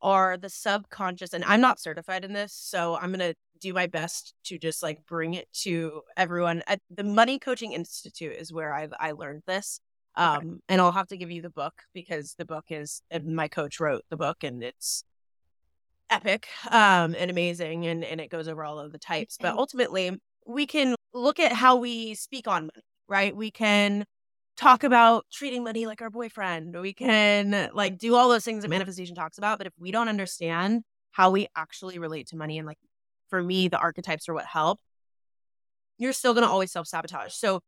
are 0.00 0.36
the 0.36 0.48
subconscious 0.48 1.32
and 1.32 1.44
i'm 1.44 1.60
not 1.60 1.80
certified 1.80 2.24
in 2.24 2.32
this 2.32 2.52
so 2.52 2.96
i'm 2.96 3.12
going 3.12 3.18
to 3.18 3.34
do 3.60 3.72
my 3.72 3.86
best 3.86 4.34
to 4.44 4.58
just 4.58 4.82
like 4.82 5.04
bring 5.06 5.34
it 5.34 5.48
to 5.52 6.02
everyone 6.16 6.62
at 6.66 6.80
the 6.90 7.02
money 7.02 7.38
coaching 7.38 7.72
institute 7.72 8.32
is 8.32 8.52
where 8.52 8.72
i've 8.72 8.92
i 9.00 9.12
learned 9.12 9.42
this 9.46 9.80
um 10.14 10.36
okay. 10.36 10.46
and 10.68 10.80
i'll 10.80 10.92
have 10.92 11.08
to 11.08 11.16
give 11.16 11.30
you 11.30 11.42
the 11.42 11.50
book 11.50 11.82
because 11.92 12.34
the 12.38 12.44
book 12.44 12.66
is 12.70 13.02
my 13.24 13.48
coach 13.48 13.80
wrote 13.80 14.02
the 14.10 14.16
book 14.16 14.44
and 14.44 14.62
it's 14.62 15.04
epic 16.10 16.46
um 16.70 17.14
and 17.18 17.30
amazing 17.30 17.86
and 17.86 18.04
and 18.04 18.20
it 18.20 18.30
goes 18.30 18.48
over 18.48 18.64
all 18.64 18.78
of 18.78 18.92
the 18.92 18.98
types 18.98 19.36
but 19.40 19.54
ultimately 19.56 20.18
we 20.46 20.66
can 20.66 20.94
look 21.12 21.38
at 21.38 21.52
how 21.52 21.76
we 21.76 22.14
speak 22.14 22.48
on 22.48 22.62
money 22.62 22.84
right 23.08 23.36
we 23.36 23.50
can 23.50 24.04
talk 24.58 24.82
about 24.82 25.24
treating 25.32 25.62
money 25.62 25.86
like 25.86 26.02
our 26.02 26.10
boyfriend. 26.10 26.78
We 26.78 26.92
can 26.92 27.70
like 27.72 27.96
do 27.96 28.16
all 28.16 28.28
those 28.28 28.44
things 28.44 28.62
that 28.62 28.66
mm-hmm. 28.66 28.74
manifestation 28.74 29.14
talks 29.14 29.38
about. 29.38 29.56
But 29.56 29.68
if 29.68 29.72
we 29.78 29.92
don't 29.92 30.08
understand 30.08 30.82
how 31.12 31.30
we 31.30 31.46
actually 31.56 31.98
relate 31.98 32.26
to 32.28 32.36
money, 32.36 32.58
and 32.58 32.66
like 32.66 32.78
for 33.30 33.42
me, 33.42 33.68
the 33.68 33.78
archetypes 33.78 34.28
are 34.28 34.34
what 34.34 34.46
help, 34.46 34.80
you're 35.96 36.12
still 36.12 36.34
going 36.34 36.44
to 36.44 36.50
always 36.50 36.72
self 36.72 36.88
sabotage. 36.88 37.32
So 37.34 37.60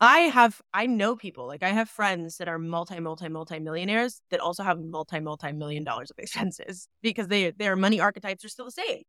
I 0.00 0.20
have, 0.20 0.60
I 0.74 0.86
know 0.86 1.16
people, 1.16 1.46
like 1.46 1.62
I 1.62 1.70
have 1.70 1.88
friends 1.88 2.36
that 2.38 2.48
are 2.48 2.58
multi, 2.58 2.98
multi, 3.00 3.28
multi 3.28 3.60
millionaires 3.60 4.20
that 4.30 4.40
also 4.40 4.62
have 4.62 4.78
multi, 4.78 5.20
multi 5.20 5.52
million 5.52 5.84
dollars 5.84 6.10
of 6.10 6.18
expenses 6.18 6.88
because 7.02 7.28
they, 7.28 7.52
their 7.52 7.76
money 7.76 8.00
archetypes 8.00 8.44
are 8.44 8.48
still 8.48 8.66
the 8.66 8.72
same. 8.72 9.02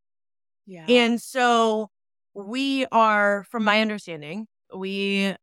Yeah. 0.67 0.85
And 0.87 1.21
so 1.21 1.89
we 2.33 2.85
are, 2.91 3.45
from 3.49 3.63
my 3.63 3.81
understanding, 3.81 4.47
we 4.75 5.35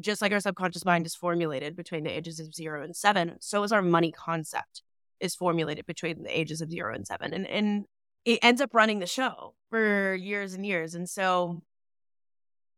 just 0.00 0.22
like 0.22 0.32
our 0.32 0.40
subconscious 0.40 0.84
mind 0.84 1.06
is 1.06 1.14
formulated 1.14 1.76
between 1.76 2.04
the 2.04 2.16
ages 2.16 2.40
of 2.40 2.54
zero 2.54 2.82
and 2.82 2.96
seven, 2.96 3.36
so 3.40 3.62
is 3.62 3.72
our 3.72 3.82
money 3.82 4.12
concept 4.12 4.82
is 5.20 5.34
formulated 5.34 5.86
between 5.86 6.22
the 6.22 6.38
ages 6.38 6.60
of 6.60 6.70
zero 6.70 6.94
and 6.94 7.06
seven. 7.06 7.34
And 7.34 7.46
and 7.46 7.84
it 8.24 8.40
ends 8.42 8.60
up 8.60 8.74
running 8.74 8.98
the 8.98 9.06
show 9.06 9.54
for 9.70 10.14
years 10.14 10.54
and 10.54 10.66
years. 10.66 10.94
And 10.94 11.08
so 11.08 11.62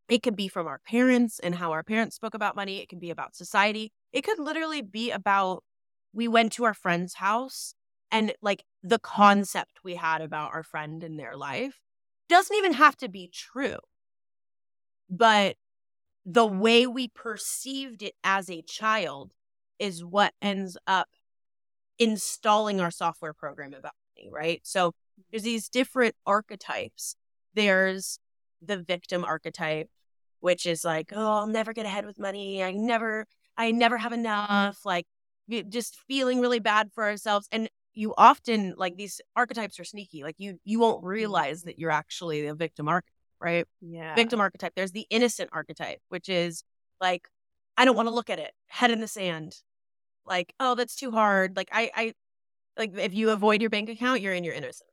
it 0.09 0.23
could 0.23 0.37
be 0.37 0.49
from 0.49 0.67
our 0.67 0.81
parents 0.87 1.39
and 1.39 1.55
how 1.55 1.73
our 1.73 1.83
parents 1.83 2.17
spoke 2.17 2.35
about 2.35 2.57
money. 2.57 2.81
It 2.81 2.89
could 2.89 3.01
be 3.01 3.11
about 3.11 3.35
society. 3.35 3.93
It 4.13 4.23
could 4.23 4.39
literally 4.39 4.83
be 4.83 5.11
about 5.11 5.65
we 6.13 6.29
went 6.29 6.53
to 6.53 6.65
our 6.65 6.75
friend's 6.75 7.15
house 7.15 7.75
and 8.11 8.35
like 8.43 8.65
the 8.83 8.99
concept 8.99 9.81
we 9.83 9.95
had 9.95 10.21
about 10.21 10.53
our 10.53 10.63
friend 10.63 11.03
and 11.03 11.19
their 11.19 11.37
life 11.37 11.81
doesn't 12.29 12.57
even 12.57 12.75
have 12.75 12.97
to 12.99 13.09
be 13.09 13.31
true. 13.33 13.79
But 15.09 15.57
the 16.25 16.47
way 16.47 16.87
we 16.87 17.09
perceived 17.09 18.03
it 18.03 18.15
as 18.23 18.49
a 18.49 18.63
child 18.63 19.33
is 19.79 20.05
what 20.05 20.33
ends 20.41 20.79
up 20.87 21.09
installing 21.99 22.81
our 22.81 22.91
software 22.91 23.33
program 23.33 23.75
about 23.75 23.95
money, 24.17 24.31
right? 24.31 24.61
So 24.65 24.91
mm-hmm. 24.91 25.23
there's 25.31 25.43
these 25.43 25.69
different 25.69 26.15
archetypes. 26.27 27.17
There's 27.55 28.19
the 28.61 28.79
victim 28.79 29.25
archetype, 29.25 29.91
which 30.41 30.67
is 30.67 30.85
like, 30.85 31.13
oh, 31.15 31.33
I'll 31.33 31.47
never 31.47 31.73
get 31.73 31.87
ahead 31.87 32.07
with 32.07 32.19
money. 32.19 32.63
I 32.63 32.73
never, 32.73 33.27
I 33.57 33.73
never 33.73 33.99
have 33.99 34.13
enough. 34.13 34.85
Like 34.85 35.07
just 35.69 35.99
feeling 36.07 36.41
really 36.41 36.61
bad 36.61 36.91
for 36.95 37.05
ourselves. 37.05 37.49
And 37.51 37.69
you 37.95 38.15
often 38.17 38.75
like 38.77 38.97
these 38.97 39.21
archetypes 39.37 39.79
are 39.81 39.85
sneaky. 39.85 40.23
Like 40.23 40.37
you, 40.39 40.59
you 40.65 40.79
won't 40.79 40.99
mm-hmm. 40.99 41.09
realize 41.09 41.63
that 41.65 41.79
you're 41.79 41.91
actually 41.91 42.47
a 42.47 42.55
victim 42.55 42.89
archetype 42.89 43.12
right? 43.43 43.67
Yeah. 43.81 44.15
Victim 44.15 44.41
archetype. 44.41 44.73
There's 44.75 44.93
the 44.93 45.07
innocent 45.11 45.51
archetype, 45.53 46.01
which 46.09 46.29
is 46.29 46.65
like, 47.01 47.29
I 47.77 47.85
don't 47.85 47.97
want 47.97 48.09
to 48.09 48.15
look 48.15 48.31
at 48.31 48.39
it, 48.39 48.53
head 48.69 48.91
in 48.91 49.01
the 49.01 49.09
sand. 49.09 49.57
Like, 50.25 50.55
oh, 50.61 50.75
that's 50.75 50.95
too 50.95 51.11
hard. 51.11 51.57
Like, 51.57 51.69
I, 51.73 51.91
I, 51.95 52.15
like, 52.79 52.97
if 52.97 53.13
you 53.15 53.31
avoid 53.31 53.61
your 53.61 53.71
bank 53.71 53.89
account, 53.89 54.21
you're 54.21 54.33
in 54.33 54.45
your 54.45 54.55
innocent. 54.55 54.89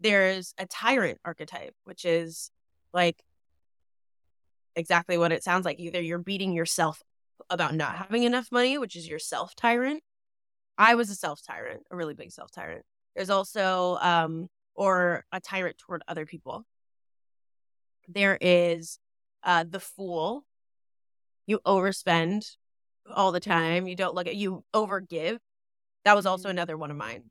There's 0.00 0.54
a 0.58 0.66
tyrant 0.66 1.18
archetype, 1.24 1.74
which 1.84 2.04
is 2.04 2.50
like 2.92 3.22
exactly 4.76 5.16
what 5.16 5.32
it 5.32 5.44
sounds 5.44 5.64
like. 5.64 5.78
Either 5.78 6.00
you're 6.00 6.18
beating 6.18 6.52
yourself 6.52 7.02
about 7.48 7.74
not 7.74 7.96
having 7.96 8.24
enough 8.24 8.48
money, 8.50 8.76
which 8.76 8.96
is 8.96 9.08
your 9.08 9.18
self 9.18 9.54
tyrant. 9.54 10.02
I 10.76 10.96
was 10.96 11.10
a 11.10 11.14
self 11.14 11.40
tyrant, 11.46 11.82
a 11.90 11.96
really 11.96 12.14
big 12.14 12.32
self 12.32 12.50
tyrant. 12.50 12.84
There's 13.14 13.30
also, 13.30 13.96
um, 14.00 14.48
or 14.74 15.24
a 15.32 15.40
tyrant 15.40 15.78
toward 15.78 16.02
other 16.08 16.26
people. 16.26 16.66
There 18.08 18.38
is 18.40 18.98
uh, 19.42 19.64
the 19.68 19.80
fool. 19.80 20.44
You 21.46 21.60
overspend 21.66 22.56
all 23.14 23.32
the 23.32 23.40
time. 23.40 23.86
You 23.86 23.96
don't 23.96 24.14
look 24.14 24.26
at 24.26 24.36
you 24.36 24.64
overgive. 24.74 25.38
That 26.04 26.16
was 26.16 26.26
also 26.26 26.48
mm-hmm. 26.48 26.56
another 26.56 26.76
one 26.76 26.90
of 26.90 26.96
mine. 26.96 27.24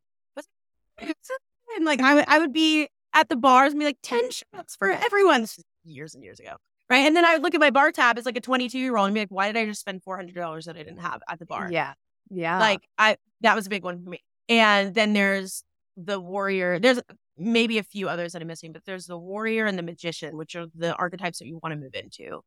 And 1.75 1.85
like 1.85 2.01
I 2.01 2.15
would, 2.15 2.25
I 2.27 2.39
would 2.39 2.53
be 2.53 2.87
at 3.13 3.29
the 3.29 3.35
bars 3.35 3.73
and 3.73 3.79
be 3.79 3.85
like 3.85 3.97
ten 4.03 4.29
shots 4.31 4.75
for 4.75 4.91
everyone 4.91 5.47
years 5.83 6.13
and 6.13 6.23
years 6.23 6.39
ago, 6.39 6.55
right? 6.89 6.99
And 6.99 7.15
then 7.15 7.25
I 7.25 7.33
would 7.33 7.43
look 7.43 7.55
at 7.55 7.59
my 7.59 7.71
bar 7.71 7.91
tab 7.91 8.17
as 8.17 8.25
like 8.25 8.37
a 8.37 8.41
twenty 8.41 8.69
two 8.69 8.79
year 8.79 8.95
old 8.95 9.07
and 9.07 9.13
be 9.13 9.21
like, 9.21 9.29
why 9.29 9.51
did 9.51 9.59
I 9.59 9.65
just 9.65 9.81
spend 9.81 10.03
four 10.03 10.15
hundred 10.15 10.35
dollars 10.35 10.65
that 10.65 10.75
I 10.75 10.83
didn't 10.83 10.99
have 10.99 11.21
at 11.27 11.39
the 11.39 11.45
bar? 11.45 11.69
Yeah, 11.71 11.93
yeah. 12.29 12.59
Like 12.59 12.87
I 12.97 13.17
that 13.41 13.55
was 13.55 13.65
a 13.65 13.69
big 13.69 13.83
one 13.83 14.03
for 14.03 14.09
me. 14.09 14.23
And 14.49 14.93
then 14.93 15.13
there's 15.13 15.63
the 15.97 16.19
warrior. 16.19 16.79
There's 16.79 16.99
maybe 17.37 17.77
a 17.77 17.83
few 17.83 18.09
others 18.09 18.33
that 18.33 18.41
I'm 18.41 18.47
missing, 18.47 18.73
but 18.73 18.85
there's 18.85 19.07
the 19.07 19.17
warrior 19.17 19.65
and 19.65 19.77
the 19.77 19.83
magician, 19.83 20.37
which 20.37 20.55
are 20.55 20.67
the 20.75 20.95
archetypes 20.95 21.39
that 21.39 21.47
you 21.47 21.59
want 21.61 21.73
to 21.73 21.79
move 21.79 21.95
into. 21.95 22.41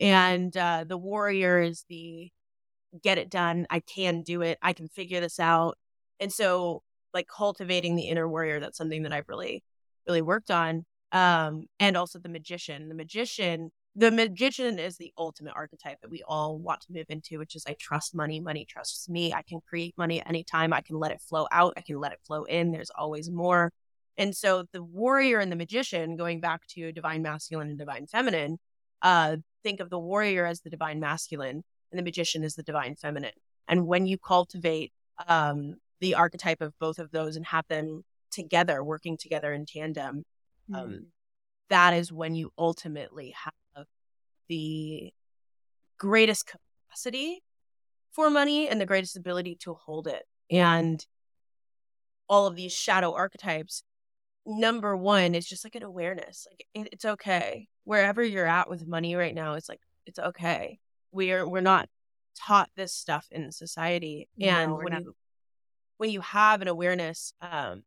And 0.00 0.56
uh, 0.56 0.84
the 0.86 0.98
warrior 0.98 1.60
is 1.60 1.84
the 1.88 2.30
get 3.02 3.18
it 3.18 3.30
done. 3.30 3.66
I 3.70 3.80
can 3.80 4.22
do 4.22 4.42
it. 4.42 4.58
I 4.62 4.72
can 4.72 4.88
figure 4.88 5.20
this 5.20 5.40
out. 5.40 5.78
And 6.20 6.32
so, 6.32 6.82
like 7.14 7.26
cultivating 7.28 7.96
the 7.96 8.04
inner 8.04 8.28
warrior, 8.28 8.60
that's 8.60 8.78
something 8.78 9.02
that 9.02 9.12
I've 9.12 9.28
really, 9.28 9.62
really 10.06 10.22
worked 10.22 10.50
on. 10.50 10.84
Um, 11.12 11.66
and 11.78 11.96
also 11.96 12.18
the 12.18 12.28
magician. 12.28 12.88
The 12.88 12.94
magician, 12.94 13.70
the 13.94 14.10
magician 14.10 14.78
is 14.78 14.96
the 14.96 15.12
ultimate 15.18 15.52
archetype 15.54 16.00
that 16.00 16.10
we 16.10 16.22
all 16.26 16.58
want 16.58 16.80
to 16.82 16.92
move 16.92 17.06
into, 17.10 17.38
which 17.38 17.54
is 17.54 17.64
I 17.66 17.76
trust 17.78 18.14
money. 18.14 18.40
Money 18.40 18.64
trusts 18.64 19.08
me. 19.08 19.32
I 19.34 19.42
can 19.42 19.60
create 19.68 19.94
money 19.98 20.24
anytime. 20.24 20.72
I 20.72 20.80
can 20.80 20.98
let 20.98 21.12
it 21.12 21.20
flow 21.20 21.46
out. 21.52 21.74
I 21.76 21.82
can 21.82 21.98
let 21.98 22.12
it 22.12 22.20
flow 22.26 22.44
in. 22.44 22.72
There's 22.72 22.90
always 22.90 23.30
more. 23.30 23.72
And 24.18 24.36
so 24.36 24.64
the 24.72 24.82
warrior 24.82 25.38
and 25.38 25.50
the 25.50 25.56
magician, 25.56 26.16
going 26.16 26.40
back 26.40 26.66
to 26.68 26.92
divine 26.92 27.22
masculine 27.22 27.68
and 27.70 27.78
divine 27.78 28.06
feminine, 28.06 28.58
uh, 29.00 29.36
think 29.62 29.80
of 29.80 29.90
the 29.90 29.98
warrior 29.98 30.46
as 30.46 30.60
the 30.60 30.70
divine 30.70 31.00
masculine 31.00 31.64
and 31.90 31.98
the 31.98 32.02
magician 32.02 32.44
as 32.44 32.54
the 32.54 32.62
divine 32.62 32.94
feminine. 32.96 33.32
And 33.68 33.86
when 33.86 34.06
you 34.06 34.18
cultivate 34.18 34.92
um, 35.26 35.76
the 36.00 36.14
archetype 36.14 36.60
of 36.60 36.78
both 36.78 36.98
of 36.98 37.10
those 37.10 37.36
and 37.36 37.46
have 37.46 37.66
them 37.68 38.04
together, 38.30 38.82
working 38.82 39.16
together 39.16 39.52
in 39.52 39.66
tandem, 39.66 40.24
um, 40.74 40.88
mm-hmm. 40.88 40.96
that 41.70 41.94
is 41.94 42.12
when 42.12 42.34
you 42.34 42.52
ultimately 42.58 43.34
have 43.44 43.86
the 44.48 45.12
greatest 45.98 46.46
capacity 46.46 47.42
for 48.10 48.28
money 48.28 48.68
and 48.68 48.80
the 48.80 48.86
greatest 48.86 49.16
ability 49.16 49.56
to 49.60 49.74
hold 49.74 50.06
it. 50.06 50.24
And 50.50 51.04
all 52.28 52.46
of 52.46 52.56
these 52.56 52.72
shadow 52.72 53.14
archetypes, 53.14 53.82
number 54.46 54.96
one 54.96 55.34
is 55.34 55.46
just 55.46 55.64
like 55.64 55.74
an 55.74 55.82
awareness. 55.82 56.46
Like 56.50 56.66
it, 56.74 56.88
it's 56.92 57.04
okay. 57.04 57.68
Wherever 57.84 58.22
you're 58.22 58.46
at 58.46 58.68
with 58.68 58.86
money 58.86 59.14
right 59.14 59.34
now, 59.34 59.54
it's 59.54 59.68
like 59.68 59.80
it's 60.06 60.18
okay. 60.18 60.78
We're 61.12 61.48
we're 61.48 61.60
not 61.60 61.88
taught 62.38 62.70
this 62.76 62.92
stuff 62.92 63.28
in 63.30 63.52
society. 63.52 64.28
And 64.40 64.72
no, 64.72 64.76
when 64.76 64.92
not. 64.92 65.02
you 65.02 65.14
when 65.98 66.10
you 66.10 66.20
have 66.20 66.62
an 66.62 66.68
awareness 66.68 67.32
um, 67.40 67.84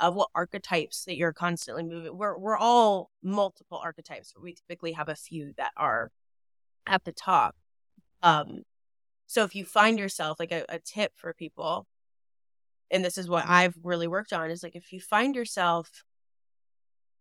of 0.00 0.14
what 0.14 0.28
archetypes 0.34 1.04
that 1.04 1.16
you're 1.16 1.32
constantly 1.32 1.82
moving, 1.82 2.16
we're 2.16 2.38
we're 2.38 2.56
all 2.56 3.10
multiple 3.22 3.80
archetypes, 3.82 4.32
but 4.32 4.42
we 4.42 4.54
typically 4.54 4.92
have 4.92 5.08
a 5.08 5.14
few 5.14 5.52
that 5.56 5.72
are 5.76 6.10
at 6.86 7.04
the 7.04 7.12
top. 7.12 7.56
Um, 8.22 8.62
so 9.26 9.42
if 9.44 9.54
you 9.54 9.64
find 9.64 9.98
yourself 9.98 10.38
like 10.38 10.52
a, 10.52 10.64
a 10.68 10.78
tip 10.78 11.12
for 11.16 11.32
people, 11.34 11.86
and 12.90 13.04
this 13.04 13.18
is 13.18 13.28
what 13.28 13.44
I've 13.46 13.74
really 13.82 14.06
worked 14.06 14.32
on, 14.32 14.50
is 14.50 14.62
like 14.62 14.76
if 14.76 14.92
you 14.92 15.00
find 15.00 15.34
yourself 15.34 16.04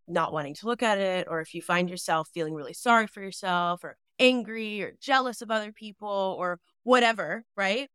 not 0.07 0.34
wanting 0.34 0.53
to 0.55 0.66
look 0.68 0.84
at 0.84 0.97
it, 0.97 1.28
or 1.30 1.39
if 1.39 1.53
you 1.53 1.61
find 1.61 1.89
yourself 1.89 2.30
feeling 2.34 2.53
really 2.53 2.74
sorry 2.74 3.07
for 3.07 3.22
yourself, 3.22 3.84
or 3.84 3.97
angry, 4.20 4.82
or 4.82 4.93
jealous 4.99 5.41
of 5.41 5.49
other 5.49 5.72
people, 5.72 6.36
or 6.38 6.59
whatever, 6.84 7.45
right? 7.55 7.89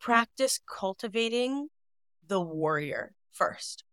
Practice 0.00 0.60
cultivating 0.66 1.68
the 2.26 2.40
warrior 2.40 3.14
first 3.32 3.84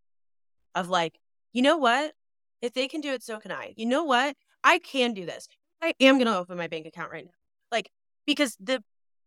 of 0.76 0.89
like, 0.89 1.20
you 1.53 1.62
know 1.62 1.78
what? 1.78 2.14
If 2.62 2.74
they 2.74 2.88
can 2.88 3.01
do 3.01 3.14
it, 3.14 3.24
so 3.24 3.39
can 3.39 3.51
I. 3.51 3.74
You 3.76 3.86
know 3.86 4.03
what? 4.03 4.36
I 4.64 4.78
can 4.80 5.14
do 5.14 5.26
this. 5.26 5.47
I 5.82 5.93
am 5.99 6.18
going 6.18 6.28
to 6.28 6.38
open 6.38 6.57
my 6.57 6.68
bank 6.68 6.86
account 6.86 7.12
right 7.12 7.26
now. 7.26 7.32
Like, 7.72 7.89
because 8.26 8.55
the, 8.59 8.84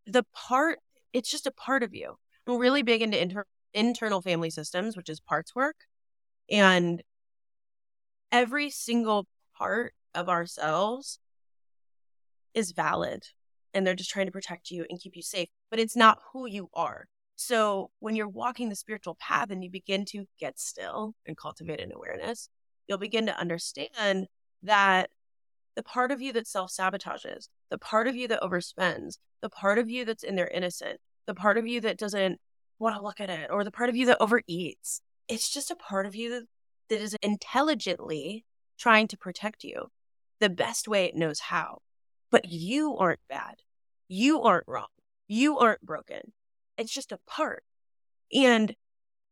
the 0.07 0.25
part, 0.35 0.79
it's 1.13 1.31
just 1.31 1.47
a 1.47 1.51
part 1.51 1.83
of 1.83 1.95
you. 1.95 2.17
I'm 2.47 2.59
really 2.59 2.83
big 2.83 3.03
into 3.03 3.21
inter- 3.21 3.47
internal 3.73 4.21
family 4.21 4.51
systems, 4.51 4.97
which 4.97 5.09
is 5.09 5.21
parts 5.21 5.55
work. 5.55 5.77
And 6.51 7.03
every 8.31 8.71
single 8.71 9.27
part 9.57 9.95
of 10.15 10.29
ourselves 10.29 11.19
is 12.53 12.73
valid 12.73 13.25
and 13.73 13.87
they're 13.87 13.95
just 13.95 14.11
trying 14.11 14.27
to 14.27 14.33
protect 14.33 14.71
you 14.71 14.87
and 14.89 15.01
keep 15.01 15.17
you 15.17 15.23
safe, 15.23 15.49
but 15.71 15.81
it's 15.81 15.97
not 15.97 16.19
who 16.33 16.47
you 16.47 16.69
are. 16.75 17.07
So 17.37 17.91
when 17.99 18.15
you're 18.15 18.29
walking 18.29 18.69
the 18.69 18.77
spiritual 18.77 19.17
path 19.21 19.51
and 19.51 19.65
you 19.65 19.71
begin 19.71 20.05
to 20.07 20.27
get 20.39 20.61
still 20.61 21.15
and 21.27 21.37
cultivate 21.37 21.81
an 21.81 21.91
awareness, 21.93 22.49
you'll 22.87 22.99
begin 22.99 23.27
to 23.27 23.39
understand 23.39 24.29
that 24.63 25.11
the 25.75 25.83
part 25.83 26.13
of 26.13 26.21
you 26.21 26.33
that 26.35 26.47
self 26.47 26.71
sabotages, 26.71 27.49
the 27.71 27.79
part 27.79 28.07
of 28.07 28.15
you 28.15 28.29
that 28.29 28.41
overspends, 28.41 29.19
the 29.43 29.51
part 29.51 29.79
of 29.79 29.91
you 29.91 30.05
that's 30.05 30.23
in 30.23 30.37
their 30.37 30.49
innocent, 30.49 31.01
the 31.27 31.35
part 31.35 31.59
of 31.59 31.67
you 31.67 31.81
that 31.83 31.99
doesn't 31.99 32.41
want 32.79 32.97
to 32.97 33.03
look 33.03 33.21
at 33.21 33.31
it, 33.31 33.51
or 33.51 33.65
the 33.65 33.71
part 33.71 33.89
of 33.89 33.97
you 33.97 34.07
that 34.07 34.21
overeats, 34.21 35.01
it's 35.29 35.49
just 35.49 35.71
a 35.71 35.77
part 35.77 36.07
of 36.07 36.15
you 36.15 36.31
that, 36.31 37.01
is 37.01 37.17
intelligently 37.23 38.45
trying 38.79 39.09
to 39.09 39.17
protect 39.17 39.65
you 39.65 39.91
the 40.41 40.51
best 40.51 40.87
way 40.87 41.07
it 41.07 41.17
knows 41.17 41.41
how. 41.41 41.81
But 42.31 42.51
you 42.51 42.97
aren't 42.97 43.27
bad. 43.29 43.57
You 44.09 44.43
aren't 44.43 44.69
wrong. 44.69 44.89
You 45.27 45.59
aren't 45.59 45.81
broken. 45.83 46.33
It's 46.77 46.93
just 46.93 47.11
a 47.11 47.19
part. 47.27 47.65
And 48.33 48.75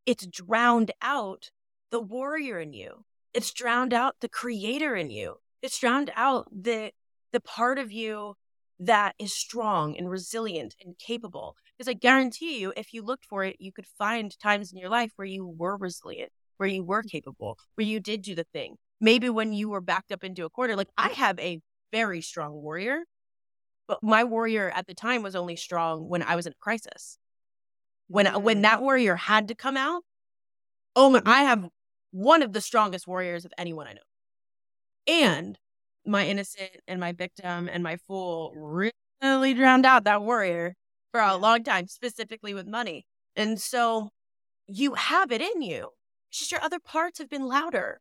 it's 0.06 0.26
drowned 0.26 0.92
out 1.02 1.50
the 1.90 2.00
warrior 2.00 2.58
in 2.58 2.72
you. 2.72 3.04
It's 3.34 3.52
drowned 3.52 3.92
out 3.92 4.16
the 4.20 4.28
creator 4.28 4.96
in 4.96 5.10
you. 5.10 5.36
It's 5.62 5.78
drowned 5.78 6.10
out 6.16 6.48
the 6.50 6.92
the 7.32 7.40
part 7.40 7.78
of 7.78 7.90
you 7.90 8.34
that 8.78 9.14
is 9.18 9.34
strong 9.34 9.96
and 9.96 10.10
resilient 10.10 10.74
and 10.84 10.98
capable. 10.98 11.56
Because 11.82 11.96
I 11.96 11.98
guarantee 11.98 12.60
you, 12.60 12.72
if 12.76 12.94
you 12.94 13.02
looked 13.02 13.26
for 13.26 13.42
it, 13.42 13.56
you 13.58 13.72
could 13.72 13.86
find 13.98 14.38
times 14.38 14.70
in 14.70 14.78
your 14.78 14.88
life 14.88 15.10
where 15.16 15.26
you 15.26 15.44
were 15.44 15.76
resilient, 15.76 16.30
where 16.56 16.68
you 16.68 16.84
were 16.84 17.02
capable, 17.02 17.58
where 17.74 17.84
you 17.84 17.98
did 17.98 18.22
do 18.22 18.36
the 18.36 18.46
thing. 18.52 18.76
Maybe 19.00 19.28
when 19.28 19.52
you 19.52 19.68
were 19.68 19.80
backed 19.80 20.12
up 20.12 20.22
into 20.22 20.44
a 20.44 20.48
corner, 20.48 20.76
like 20.76 20.90
I 20.96 21.08
have 21.08 21.40
a 21.40 21.58
very 21.90 22.20
strong 22.20 22.52
warrior, 22.52 23.00
but 23.88 24.00
my 24.00 24.22
warrior 24.22 24.70
at 24.72 24.86
the 24.86 24.94
time 24.94 25.24
was 25.24 25.34
only 25.34 25.56
strong 25.56 26.08
when 26.08 26.22
I 26.22 26.36
was 26.36 26.46
in 26.46 26.52
a 26.52 26.60
crisis. 26.62 27.18
When 28.06 28.26
when 28.44 28.58
mm. 28.58 28.62
that 28.62 28.80
warrior 28.80 29.16
had 29.16 29.48
to 29.48 29.56
come 29.56 29.76
out, 29.76 30.04
oh 30.94 31.10
my, 31.10 31.22
I 31.26 31.42
have 31.42 31.68
one 32.12 32.42
of 32.42 32.52
the 32.52 32.60
strongest 32.60 33.08
warriors 33.08 33.44
of 33.44 33.52
anyone 33.58 33.88
I 33.88 33.94
know. 33.94 34.00
And 35.08 35.58
my 36.06 36.28
innocent 36.28 36.76
and 36.86 37.00
my 37.00 37.10
victim 37.10 37.68
and 37.68 37.82
my 37.82 37.96
fool 38.06 38.52
really 38.54 39.52
drowned 39.52 39.84
out 39.84 40.04
that 40.04 40.22
warrior 40.22 40.76
for 41.12 41.20
a 41.20 41.36
long 41.36 41.62
time, 41.62 41.86
specifically 41.86 42.54
with 42.54 42.66
money. 42.66 43.06
And 43.36 43.60
so 43.60 44.10
you 44.66 44.94
have 44.94 45.30
it 45.30 45.40
in 45.40 45.62
you. 45.62 45.90
It's 46.30 46.40
just 46.40 46.52
your 46.52 46.62
other 46.62 46.80
parts 46.80 47.18
have 47.18 47.30
been 47.30 47.46
louder. 47.46 48.00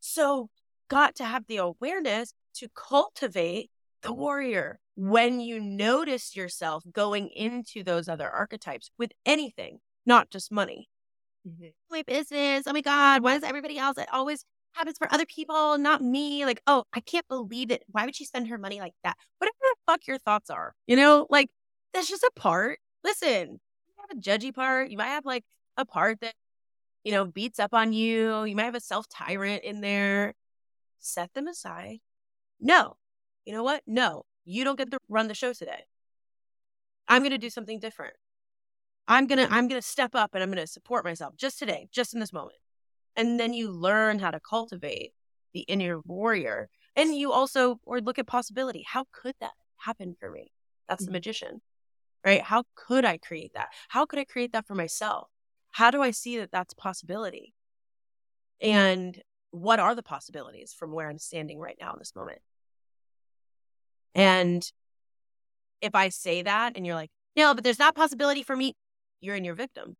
So 0.00 0.50
got 0.88 1.14
to 1.16 1.24
have 1.24 1.46
the 1.46 1.56
awareness 1.56 2.34
to 2.56 2.68
cultivate 2.74 3.70
the 4.02 4.12
warrior 4.12 4.78
when 4.96 5.40
you 5.40 5.60
notice 5.60 6.36
yourself 6.36 6.84
going 6.92 7.28
into 7.28 7.82
those 7.82 8.08
other 8.08 8.28
archetypes 8.28 8.90
with 8.98 9.12
anything, 9.24 9.78
not 10.04 10.30
just 10.30 10.52
money. 10.52 10.88
Mm-hmm. 11.48 11.68
My 11.90 12.02
business. 12.02 12.64
Oh 12.66 12.72
my 12.72 12.80
God. 12.80 13.22
Why 13.22 13.34
is 13.34 13.42
everybody 13.42 13.78
else? 13.78 13.98
It 13.98 14.08
always 14.12 14.44
happens 14.72 14.98
for 14.98 15.12
other 15.12 15.26
people, 15.26 15.78
not 15.78 16.02
me. 16.02 16.44
Like, 16.44 16.60
oh, 16.66 16.84
I 16.92 17.00
can't 17.00 17.26
believe 17.28 17.70
it. 17.70 17.82
Why 17.86 18.04
would 18.04 18.16
she 18.16 18.24
spend 18.24 18.48
her 18.48 18.58
money 18.58 18.80
like 18.80 18.94
that? 19.04 19.16
Whatever 19.38 19.56
the 19.60 19.76
fuck 19.86 20.06
your 20.06 20.18
thoughts 20.18 20.50
are, 20.50 20.74
you 20.86 20.96
know, 20.96 21.26
like 21.30 21.48
that's 21.94 22.08
just 22.08 22.22
a 22.24 22.30
part. 22.36 22.80
Listen, 23.02 23.60
you 23.86 23.94
have 24.08 24.18
a 24.18 24.20
judgy 24.20 24.54
part. 24.54 24.90
You 24.90 24.98
might 24.98 25.06
have 25.06 25.24
like 25.24 25.44
a 25.76 25.86
part 25.86 26.20
that, 26.20 26.34
you 27.04 27.12
know, 27.12 27.24
beats 27.24 27.58
up 27.58 27.72
on 27.72 27.92
you. 27.92 28.44
You 28.44 28.56
might 28.56 28.64
have 28.64 28.74
a 28.74 28.80
self 28.80 29.08
tyrant 29.08 29.62
in 29.64 29.80
there. 29.80 30.34
Set 30.98 31.32
them 31.34 31.46
aside. 31.46 31.98
No. 32.60 32.96
You 33.44 33.52
know 33.52 33.62
what? 33.62 33.82
No, 33.86 34.24
you 34.44 34.64
don't 34.64 34.76
get 34.78 34.90
to 34.90 34.98
run 35.08 35.28
the 35.28 35.34
show 35.34 35.52
today. 35.52 35.84
I'm 37.08 37.22
going 37.22 37.32
to 37.32 37.38
do 37.38 37.50
something 37.50 37.78
different. 37.78 38.14
I'm 39.06 39.26
going 39.26 39.38
to 39.38 39.52
I'm 39.52 39.68
going 39.68 39.80
to 39.80 39.86
step 39.86 40.14
up 40.14 40.30
and 40.34 40.42
I'm 40.42 40.50
going 40.50 40.64
to 40.64 40.66
support 40.66 41.04
myself 41.04 41.36
just 41.36 41.58
today, 41.58 41.88
just 41.92 42.14
in 42.14 42.20
this 42.20 42.32
moment. 42.32 42.56
And 43.16 43.38
then 43.38 43.52
you 43.52 43.70
learn 43.70 44.18
how 44.18 44.30
to 44.30 44.40
cultivate 44.40 45.12
the 45.52 45.60
inner 45.60 46.00
warrior. 46.00 46.68
And 46.96 47.14
you 47.14 47.32
also 47.32 47.80
or 47.84 48.00
look 48.00 48.18
at 48.18 48.26
possibility. 48.26 48.84
How 48.86 49.04
could 49.12 49.34
that 49.40 49.52
happen 49.76 50.16
for 50.18 50.30
me? 50.30 50.52
That's 50.88 51.02
mm-hmm. 51.02 51.12
the 51.12 51.16
magician. 51.16 51.60
Right? 52.24 52.40
How 52.40 52.64
could 52.74 53.04
I 53.04 53.18
create 53.18 53.52
that? 53.54 53.68
How 53.88 54.06
could 54.06 54.18
I 54.18 54.24
create 54.24 54.52
that 54.52 54.66
for 54.66 54.74
myself? 54.74 55.28
How 55.72 55.90
do 55.90 56.00
I 56.00 56.10
see 56.10 56.38
that 56.38 56.50
that's 56.50 56.72
possibility? 56.72 57.52
And 58.60 59.20
what 59.50 59.78
are 59.78 59.94
the 59.94 60.02
possibilities 60.02 60.72
from 60.72 60.92
where 60.92 61.08
I'm 61.08 61.18
standing 61.18 61.58
right 61.58 61.76
now 61.80 61.92
in 61.92 61.98
this 61.98 62.16
moment? 62.16 62.38
And 64.14 64.66
if 65.80 65.94
I 65.94 66.08
say 66.08 66.42
that 66.42 66.76
and 66.76 66.86
you're 66.86 66.94
like, 66.94 67.10
no, 67.36 67.54
but 67.54 67.62
there's 67.62 67.78
not 67.78 67.94
possibility 67.94 68.42
for 68.42 68.56
me, 68.56 68.74
you're 69.20 69.36
in 69.36 69.44
your 69.44 69.54
victim. 69.54 69.96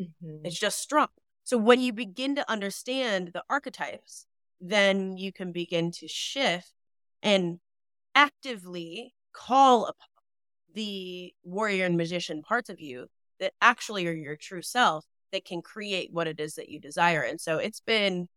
Mm-hmm. 0.00 0.44
It's 0.44 0.58
just 0.58 0.78
strong. 0.78 1.08
So 1.44 1.58
when 1.58 1.80
you 1.80 1.92
begin 1.92 2.36
to 2.36 2.50
understand 2.50 3.30
the 3.34 3.42
archetypes, 3.50 4.26
then 4.60 5.16
you 5.16 5.32
can 5.32 5.52
begin 5.52 5.90
to 5.92 6.08
shift 6.08 6.72
and 7.22 7.58
actively 8.14 9.14
call 9.32 9.86
upon 9.86 10.06
the 10.74 11.32
warrior 11.42 11.86
and 11.86 11.96
magician 11.96 12.42
parts 12.42 12.68
of 12.68 12.80
you 12.80 13.06
that 13.40 13.52
actually 13.60 14.06
are 14.06 14.12
your 14.12 14.36
true 14.36 14.62
self 14.62 15.04
that 15.32 15.44
can 15.44 15.62
create 15.62 16.10
what 16.12 16.26
it 16.26 16.40
is 16.40 16.54
that 16.54 16.68
you 16.68 16.78
desire. 16.78 17.20
And 17.22 17.40
so 17.40 17.58
it's 17.58 17.80
been 17.80 18.28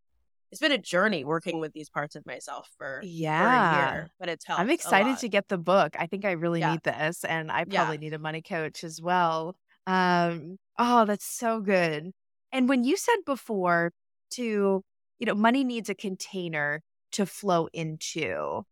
it's 0.50 0.60
been 0.60 0.72
a 0.72 0.78
journey 0.78 1.24
working 1.24 1.60
with 1.60 1.74
these 1.74 1.90
parts 1.90 2.16
of 2.16 2.24
myself 2.24 2.70
for 2.78 3.02
yeah, 3.04 3.90
for 3.90 3.96
year, 3.96 4.10
but 4.18 4.28
it's 4.28 4.46
helped. 4.46 4.60
I'm 4.60 4.70
excited 4.70 5.18
to 5.18 5.28
get 5.28 5.48
the 5.48 5.58
book. 5.58 5.94
I 5.98 6.06
think 6.06 6.24
I 6.24 6.32
really 6.32 6.60
yeah. 6.60 6.72
need 6.72 6.82
this, 6.84 7.24
and 7.24 7.52
I 7.52 7.64
probably 7.64 7.96
yeah. 7.96 8.00
need 8.00 8.14
a 8.14 8.18
money 8.18 8.40
coach 8.40 8.82
as 8.82 9.00
well. 9.00 9.56
Um, 9.86 10.58
oh, 10.78 11.04
that's 11.04 11.26
so 11.26 11.60
good. 11.60 12.12
And 12.50 12.68
when 12.68 12.82
you 12.84 12.96
said 12.96 13.16
before 13.26 13.92
to, 14.32 14.82
you 15.18 15.26
know, 15.26 15.34
money 15.34 15.64
needs 15.64 15.90
a 15.90 15.94
container 15.94 16.82
to 17.12 17.26
flow 17.26 17.68
into, 17.72 18.64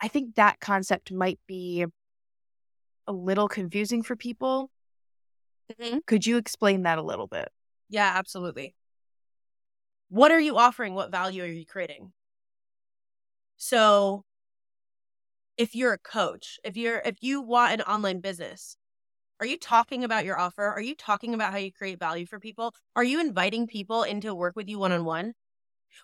I 0.00 0.06
think 0.08 0.36
that 0.36 0.60
concept 0.60 1.10
might 1.12 1.40
be 1.48 1.86
a 3.06 3.12
little 3.12 3.48
confusing 3.48 4.02
for 4.02 4.16
people. 4.16 4.70
Mm-hmm. 5.80 5.98
Could 6.06 6.26
you 6.26 6.36
explain 6.36 6.82
that 6.82 6.98
a 6.98 7.02
little 7.02 7.26
bit? 7.26 7.48
Yeah, 7.88 8.12
absolutely 8.14 8.74
what 10.12 10.30
are 10.30 10.38
you 10.38 10.58
offering? 10.58 10.92
What 10.94 11.10
value 11.10 11.42
are 11.42 11.46
you 11.46 11.64
creating? 11.64 12.12
So 13.56 14.24
if 15.56 15.74
you're 15.74 15.94
a 15.94 15.98
coach, 15.98 16.58
if 16.64 16.76
you're 16.76 17.00
if 17.04 17.16
you 17.22 17.40
want 17.40 17.72
an 17.72 17.80
online 17.82 18.20
business, 18.20 18.76
Are 19.40 19.46
you 19.46 19.58
talking 19.58 20.04
about 20.04 20.24
your 20.24 20.38
offer? 20.38 20.64
Are 20.64 20.80
you 20.80 20.94
talking 20.94 21.34
about 21.34 21.52
how 21.52 21.58
you 21.58 21.72
create 21.72 21.98
value 21.98 22.26
for 22.26 22.38
people? 22.38 22.74
Are 22.94 23.04
you 23.04 23.20
inviting 23.20 23.66
people 23.66 24.04
into 24.04 24.34
work 24.34 24.54
with 24.56 24.68
you 24.68 24.78
one 24.78 24.92
on 24.92 25.04
one? 25.04 25.34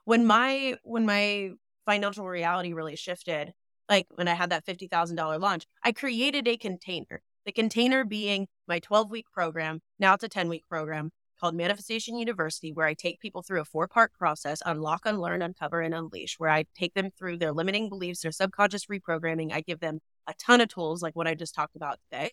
When 0.05 0.27
my 0.27 0.77
when 0.83 1.07
my 1.07 1.51
financial 1.87 2.27
reality 2.27 2.73
really 2.73 2.97
shifted, 2.97 3.53
like 3.89 4.07
when 4.15 4.29
I 4.29 4.35
had 4.35 4.51
that 4.51 4.67
$50,000 4.67 5.41
launch, 5.41 5.67
I 5.83 5.93
created 5.93 6.47
a 6.47 6.57
container. 6.57 7.23
The 7.47 7.53
container 7.53 8.05
being 8.05 8.47
my 8.67 8.79
12 8.79 9.11
week 9.11 9.27
program. 9.33 9.81
Now 9.99 10.15
it's 10.15 10.25
a 10.25 10.29
10 10.29 10.49
week 10.49 10.65
program 10.69 11.11
called 11.41 11.55
Manifestation 11.55 12.19
University, 12.19 12.73
where 12.73 12.87
I 12.87 12.95
take 12.95 13.21
people 13.21 13.43
through 13.43 13.61
a 13.61 13.65
four 13.65 13.89
part 13.89 14.13
process 14.13 14.63
unlock, 14.67 15.07
unlearn, 15.07 15.41
uncover, 15.41 15.81
and 15.81 15.95
unleash, 15.95 16.35
where 16.39 16.51
I 16.51 16.65
take 16.77 16.95
them 16.95 17.11
through 17.17 17.39
their 17.39 17.53
limiting 17.53 17.89
beliefs, 17.89 18.21
their 18.21 18.33
subconscious 18.33 18.87
reprogramming. 18.87 19.53
I 19.53 19.61
give 19.61 19.81
them 19.81 20.01
a 20.27 20.35
ton 20.35 20.61
of 20.61 20.69
tools 20.69 21.03
like 21.03 21.17
what 21.17 21.27
I 21.27 21.35
just 21.35 21.55
talked 21.55 21.77
about 21.77 21.99
today. 22.11 22.33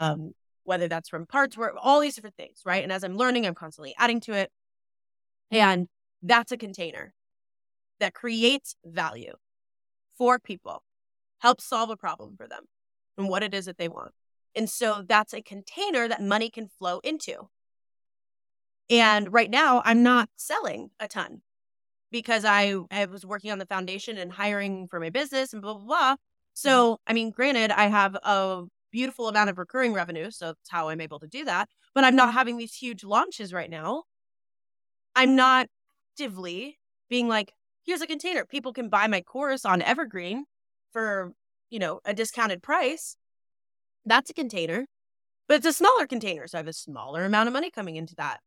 Um, 0.00 0.32
whether 0.64 0.88
that's 0.88 1.08
from 1.08 1.26
parts 1.26 1.56
work, 1.56 1.74
all 1.80 2.00
these 2.00 2.14
different 2.14 2.36
things, 2.36 2.60
right? 2.64 2.82
And 2.82 2.92
as 2.92 3.02
I'm 3.02 3.16
learning, 3.16 3.46
I'm 3.46 3.54
constantly 3.54 3.94
adding 3.98 4.20
to 4.22 4.32
it. 4.32 4.50
And 5.50 5.88
that's 6.22 6.52
a 6.52 6.56
container 6.56 7.12
that 8.00 8.14
creates 8.14 8.76
value 8.84 9.34
for 10.16 10.38
people, 10.38 10.82
help 11.38 11.60
solve 11.60 11.90
a 11.90 11.96
problem 11.96 12.36
for 12.36 12.46
them 12.46 12.64
and 13.16 13.28
what 13.28 13.42
it 13.42 13.54
is 13.54 13.66
that 13.66 13.78
they 13.78 13.88
want. 13.88 14.12
And 14.54 14.68
so 14.68 15.04
that's 15.06 15.32
a 15.32 15.42
container 15.42 16.08
that 16.08 16.22
money 16.22 16.50
can 16.50 16.68
flow 16.68 17.00
into. 17.00 17.48
And 18.90 19.32
right 19.32 19.50
now, 19.50 19.80
I'm 19.84 20.02
not 20.02 20.28
selling 20.36 20.90
a 21.00 21.08
ton 21.08 21.42
because 22.10 22.44
I, 22.44 22.74
I 22.90 23.06
was 23.06 23.24
working 23.24 23.50
on 23.50 23.58
the 23.58 23.66
foundation 23.66 24.18
and 24.18 24.32
hiring 24.32 24.86
for 24.88 25.00
my 25.00 25.08
business 25.08 25.52
and 25.52 25.62
blah, 25.62 25.74
blah, 25.74 25.84
blah. 25.84 26.12
Mm-hmm. 26.12 26.14
So, 26.54 27.00
I 27.06 27.14
mean, 27.14 27.30
granted, 27.30 27.70
I 27.70 27.86
have 27.86 28.14
a 28.16 28.64
beautiful 28.90 29.28
amount 29.28 29.48
of 29.48 29.58
recurring 29.58 29.94
revenue. 29.94 30.30
So 30.30 30.48
that's 30.48 30.70
how 30.70 30.90
I'm 30.90 31.00
able 31.00 31.18
to 31.20 31.26
do 31.26 31.44
that. 31.46 31.68
But 31.94 32.04
I'm 32.04 32.16
not 32.16 32.34
having 32.34 32.58
these 32.58 32.74
huge 32.74 33.02
launches 33.02 33.52
right 33.52 33.70
now. 33.70 34.04
I'm 35.16 35.34
not 35.34 35.68
actively 36.12 36.78
being 37.08 37.28
like, 37.28 37.54
here's 37.84 38.00
a 38.00 38.06
container. 38.06 38.44
People 38.44 38.72
can 38.72 38.88
buy 38.88 39.06
my 39.06 39.20
course 39.20 39.64
on 39.64 39.82
Evergreen 39.82 40.44
for, 40.92 41.32
you 41.70 41.78
know, 41.78 42.00
a 42.04 42.14
discounted 42.14 42.62
price. 42.62 43.16
That's 44.04 44.30
a 44.30 44.34
container, 44.34 44.86
but 45.48 45.56
it's 45.58 45.66
a 45.66 45.72
smaller 45.72 46.06
container. 46.06 46.46
So 46.46 46.58
I 46.58 46.60
have 46.60 46.68
a 46.68 46.72
smaller 46.72 47.24
amount 47.24 47.48
of 47.48 47.52
money 47.52 47.70
coming 47.70 47.96
into 47.96 48.14
that 48.16 48.40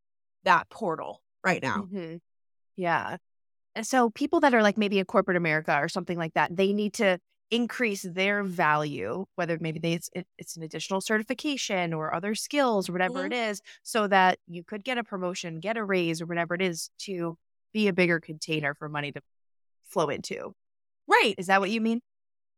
that 0.44 0.70
portal 0.70 1.22
right 1.44 1.62
now. 1.62 1.88
Mm-hmm. 1.92 2.16
Yeah. 2.76 3.18
And 3.74 3.86
so 3.86 4.10
people 4.10 4.40
that 4.42 4.54
are 4.54 4.62
like 4.62 4.78
maybe 4.78 5.00
a 5.00 5.06
corporate 5.06 5.38
America 5.38 5.78
or 5.82 5.90
something 5.90 6.18
like 6.18 6.34
that, 6.36 6.56
they 6.56 6.72
need 6.72 6.94
to 6.96 7.20
increase 7.52 8.04
their 8.04 8.44
value, 8.44 9.26
whether 9.36 9.58
maybe 9.60 9.80
they, 9.80 9.94
it's, 9.94 10.10
it's 10.38 10.58
an 10.58 10.64
additional 10.64 11.02
certification 11.02 11.94
or 11.94 12.14
other 12.14 12.36
skills 12.36 12.90
or 12.90 12.94
whatever 12.94 13.20
mm-hmm. 13.24 13.34
it 13.34 13.50
is, 13.50 13.62
so 13.84 14.08
that 14.08 14.40
you 14.48 14.64
could 14.64 14.84
get 14.84 14.98
a 14.98 15.04
promotion, 15.04 15.60
get 15.60 15.78
a 15.78 15.84
raise 15.84 16.22
or 16.22 16.26
whatever 16.26 16.56
it 16.56 16.62
is 16.62 16.90
to 17.00 17.38
be 17.76 17.90
a 17.90 17.94
bigger 17.94 18.22
container 18.22 18.74
for 18.74 18.88
money 18.88 19.12
to 19.12 19.22
flow 19.90 20.08
into. 20.08 20.56
Right. 21.08 21.36
Is 21.38 21.48
that 21.48 21.60
what 21.60 21.70
you 21.70 21.82
mean? 21.82 22.00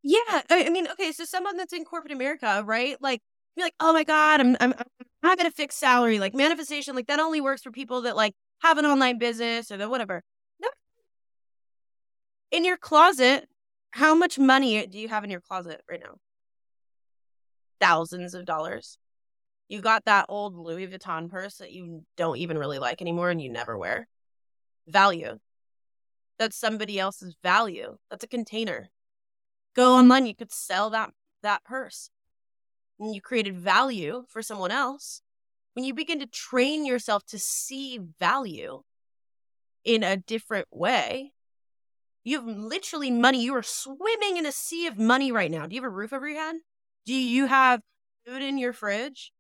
Yeah. 0.04 0.42
I 0.50 0.70
mean, 0.70 0.88
okay. 0.92 1.12
So 1.12 1.26
someone 1.26 1.58
that's 1.58 1.74
in 1.74 1.84
corporate 1.84 2.14
America, 2.14 2.62
right? 2.64 2.96
Like, 3.02 3.22
be 3.56 3.64
like, 3.64 3.74
oh 3.80 3.92
my 3.92 4.04
God, 4.04 4.40
I'm, 4.40 4.56
I'm, 4.60 4.76
I'm 4.78 4.86
having 5.24 5.48
a 5.48 5.52
fixed 5.52 5.80
salary. 5.80 6.20
Like 6.20 6.36
manifestation, 6.36 6.96
like 6.96 7.08
that 7.08 7.20
only 7.20 7.42
works 7.42 7.64
for 7.64 7.72
people 7.72 8.04
that 8.04 8.16
like 8.16 8.36
have 8.62 8.78
an 8.78 8.86
online 8.86 9.18
business 9.18 9.72
or 9.72 9.78
the 9.78 9.90
whatever. 9.90 10.22
No. 10.62 10.70
In 12.52 12.64
your 12.64 12.78
closet, 12.78 13.50
how 13.90 14.14
much 14.14 14.38
money 14.38 14.86
do 14.86 15.00
you 15.00 15.08
have 15.08 15.24
in 15.24 15.32
your 15.32 15.42
closet 15.42 15.82
right 15.90 16.00
now? 16.00 16.14
Thousands 17.82 18.36
of 18.36 18.46
dollars. 18.46 19.00
You 19.68 19.82
got 19.82 20.06
that 20.06 20.28
old 20.30 20.56
Louis 20.56 20.88
Vuitton 20.88 21.28
purse 21.28 21.56
that 21.56 21.72
you 21.72 22.04
don't 22.18 22.38
even 22.38 22.60
really 22.60 22.78
like 22.78 23.02
anymore 23.02 23.32
and 23.32 23.42
you 23.42 23.52
never 23.52 23.76
wear. 23.76 24.08
Value. 24.88 25.40
That's 26.40 26.56
somebody 26.56 27.00
else's 27.00 27.36
value. 27.44 27.98
That's 28.10 28.24
a 28.24 28.28
container. 28.28 28.90
Go 29.76 29.94
online, 29.96 30.26
you 30.26 30.36
could 30.36 30.52
sell 30.52 30.90
that 30.92 31.12
that 31.44 31.64
purse. 31.64 32.10
And 33.00 33.14
you 33.14 33.22
created 33.22 33.58
value 33.58 34.26
for 34.28 34.42
someone 34.42 34.72
else. 34.72 35.22
When 35.74 35.86
you 35.86 35.94
begin 35.94 36.20
to 36.20 36.26
train 36.26 36.86
yourself 36.86 37.24
to 37.28 37.38
see 37.38 38.00
value 38.20 38.82
in 39.84 40.02
a 40.04 40.18
different 40.18 40.68
way, 40.72 41.34
you 42.24 42.38
have 42.40 42.48
literally 42.48 43.12
money. 43.12 43.44
You 43.44 43.56
are 43.56 43.64
swimming 43.64 44.38
in 44.38 44.46
a 44.46 44.52
sea 44.52 44.88
of 44.88 44.98
money 44.98 45.32
right 45.32 45.52
now. 45.52 45.68
Do 45.68 45.76
you 45.76 45.82
have 45.82 45.92
a 45.92 45.96
roof 45.96 46.12
over 46.12 46.28
your 46.28 46.40
head? 46.40 46.56
Do 47.06 47.14
you 47.14 47.46
have 47.46 47.82
food 48.26 48.42
in 48.42 48.58
your 48.58 48.74
fridge? 48.74 49.32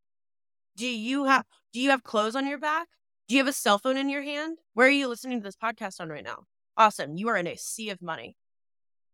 Do 0.75 0.87
you 0.87 1.25
have 1.25 1.45
do 1.73 1.81
you 1.81 1.89
have 1.89 2.03
clothes 2.03 2.35
on 2.35 2.47
your 2.47 2.59
back? 2.59 2.87
Do 3.27 3.35
you 3.35 3.39
have 3.39 3.47
a 3.47 3.53
cell 3.53 3.77
phone 3.77 3.97
in 3.97 4.09
your 4.09 4.21
hand? 4.21 4.57
Where 4.73 4.87
are 4.87 4.91
you 4.91 5.07
listening 5.07 5.39
to 5.39 5.43
this 5.43 5.55
podcast 5.55 5.99
on 5.99 6.09
right 6.09 6.23
now? 6.23 6.45
Awesome. 6.77 7.17
You 7.17 7.27
are 7.27 7.35
in 7.35 7.47
a 7.47 7.57
sea 7.57 7.89
of 7.89 8.01
money, 8.01 8.37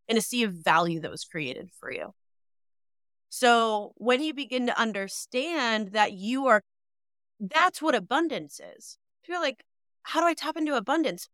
in 0.07 0.18
a 0.18 0.22
sea 0.22 0.43
of 0.43 0.53
value 0.53 0.99
that 0.99 1.09
was 1.09 1.24
created 1.24 1.72
for 1.80 1.91
you. 1.91 2.14
So 3.30 3.93
when 3.95 4.22
you 4.22 4.34
begin 4.34 4.68
to 4.68 4.80
understand 4.80 5.93
that 5.93 6.14
you 6.14 6.45
are, 6.45 6.61
that's 7.39 7.82
what 7.82 7.95
abundance 7.95 8.61
is. 8.78 8.99
You're 9.28 9.41
like, 9.41 9.64
how 10.03 10.20
do 10.20 10.28
I 10.28 10.36
tap 10.36 10.57
into 10.57 10.76
abundance? 10.76 11.28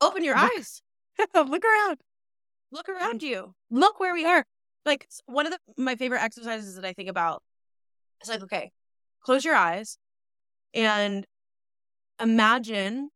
Open 0.00 0.22
your 0.22 0.36
eyes. 0.36 0.82
Look 1.34 1.64
around. 1.64 1.98
Look 2.70 2.88
around 2.88 3.24
you. 3.24 3.54
Look 3.70 3.98
where 3.98 4.14
we 4.14 4.24
are. 4.24 4.44
Like 4.86 5.08
one 5.26 5.46
of 5.46 5.52
the 5.52 5.82
my 5.82 5.96
favorite 5.96 6.22
exercises 6.22 6.76
that 6.76 6.84
I 6.84 6.92
think 6.92 7.08
about 7.08 7.42
is 8.22 8.28
like, 8.28 8.42
okay, 8.42 8.70
close 9.24 9.44
your 9.44 9.56
eyes 9.56 9.98
and 10.72 11.26
imagine 12.20 13.10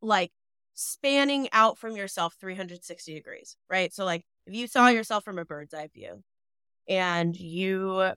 like 0.00 0.32
spanning 0.74 1.48
out 1.52 1.78
from 1.78 1.96
yourself 1.96 2.36
360 2.40 3.14
degrees, 3.14 3.56
right? 3.68 3.92
So 3.92 4.04
like 4.04 4.24
if 4.46 4.54
you 4.54 4.66
saw 4.66 4.88
yourself 4.88 5.24
from 5.24 5.38
a 5.38 5.44
bird's 5.44 5.74
eye 5.74 5.88
view 5.92 6.22
and 6.88 7.36
you 7.36 8.12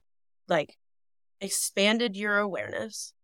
like 0.48 0.76
expanded 1.40 2.16
your 2.16 2.38
awareness, 2.38 3.14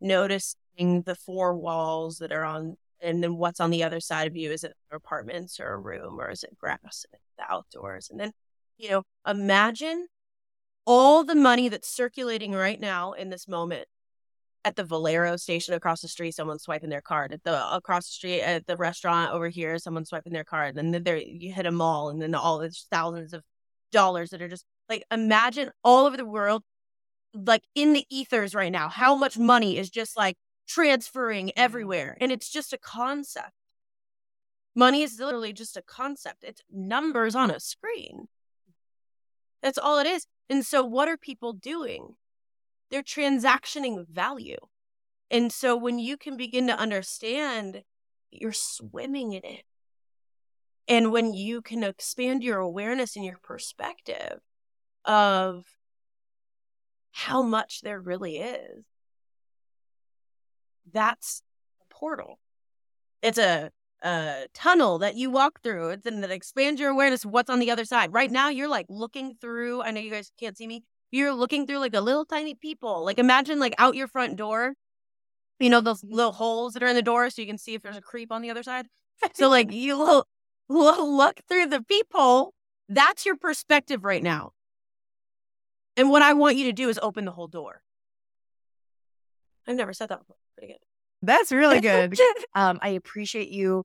noticing 0.00 1.02
the 1.04 1.14
four 1.14 1.54
walls 1.56 2.18
that 2.18 2.32
are 2.32 2.44
on 2.44 2.76
and 3.00 3.22
then 3.22 3.36
what's 3.36 3.60
on 3.60 3.70
the 3.70 3.82
other 3.82 4.00
side 4.00 4.26
of 4.26 4.36
you 4.36 4.50
is 4.50 4.64
it 4.64 4.74
apartments 4.90 5.60
or 5.60 5.72
a 5.72 5.78
room 5.78 6.18
or 6.20 6.30
is 6.30 6.42
it 6.42 6.56
grass 6.58 7.04
and 7.12 7.20
the 7.38 7.52
outdoors 7.52 8.08
and 8.10 8.18
then 8.18 8.32
you 8.78 8.88
know 8.88 9.02
imagine 9.26 10.06
all 10.86 11.24
the 11.24 11.34
money 11.34 11.68
that's 11.68 11.88
circulating 11.88 12.52
right 12.52 12.80
now 12.80 13.12
in 13.12 13.28
this 13.28 13.46
moment 13.48 13.86
at 14.66 14.76
the 14.76 14.84
valero 14.84 15.36
station 15.36 15.72
across 15.72 16.02
the 16.02 16.08
street 16.08 16.34
someone's 16.34 16.64
swiping 16.64 16.90
their 16.90 17.00
card 17.00 17.32
at 17.32 17.42
the 17.44 17.74
across 17.74 18.06
the 18.06 18.12
street 18.12 18.42
at 18.42 18.66
the 18.66 18.76
restaurant 18.76 19.32
over 19.32 19.48
here 19.48 19.78
someone's 19.78 20.10
swiping 20.10 20.34
their 20.34 20.44
card 20.44 20.76
and 20.76 20.92
then 20.92 21.02
there 21.02 21.16
you 21.16 21.52
hit 21.52 21.64
a 21.64 21.70
mall 21.70 22.10
and 22.10 22.20
then 22.20 22.34
all 22.34 22.58
these 22.58 22.86
thousands 22.90 23.32
of 23.32 23.42
dollars 23.92 24.30
that 24.30 24.42
are 24.42 24.48
just 24.48 24.66
like 24.90 25.04
imagine 25.10 25.70
all 25.82 26.04
over 26.04 26.18
the 26.18 26.24
world 26.26 26.62
like 27.32 27.62
in 27.74 27.94
the 27.94 28.04
ethers 28.10 28.54
right 28.54 28.72
now 28.72 28.88
how 28.88 29.14
much 29.14 29.38
money 29.38 29.78
is 29.78 29.88
just 29.88 30.16
like 30.16 30.36
transferring 30.66 31.46
mm-hmm. 31.48 31.62
everywhere. 31.62 32.16
And 32.20 32.32
it's 32.32 32.50
just 32.50 32.72
a 32.72 32.78
concept. 32.78 33.52
Money 34.74 35.02
is 35.02 35.18
literally 35.18 35.52
just 35.52 35.76
a 35.76 35.82
concept, 35.82 36.44
it's 36.44 36.62
numbers 36.70 37.34
on 37.34 37.50
a 37.50 37.60
screen. 37.60 38.28
That's 39.62 39.78
all 39.78 39.98
it 39.98 40.06
is. 40.06 40.26
And 40.50 40.66
so, 40.66 40.84
what 40.84 41.08
are 41.08 41.16
people 41.16 41.54
doing? 41.54 42.14
They're 42.90 43.02
transactioning 43.02 44.06
value. 44.08 44.58
And 45.30 45.52
so, 45.52 45.76
when 45.76 45.98
you 45.98 46.16
can 46.16 46.36
begin 46.36 46.66
to 46.68 46.78
understand, 46.78 47.82
you're 48.30 48.52
swimming 48.52 49.32
in 49.32 49.44
it. 49.44 49.64
And 50.88 51.10
when 51.10 51.34
you 51.34 51.62
can 51.62 51.82
expand 51.82 52.44
your 52.44 52.58
awareness 52.58 53.16
and 53.16 53.24
your 53.24 53.38
perspective 53.42 54.38
of 55.04 55.64
how 57.10 57.42
much 57.42 57.80
there 57.80 58.00
really 58.00 58.38
is, 58.38 58.84
that's 60.92 61.42
a 61.82 61.94
portal. 61.94 62.38
It's 63.22 63.38
a 63.38 63.70
a 64.02 64.46
tunnel 64.52 64.98
that 64.98 65.16
you 65.16 65.30
walk 65.30 65.62
through. 65.62 65.90
It's 65.90 66.06
and 66.06 66.22
that 66.22 66.30
expands 66.30 66.80
your 66.80 66.90
awareness 66.90 67.24
of 67.24 67.30
what's 67.30 67.50
on 67.50 67.58
the 67.58 67.70
other 67.70 67.84
side. 67.84 68.12
Right 68.12 68.30
now, 68.30 68.48
you're 68.48 68.68
like 68.68 68.86
looking 68.88 69.34
through. 69.40 69.82
I 69.82 69.90
know 69.90 70.00
you 70.00 70.10
guys 70.10 70.30
can't 70.38 70.56
see 70.56 70.66
me. 70.66 70.84
You're 71.10 71.32
looking 71.32 71.66
through 71.66 71.78
like 71.78 71.94
a 71.94 72.00
little 72.00 72.24
tiny 72.24 72.54
peephole. 72.54 73.04
Like 73.04 73.18
imagine 73.18 73.58
like 73.58 73.74
out 73.78 73.94
your 73.94 74.08
front 74.08 74.36
door. 74.36 74.74
You 75.58 75.70
know 75.70 75.80
those 75.80 76.04
little 76.04 76.32
holes 76.32 76.74
that 76.74 76.82
are 76.82 76.88
in 76.88 76.96
the 76.96 77.02
door, 77.02 77.30
so 77.30 77.40
you 77.40 77.48
can 77.48 77.58
see 77.58 77.74
if 77.74 77.82
there's 77.82 77.96
a 77.96 78.02
creep 78.02 78.30
on 78.30 78.42
the 78.42 78.50
other 78.50 78.62
side. 78.62 78.86
so 79.34 79.48
like 79.56 79.72
you 79.72 79.96
look, 79.96 80.28
look 80.68 81.40
through 81.48 81.66
the 81.66 81.82
peephole. 81.82 82.52
That's 82.88 83.24
your 83.24 83.36
perspective 83.36 84.04
right 84.04 84.22
now. 84.22 84.52
And 85.96 86.10
what 86.10 86.22
I 86.22 86.34
want 86.34 86.56
you 86.56 86.66
to 86.66 86.72
do 86.72 86.88
is 86.88 86.98
open 87.02 87.24
the 87.24 87.32
whole 87.32 87.48
door. 87.48 87.80
I've 89.66 89.76
never 89.76 89.92
said 89.92 90.10
that 90.10 90.20
before. 90.20 90.36
Pretty 90.56 90.74
good. 90.74 90.80
That's 91.22 91.50
really 91.50 91.80
good. 91.82 92.16
um, 92.54 92.78
I 92.82 92.90
appreciate 92.90 93.48
you 93.48 93.84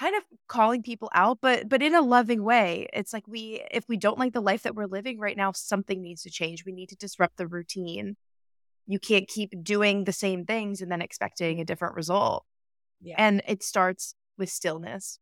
kind 0.00 0.16
of 0.16 0.24
calling 0.48 0.82
people 0.82 1.10
out, 1.14 1.38
but 1.42 1.68
but 1.68 1.82
in 1.82 1.94
a 1.94 2.00
loving 2.00 2.42
way. 2.42 2.88
It's 2.92 3.12
like 3.12 3.28
we 3.28 3.62
if 3.70 3.84
we 3.88 3.96
don't 3.96 4.18
like 4.18 4.32
the 4.32 4.40
life 4.40 4.62
that 4.62 4.74
we're 4.74 4.86
living 4.86 5.18
right 5.18 5.36
now, 5.36 5.52
something 5.52 6.00
needs 6.00 6.22
to 6.22 6.30
change. 6.30 6.64
We 6.64 6.72
need 6.72 6.88
to 6.88 6.96
disrupt 6.96 7.36
the 7.36 7.46
routine. 7.46 8.16
You 8.86 8.98
can't 8.98 9.28
keep 9.28 9.52
doing 9.62 10.04
the 10.04 10.12
same 10.12 10.46
things 10.46 10.80
and 10.80 10.90
then 10.90 11.02
expecting 11.02 11.60
a 11.60 11.64
different 11.64 11.94
result. 11.94 12.44
Yeah. 13.02 13.16
And 13.18 13.42
it 13.46 13.62
starts 13.62 14.14
with 14.38 14.48
stillness. 14.48 15.18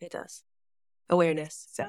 It 0.00 0.10
does. 0.10 0.42
Awareness. 1.10 1.66
So 1.72 1.84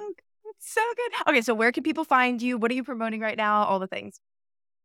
so 0.59 0.81
good. 0.95 1.29
Okay, 1.29 1.41
so 1.41 1.53
where 1.53 1.71
can 1.71 1.83
people 1.83 2.03
find 2.03 2.41
you? 2.41 2.57
What 2.57 2.71
are 2.71 2.75
you 2.75 2.83
promoting 2.83 3.21
right 3.21 3.37
now? 3.37 3.63
All 3.63 3.79
the 3.79 3.87
things. 3.87 4.19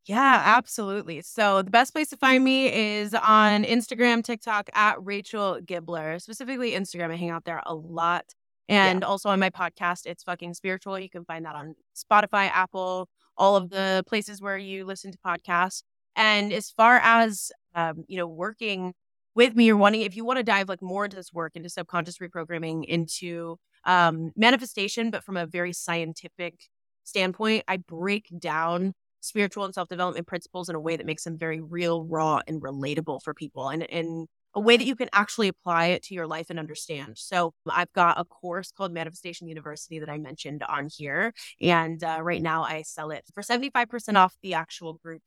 Yeah, 0.07 0.42
absolutely. 0.57 1.20
So 1.22 1.62
the 1.62 1.70
best 1.70 1.92
place 1.92 2.09
to 2.11 2.16
find 2.16 2.44
me 2.44 2.72
is 2.72 3.12
on 3.12 3.64
Instagram, 3.64 4.22
TikTok 4.22 4.70
at 4.72 5.04
Rachel 5.04 5.59
Gibler. 5.64 6.22
Specifically 6.22 6.72
Instagram. 6.72 7.11
I 7.11 7.16
hang 7.16 7.30
out 7.30 7.44
there 7.44 7.61
a 7.66 7.74
lot. 7.74 8.24
And 8.68 9.00
yeah. 9.00 9.07
also 9.07 9.28
on 9.28 9.40
my 9.40 9.50
podcast, 9.50 10.07
It's 10.07 10.22
Fucking 10.22 10.54
Spiritual. 10.54 10.98
You 10.98 11.11
can 11.11 11.24
find 11.24 11.44
that 11.44 11.57
on 11.57 11.74
Spotify, 11.96 12.50
Apple, 12.52 13.09
all 13.36 13.57
of 13.57 13.70
the 13.70 14.04
places 14.07 14.40
where 14.40 14.57
you 14.57 14.84
listen 14.84 15.11
to 15.11 15.18
podcasts. 15.18 15.82
And 16.14 16.52
as 16.52 16.70
far 16.70 17.00
as 17.02 17.50
um, 17.74 18.04
you 18.07 18.16
know, 18.16 18.26
working 18.28 18.94
with 19.34 19.54
me 19.54 19.70
or 19.70 19.76
wanting, 19.76 20.02
if 20.02 20.16
you 20.16 20.24
want 20.24 20.38
to 20.38 20.42
dive 20.44 20.68
like 20.68 20.82
more 20.82 21.04
into 21.04 21.16
this 21.16 21.32
work, 21.32 21.52
into 21.57 21.68
subconscious 21.68 22.18
reprogramming, 22.18 22.84
into 22.84 23.59
um, 23.84 24.32
manifestation, 24.36 25.11
but 25.11 25.24
from 25.24 25.36
a 25.36 25.46
very 25.46 25.72
scientific 25.72 26.68
standpoint, 27.04 27.64
I 27.68 27.76
break 27.76 28.28
down 28.38 28.94
spiritual 29.27 29.64
and 29.64 29.74
self 29.74 29.89
development 29.89 30.27
principles 30.27 30.68
in 30.68 30.74
a 30.74 30.81
way 30.81 30.97
that 30.97 31.07
makes 31.07 31.24
them 31.24 31.39
very 31.39 31.61
real, 31.61 32.05
raw, 32.05 32.41
and 32.47 32.62
relatable 32.62 33.22
for 33.22 33.35
people, 33.35 33.68
and 33.68 33.83
in 33.85 34.27
a 34.55 34.61
way 34.61 34.77
that 34.77 34.87
you 34.87 34.97
can 34.97 35.11
actually 35.12 35.49
apply 35.49 35.87
it 35.87 36.03
to 36.05 36.14
your 36.14 36.27
life 36.27 36.47
and 36.49 36.59
understand. 36.59 37.18
So 37.18 37.53
I've 37.68 37.93
got 37.93 38.18
a 38.18 38.24
course 38.24 38.72
called 38.72 38.93
Manifestation 38.93 39.49
University 39.49 39.99
that 39.99 40.09
I 40.09 40.18
mentioned 40.18 40.62
on 40.62 40.89
here, 40.91 41.35
and 41.61 42.03
uh, 42.03 42.20
right 42.22 42.41
now 42.41 42.62
I 42.62 42.83
sell 42.83 43.11
it 43.11 43.24
for 43.35 43.43
seventy 43.43 43.70
five 43.70 43.89
percent 43.89 44.16
off 44.16 44.35
the 44.43 44.55
actual 44.55 44.95
group 44.95 45.22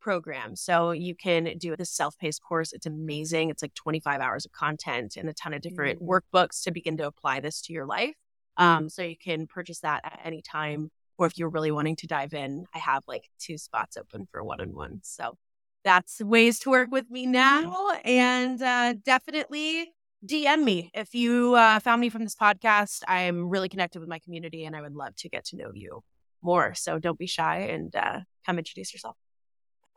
program. 0.00 0.54
So 0.54 0.90
you 0.90 1.14
can 1.14 1.56
do 1.56 1.74
this 1.76 1.90
self-paced 1.90 2.42
course. 2.42 2.74
It's 2.74 2.84
amazing. 2.84 3.48
It's 3.48 3.62
like 3.62 3.72
25 3.72 4.20
hours 4.20 4.44
of 4.44 4.52
content 4.52 5.16
and 5.16 5.30
a 5.30 5.32
ton 5.32 5.54
of 5.54 5.62
different 5.62 5.98
mm-hmm. 5.98 6.10
workbooks 6.10 6.62
to 6.64 6.70
begin 6.72 6.98
to 6.98 7.06
apply 7.06 7.40
this 7.40 7.62
to 7.62 7.72
your 7.72 7.86
life. 7.86 8.14
Um, 8.58 8.90
so 8.90 9.02
you 9.02 9.16
can 9.16 9.46
purchase 9.46 9.80
that 9.80 10.02
at 10.04 10.20
any 10.22 10.42
time 10.42 10.90
or 11.18 11.26
if 11.26 11.38
you're 11.38 11.48
really 11.48 11.70
wanting 11.70 11.96
to 11.96 12.06
dive 12.06 12.34
in, 12.34 12.66
I 12.74 12.78
have 12.78 13.02
like 13.06 13.28
two 13.38 13.58
spots 13.58 13.96
open 13.96 14.26
for 14.30 14.42
one 14.42 14.60
on 14.60 14.74
one. 14.74 15.00
So 15.02 15.36
that's 15.84 16.20
ways 16.20 16.58
to 16.60 16.70
work 16.70 16.90
with 16.90 17.10
me 17.10 17.26
now. 17.26 17.90
And 18.04 18.60
uh, 18.60 18.94
definitely 19.04 19.92
DM 20.26 20.64
me 20.64 20.90
if 20.94 21.14
you 21.14 21.54
uh, 21.54 21.78
found 21.80 22.00
me 22.00 22.08
from 22.08 22.24
this 22.24 22.34
podcast. 22.34 23.02
I'm 23.06 23.48
really 23.48 23.68
connected 23.68 24.00
with 24.00 24.08
my 24.08 24.18
community 24.18 24.64
and 24.64 24.74
I 24.74 24.80
would 24.80 24.94
love 24.94 25.14
to 25.16 25.28
get 25.28 25.44
to 25.46 25.56
know 25.56 25.70
you 25.74 26.02
more. 26.42 26.74
So 26.74 26.98
don't 26.98 27.18
be 27.18 27.26
shy 27.26 27.58
and 27.58 27.94
uh, 27.94 28.20
come 28.46 28.58
introduce 28.58 28.92
yourself. 28.92 29.16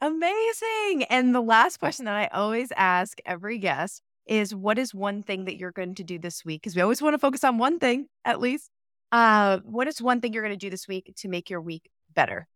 Amazing. 0.01 1.03
And 1.09 1.34
the 1.34 1.41
last 1.41 1.78
question 1.78 2.05
that 2.05 2.15
I 2.15 2.28
always 2.28 2.72
ask 2.76 3.18
every 3.26 3.57
guest 3.57 4.01
is 4.28 4.53
what 4.53 4.78
is 4.78 4.93
one 4.93 5.24
thing 5.24 5.45
that 5.45 5.57
you're 5.57 5.72
going 5.72 5.95
to 5.95 6.03
do 6.03 6.20
this 6.20 6.45
week? 6.45 6.61
Because 6.61 6.76
we 6.76 6.82
always 6.82 7.01
want 7.01 7.13
to 7.13 7.20
focus 7.20 7.43
on 7.43 7.57
one 7.57 7.80
thing 7.80 8.07
at 8.26 8.39
least. 8.39 8.70
Uh, 9.12 9.60
what 9.64 9.88
is 9.88 10.01
one 10.01 10.22
thing 10.22 10.34
you're 10.34 10.43
going 10.43 10.58
to 10.58 10.66
do 10.66 10.70
this 10.70 10.88
week 10.88 11.14
to 11.18 11.30
make 11.30 11.49
your 11.49 11.62
week 11.62 11.89
better? 12.14 12.47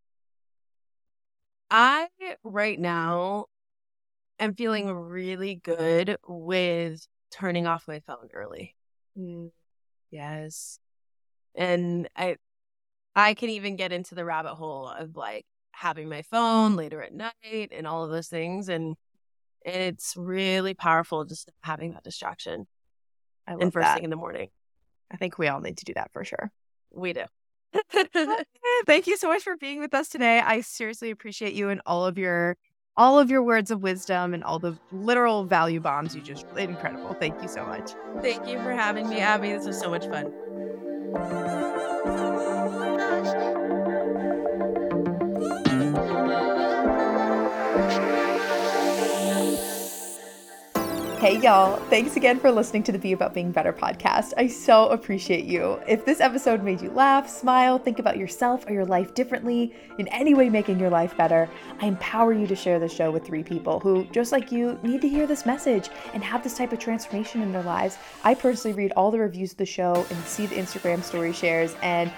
I 1.70 2.08
right 2.44 2.78
now 2.78 3.46
am 4.38 4.54
feeling 4.54 4.90
really 4.90 5.54
good 5.54 6.18
with 6.28 7.06
turning 7.30 7.66
off 7.66 7.88
my 7.88 8.00
phone 8.00 8.28
early. 8.34 8.74
Mm, 9.18 9.50
yes. 10.10 10.78
And 11.54 12.08
I 12.14 12.36
I 13.14 13.34
can 13.34 13.50
even 13.50 13.76
get 13.76 13.92
into 13.92 14.14
the 14.14 14.24
rabbit 14.24 14.54
hole 14.54 14.88
of 14.88 15.16
like 15.16 15.46
having 15.72 16.08
my 16.08 16.22
phone 16.22 16.76
later 16.76 17.02
at 17.02 17.14
night 17.14 17.72
and 17.72 17.86
all 17.86 18.04
of 18.04 18.10
those 18.10 18.28
things 18.28 18.68
and 18.68 18.96
it's 19.64 20.14
really 20.16 20.74
powerful 20.74 21.24
just 21.24 21.50
having 21.62 21.92
that 21.92 22.04
distraction. 22.04 22.66
I 23.46 23.52
love 23.52 23.62
and 23.62 23.72
first 23.72 23.86
that. 23.86 23.94
thing 23.94 24.04
in 24.04 24.10
the 24.10 24.16
morning. 24.16 24.48
I 25.12 25.16
think 25.16 25.38
we 25.38 25.48
all 25.48 25.60
need 25.60 25.76
to 25.78 25.84
do 25.84 25.94
that 25.94 26.10
for 26.12 26.24
sure. 26.24 26.50
We 26.92 27.12
do. 27.12 27.24
Thank 28.86 29.06
you 29.06 29.16
so 29.16 29.28
much 29.28 29.42
for 29.42 29.56
being 29.56 29.80
with 29.80 29.94
us 29.94 30.08
today. 30.08 30.40
I 30.40 30.60
seriously 30.60 31.10
appreciate 31.10 31.54
you 31.54 31.68
and 31.68 31.80
all 31.86 32.06
of 32.06 32.18
your 32.18 32.56
all 32.96 33.18
of 33.18 33.30
your 33.30 33.42
words 33.42 33.70
of 33.70 33.82
wisdom 33.82 34.34
and 34.34 34.44
all 34.44 34.58
the 34.58 34.76
literal 34.90 35.44
value 35.44 35.80
bombs 35.80 36.14
you 36.14 36.20
just 36.20 36.46
incredible. 36.58 37.14
Thank 37.14 37.40
you 37.40 37.48
so 37.48 37.64
much. 37.64 37.92
Thank 38.20 38.46
you 38.46 38.58
for 38.58 38.72
having 38.72 39.08
me, 39.08 39.20
Abbie. 39.20 39.52
This 39.52 39.66
was 39.66 39.78
so 39.78 39.88
much 39.88 40.06
fun. 40.06 40.30
Hey, 51.22 51.38
y'all. 51.38 51.76
Thanks 51.88 52.16
again 52.16 52.40
for 52.40 52.50
listening 52.50 52.82
to 52.82 52.90
the 52.90 52.98
Be 52.98 53.12
About 53.12 53.32
Being 53.32 53.52
Better 53.52 53.72
podcast. 53.72 54.32
I 54.36 54.48
so 54.48 54.88
appreciate 54.88 55.44
you. 55.44 55.78
If 55.86 56.04
this 56.04 56.20
episode 56.20 56.64
made 56.64 56.82
you 56.82 56.90
laugh, 56.90 57.28
smile, 57.28 57.78
think 57.78 58.00
about 58.00 58.18
yourself 58.18 58.66
or 58.66 58.72
your 58.72 58.84
life 58.84 59.14
differently, 59.14 59.72
in 59.98 60.08
any 60.08 60.34
way 60.34 60.48
making 60.48 60.80
your 60.80 60.90
life 60.90 61.16
better, 61.16 61.48
I 61.80 61.86
empower 61.86 62.32
you 62.32 62.48
to 62.48 62.56
share 62.56 62.80
the 62.80 62.88
show 62.88 63.12
with 63.12 63.24
three 63.24 63.44
people 63.44 63.78
who, 63.78 64.04
just 64.06 64.32
like 64.32 64.50
you, 64.50 64.80
need 64.82 65.00
to 65.02 65.08
hear 65.08 65.28
this 65.28 65.46
message 65.46 65.90
and 66.12 66.24
have 66.24 66.42
this 66.42 66.56
type 66.56 66.72
of 66.72 66.80
transformation 66.80 67.40
in 67.40 67.52
their 67.52 67.62
lives. 67.62 67.98
I 68.24 68.34
personally 68.34 68.76
read 68.76 68.90
all 68.96 69.12
the 69.12 69.20
reviews 69.20 69.52
of 69.52 69.58
the 69.58 69.64
show 69.64 70.04
and 70.10 70.24
see 70.24 70.46
the 70.46 70.56
Instagram 70.56 71.04
story 71.04 71.32
shares, 71.32 71.76
and 71.82 72.10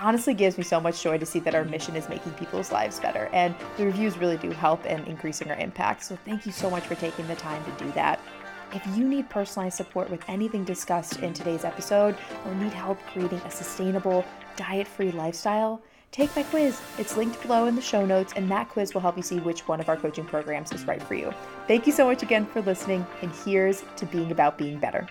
honestly 0.00 0.34
gives 0.34 0.58
me 0.58 0.64
so 0.64 0.80
much 0.80 1.02
joy 1.02 1.18
to 1.18 1.26
see 1.26 1.40
that 1.40 1.54
our 1.54 1.64
mission 1.64 1.96
is 1.96 2.08
making 2.08 2.32
people's 2.32 2.72
lives 2.72 3.00
better. 3.00 3.28
And 3.32 3.54
the 3.76 3.86
reviews 3.86 4.18
really 4.18 4.36
do 4.36 4.50
help 4.50 4.86
in 4.86 5.04
increasing 5.04 5.50
our 5.50 5.56
impact. 5.56 6.04
So 6.04 6.16
thank 6.24 6.46
you 6.46 6.52
so 6.52 6.70
much 6.70 6.84
for 6.84 6.94
taking 6.94 7.26
the 7.26 7.36
time 7.36 7.64
to 7.64 7.84
do 7.84 7.90
that. 7.92 8.20
If 8.74 8.86
you 8.96 9.04
need 9.04 9.30
personalized 9.30 9.76
support 9.76 10.10
with 10.10 10.22
anything 10.28 10.64
discussed 10.64 11.20
in 11.20 11.32
today's 11.32 11.64
episode 11.64 12.16
or 12.44 12.54
need 12.54 12.72
help 12.72 12.98
creating 13.12 13.38
a 13.38 13.50
sustainable, 13.50 14.24
diet 14.56 14.86
free 14.86 15.10
lifestyle, 15.10 15.80
take 16.12 16.34
my 16.36 16.42
quiz. 16.42 16.78
It's 16.98 17.16
linked 17.16 17.40
below 17.40 17.66
in 17.66 17.76
the 17.76 17.82
show 17.82 18.04
notes, 18.04 18.34
and 18.36 18.50
that 18.50 18.68
quiz 18.68 18.92
will 18.92 19.00
help 19.00 19.16
you 19.16 19.22
see 19.22 19.40
which 19.40 19.66
one 19.66 19.80
of 19.80 19.88
our 19.88 19.96
coaching 19.96 20.26
programs 20.26 20.72
is 20.72 20.84
right 20.84 21.02
for 21.02 21.14
you. 21.14 21.32
Thank 21.66 21.86
you 21.86 21.92
so 21.92 22.06
much 22.06 22.22
again 22.22 22.44
for 22.44 22.60
listening, 22.60 23.06
and 23.22 23.32
here's 23.44 23.84
to 23.96 24.06
being 24.06 24.32
about 24.32 24.58
being 24.58 24.78
better. 24.78 25.06